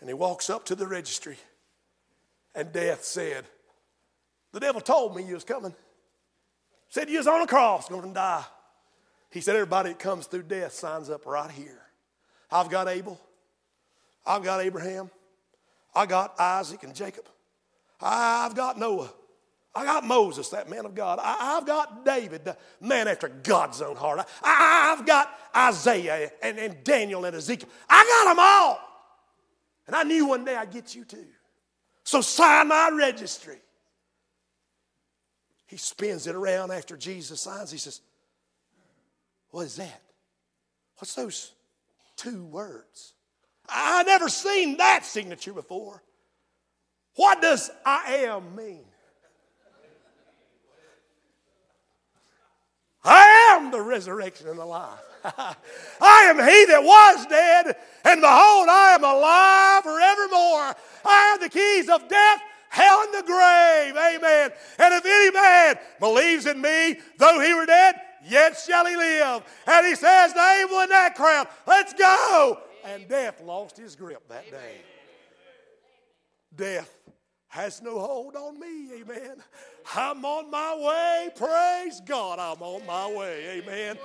And 0.00 0.08
he 0.08 0.14
walks 0.14 0.48
up 0.48 0.66
to 0.66 0.76
the 0.76 0.86
registry 0.86 1.38
and 2.58 2.72
death 2.72 3.04
said, 3.04 3.44
The 4.52 4.58
devil 4.58 4.80
told 4.80 5.14
me 5.14 5.22
you 5.22 5.34
was 5.34 5.44
coming. 5.44 5.74
Said 6.88 7.08
you 7.08 7.18
was 7.18 7.28
on 7.28 7.40
a 7.40 7.46
cross, 7.46 7.88
going 7.88 8.02
to 8.02 8.12
die. 8.12 8.44
He 9.30 9.40
said, 9.40 9.54
Everybody 9.54 9.90
that 9.90 10.00
comes 10.00 10.26
through 10.26 10.42
death 10.42 10.72
signs 10.72 11.08
up 11.08 11.24
right 11.24 11.50
here. 11.50 11.80
I've 12.50 12.68
got 12.68 12.88
Abel. 12.88 13.20
I've 14.26 14.42
got 14.42 14.60
Abraham. 14.60 15.10
I 15.94 16.06
got 16.06 16.38
Isaac 16.40 16.82
and 16.82 16.94
Jacob. 16.94 17.26
I've 18.00 18.56
got 18.56 18.76
Noah. 18.76 19.12
I 19.74 19.84
got 19.84 20.04
Moses, 20.04 20.48
that 20.48 20.68
man 20.68 20.84
of 20.84 20.96
God. 20.96 21.20
I, 21.22 21.54
have 21.54 21.66
got 21.66 22.04
David, 22.04 22.44
the 22.44 22.56
man 22.80 23.06
after 23.06 23.28
God's 23.28 23.80
own 23.80 23.94
heart. 23.94 24.26
I, 24.42 24.94
have 24.96 25.06
got 25.06 25.32
Isaiah 25.54 26.32
and, 26.42 26.58
and 26.58 26.82
Daniel 26.82 27.24
and 27.24 27.36
Ezekiel. 27.36 27.68
I 27.88 28.04
got 28.04 28.30
them 28.30 28.38
all. 28.40 28.80
And 29.86 29.94
I 29.94 30.02
knew 30.02 30.26
one 30.26 30.44
day 30.44 30.56
I'd 30.56 30.72
get 30.72 30.96
you 30.96 31.04
too. 31.04 31.26
So 32.08 32.22
sign 32.22 32.68
my 32.68 32.90
registry. 32.96 33.58
He 35.66 35.76
spins 35.76 36.26
it 36.26 36.34
around 36.34 36.70
after 36.70 36.96
Jesus 36.96 37.42
signs. 37.42 37.70
He 37.70 37.76
says, 37.76 38.00
What 39.50 39.66
is 39.66 39.76
that? 39.76 40.00
What's 40.96 41.12
those 41.14 41.52
two 42.16 42.46
words? 42.46 43.12
I 43.68 44.04
never 44.04 44.30
seen 44.30 44.78
that 44.78 45.04
signature 45.04 45.52
before. 45.52 46.02
What 47.16 47.42
does 47.42 47.70
I 47.84 48.20
am 48.22 48.56
mean? 48.56 48.86
I 53.04 53.54
am 53.54 53.70
the 53.70 53.82
resurrection 53.82 54.48
and 54.48 54.58
the 54.58 54.64
life. 54.64 55.07
I 56.00 56.24
am 56.28 56.36
he 56.38 56.64
that 56.66 56.82
was 56.82 57.26
dead, 57.26 57.76
and 58.04 58.20
behold, 58.20 58.68
I 58.68 58.92
am 58.94 59.04
alive 59.04 59.82
forevermore. 59.82 60.74
I 61.04 61.30
have 61.30 61.40
the 61.40 61.48
keys 61.48 61.88
of 61.88 62.08
death, 62.08 62.40
hell, 62.68 63.02
and 63.04 63.14
the 63.14 63.26
grave. 63.26 63.96
Amen. 63.96 64.50
And 64.78 64.94
if 64.94 65.04
any 65.04 65.30
man 65.30 65.76
believes 66.00 66.46
in 66.46 66.60
me, 66.60 67.00
though 67.18 67.40
he 67.40 67.54
were 67.54 67.66
dead, 67.66 67.96
yet 68.24 68.56
shall 68.58 68.86
he 68.86 68.96
live. 68.96 69.42
And 69.66 69.86
he 69.86 69.94
says 69.94 70.32
to 70.32 70.40
Abel 70.40 70.80
in 70.80 70.88
that 70.90 71.14
crowd, 71.14 71.48
Let's 71.66 71.94
go. 71.94 72.60
And 72.84 73.08
death 73.08 73.40
lost 73.42 73.76
his 73.76 73.96
grip 73.96 74.28
that 74.28 74.50
day. 74.50 74.76
Death 76.54 76.94
has 77.48 77.82
no 77.82 77.98
hold 77.98 78.36
on 78.36 78.58
me. 78.58 78.92
Amen. 79.00 79.42
I'm 79.94 80.24
on 80.24 80.50
my 80.50 80.76
way. 80.76 81.30
Praise 81.34 82.00
God. 82.04 82.38
I'm 82.38 82.62
on 82.62 82.86
my 82.86 83.12
way. 83.12 83.62
Amen. 83.62 83.96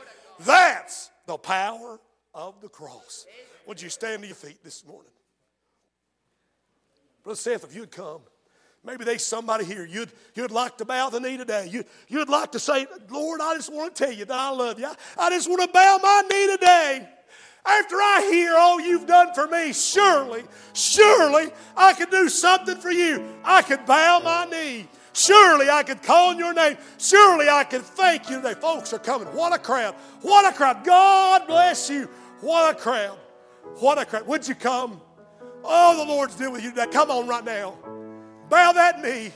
That's 0.46 1.12
the 1.26 1.38
power 1.38 2.00
of 2.34 2.62
the 2.62 2.70
cross. 2.70 3.26
Would 3.68 3.82
you 3.82 3.89
stand 3.89 4.22
to 4.22 4.28
your 4.28 4.36
feet 4.36 4.64
this 4.64 4.86
morning? 4.86 5.12
Brother 7.24 7.38
Seth, 7.38 7.64
if 7.64 7.76
you'd 7.76 7.91
come. 7.91 8.22
Maybe 8.86 9.06
there's 9.06 9.24
somebody 9.24 9.64
here. 9.64 9.86
You'd, 9.86 10.12
you'd 10.36 10.52
like 10.52 10.78
to 10.80 10.86
bow 10.86 11.10
the 11.10 11.20
knee 11.20 11.38
today. 11.38 11.68
You, 11.72 11.86
you'd 12.10 12.28
like 12.28 12.52
to 12.52 12.60
say, 12.60 12.86
Lord, 13.10 13.39
I 13.39 13.56
just 13.56 13.72
want 13.72 13.96
to 13.96 14.04
tell 14.04 14.14
you 14.14 14.26
that 14.26 14.38
I 14.38 14.50
love 14.50 14.78
you. 14.78 14.88
I, 14.88 14.96
I 15.18 15.30
just 15.30 15.50
want 15.50 15.62
to 15.62 15.70
bow 15.70 16.00
my 16.04 16.22
knee 16.30 16.52
today. 16.52 17.10
After 17.66 17.96
I 17.96 18.28
hear 18.30 18.56
all 18.58 18.82
you've 18.82 19.08
done 19.08 19.34
for 19.34 19.48
me, 19.48 19.72
surely, 19.72 20.44
surely 20.74 21.50
I 21.78 21.94
could 21.94 22.10
do 22.10 22.28
something 22.28 22.76
for 22.76 22.91
you. 22.91 23.26
I 23.46 23.62
could 23.62 23.86
bow 23.86 24.20
my 24.22 24.46
knee. 24.46 24.88
Surely 25.14 25.70
I 25.70 25.84
could 25.84 26.01
call 26.01 26.32
on 26.32 26.39
your 26.39 26.53
name. 26.53 26.78
Surely 26.97 27.47
I 27.47 27.64
could 27.64 27.84
thank 27.84 28.30
you 28.30 28.38
today. 28.38 28.55
Folks 28.55 28.93
are 28.93 28.99
coming. 28.99 29.28
What 29.28 29.53
a 29.53 29.59
crowd. 29.59 29.95
What 30.22 30.51
a 30.51 30.55
crowd. 30.55 30.84
God 30.84 31.47
bless 31.47 31.89
you. 31.89 32.09
What 32.41 32.76
a 32.76 32.80
crowd. 32.80 33.18
What 33.80 33.99
a 33.99 34.05
crowd. 34.05 34.28
Would 34.28 34.47
you 34.47 34.55
come? 34.55 34.99
Oh, 35.64 35.97
the 35.97 36.11
Lord's 36.11 36.36
dealing 36.36 36.53
with 36.53 36.64
you 36.64 36.72
today. 36.72 36.88
Come 36.91 37.11
on 37.11 37.28
right 37.28 37.45
now. 37.45 37.78
Bow 38.49 38.72
that 38.74 39.01
knee. 39.01 39.32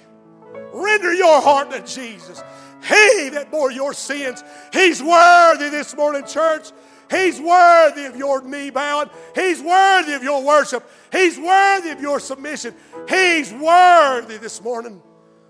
Render 0.74 1.14
your 1.14 1.42
heart 1.42 1.72
to 1.72 1.82
Jesus. 1.82 2.44
He 2.84 3.30
that 3.30 3.50
bore 3.52 3.72
your 3.72 3.94
sins, 3.94 4.44
He's 4.72 5.02
worthy 5.02 5.70
this 5.70 5.96
morning, 5.96 6.26
church. 6.26 6.72
He's 7.10 7.40
worthy 7.40 8.06
of 8.06 8.18
your 8.18 8.42
knee 8.42 8.70
bowing. 8.70 9.10
He's 9.34 9.62
worthy 9.62 10.14
of 10.14 10.24
your 10.24 10.44
worship. 10.44 10.90
He's 11.12 11.40
worthy 11.40 11.92
of 11.92 12.02
your 12.02 12.20
submission. 12.20 12.76
He's 13.08 13.54
worthy 13.54 14.38
this 14.38 14.62
morning. 14.62 15.02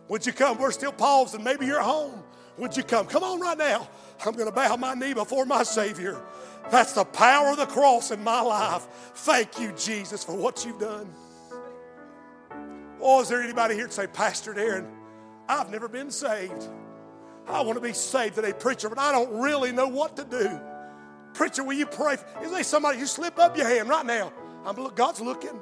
Would 0.10 0.26
you 0.26 0.34
come? 0.34 0.58
We're 0.58 0.72
still 0.72 0.92
pausing. 0.92 1.44
Maybe 1.44 1.66
you're 1.66 1.82
home. 1.82 2.24
Would 2.58 2.76
you 2.76 2.84
come? 2.84 3.06
Come 3.08 3.24
on 3.24 3.40
right 3.40 3.58
now. 3.58 3.88
I'm 4.26 4.34
going 4.34 4.48
to 4.48 4.52
bow 4.52 4.76
my 4.78 4.94
knee 4.94 5.14
before 5.14 5.46
my 5.46 5.64
Savior. 5.64 6.20
That's 6.72 6.94
the 6.94 7.06
power 7.06 7.52
of 7.52 7.58
the 7.58 7.66
cross 7.66 8.12
in 8.12 8.24
my 8.24 8.42
life. 8.42 8.88
Thank 9.14 9.60
you, 9.60 9.72
Jesus, 9.74 10.24
for 10.24 10.36
what 10.36 10.66
you've 10.66 10.80
done. 10.80 11.14
Oh, 13.00 13.22
is 13.22 13.30
there 13.30 13.42
anybody 13.42 13.76
here 13.76 13.88
to 13.88 13.92
say, 13.92 14.08
Pastor 14.08 14.54
Darren, 14.54 14.90
I've 15.48 15.70
never 15.70 15.88
been 15.88 16.10
saved. 16.10 16.68
I 17.48 17.62
want 17.62 17.76
to 17.76 17.82
be 17.82 17.94
saved 17.94 18.36
today, 18.36 18.54
preacher, 18.54 18.90
but 18.90 18.98
I 18.98 19.12
don't 19.12 19.40
really 19.40 19.72
know 19.72 19.88
what 19.88 20.18
to 20.18 20.26
do. 20.26 20.60
Preacher, 21.34 21.64
will 21.64 21.74
you 21.74 21.86
pray? 21.86 22.18
Is 22.42 22.52
there 22.52 22.64
somebody, 22.64 22.98
you 22.98 23.06
slip 23.06 23.38
up 23.38 23.56
your 23.56 23.68
hand 23.68 23.88
right 23.88 24.06
now. 24.06 24.34
I'm, 24.66 24.76
God's 24.96 25.22
looking. 25.22 25.62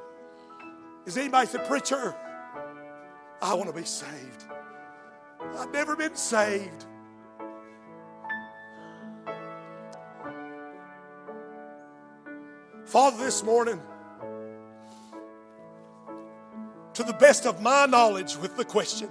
Is 1.05 1.17
anybody 1.17 1.47
said, 1.47 1.67
Preacher, 1.67 2.15
I 3.41 3.53
want 3.53 3.69
to 3.69 3.75
be 3.75 3.85
saved. 3.85 4.45
I've 5.57 5.71
never 5.71 5.95
been 5.95 6.15
saved. 6.15 6.85
Father, 12.85 13.17
this 13.23 13.43
morning, 13.43 13.81
to 16.93 17.03
the 17.03 17.13
best 17.13 17.45
of 17.45 17.61
my 17.61 17.85
knowledge, 17.85 18.37
with 18.37 18.55
the 18.55 18.63
question, 18.63 19.09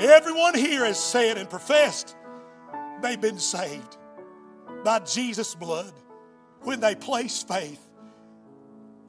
everyone 0.00 0.54
here 0.54 0.84
has 0.84 0.98
said 0.98 1.38
and 1.38 1.48
professed 1.48 2.16
they've 3.00 3.20
been 3.20 3.38
saved 3.38 3.96
by 4.84 4.98
Jesus' 5.00 5.54
blood 5.54 5.92
when 6.62 6.80
they 6.80 6.94
place 6.94 7.42
faith 7.42 7.80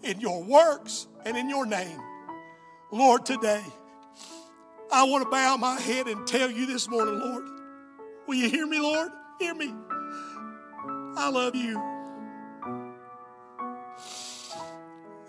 in 0.03 0.19
your 0.19 0.43
works 0.43 1.07
and 1.25 1.35
in 1.35 1.49
your 1.49 1.65
name. 1.65 1.99
Lord, 2.91 3.25
today, 3.25 3.63
I 4.91 5.03
want 5.05 5.23
to 5.23 5.29
bow 5.29 5.57
my 5.57 5.79
head 5.79 6.07
and 6.07 6.25
tell 6.27 6.49
you 6.51 6.67
this 6.67 6.87
morning, 6.87 7.19
Lord, 7.19 7.43
will 8.27 8.35
you 8.35 8.47
hear 8.49 8.67
me, 8.67 8.79
Lord? 8.79 9.11
Hear 9.39 9.55
me. 9.55 9.73
I 11.17 11.29
love 11.29 11.55
you. 11.55 11.81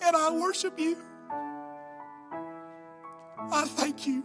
And 0.03 0.17
I 0.17 0.31
worship 0.31 0.79
you. 0.79 0.99
I 3.51 3.65
thank 3.65 4.07
you. 4.07 4.23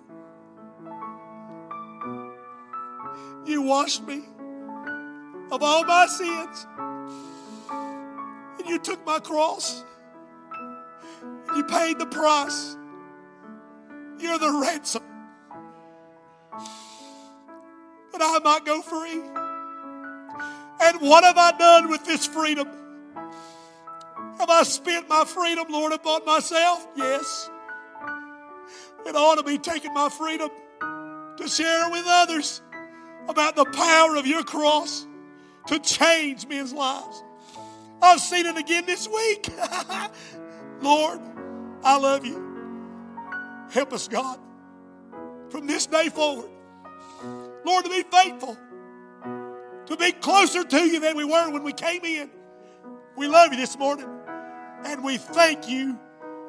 You 3.46 3.62
washed 3.62 4.04
me 4.06 4.24
of 5.52 5.64
all 5.64 5.86
my 5.86 6.06
sins. 6.08 6.68
And 8.60 8.70
you 8.70 8.78
took 8.78 9.06
my 9.06 9.20
cross. 9.20 9.86
And 11.24 11.58
you 11.58 11.64
paid 11.64 11.98
the 11.98 12.06
price. 12.08 12.76
You're 14.22 14.38
the 14.38 14.52
ransom. 14.62 15.04
That 18.12 18.22
I 18.22 18.40
might 18.44 18.66
go 18.66 18.82
free. 18.82 19.22
And 20.84 21.02
what 21.02 21.24
have 21.24 21.38
I 21.38 21.52
done 21.58 21.90
with 21.90 22.06
this 22.06 22.28
freedom? 22.28 22.68
Have 24.38 24.50
I 24.50 24.64
spent 24.64 25.10
my 25.10 25.26
freedom, 25.26 25.66
Lord, 25.70 25.94
upon 25.94 26.26
myself? 26.26 26.88
Yes. 26.96 27.50
It 29.06 29.16
ought 29.16 29.36
to 29.36 29.44
be 29.44 29.58
taking 29.58 29.94
my 29.94 30.10
freedom 30.10 30.50
to 31.38 31.48
share 31.48 31.90
with 31.90 32.04
others 32.08 32.62
about 33.28 33.56
the 33.56 33.66
power 33.66 34.16
of 34.16 34.28
your 34.28 34.44
cross 34.44 35.08
to 35.68 35.80
change 35.80 36.48
men's 36.48 36.74
lives. 36.74 37.24
I've 38.02 38.20
seen 38.20 38.46
it 38.46 38.58
again 38.58 38.86
this 38.86 39.08
week. 39.08 39.48
Lord, 40.82 41.20
I 41.84 41.98
love 41.98 42.26
you. 42.26 42.51
Help 43.72 43.94
us, 43.94 44.08
God, 44.08 44.38
from 45.50 45.66
this 45.66 45.86
day 45.86 46.10
forward. 46.10 46.50
Lord, 47.66 47.86
to 47.86 47.90
be 47.90 48.04
faithful, 48.04 48.58
to 49.86 49.96
be 49.98 50.12
closer 50.12 50.64
to 50.64 50.80
you 50.80 51.00
than 51.00 51.16
we 51.16 51.24
were 51.24 51.50
when 51.50 51.64
we 51.64 51.72
came 51.72 52.04
in. 52.04 52.30
We 53.16 53.28
love 53.28 53.52
you 53.54 53.58
this 53.58 53.78
morning, 53.78 54.10
and 54.84 55.04
we 55.04 55.18
thank 55.18 55.70
you 55.70 55.98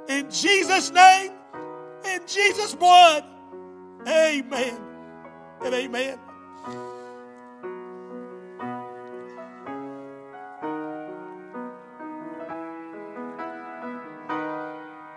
in 0.08 0.30
Jesus' 0.30 0.90
name, 0.90 1.32
in 2.04 2.20
Jesus' 2.26 2.74
blood. 2.74 3.24
Amen 4.08 4.80
and 5.64 5.74
amen. 5.74 6.18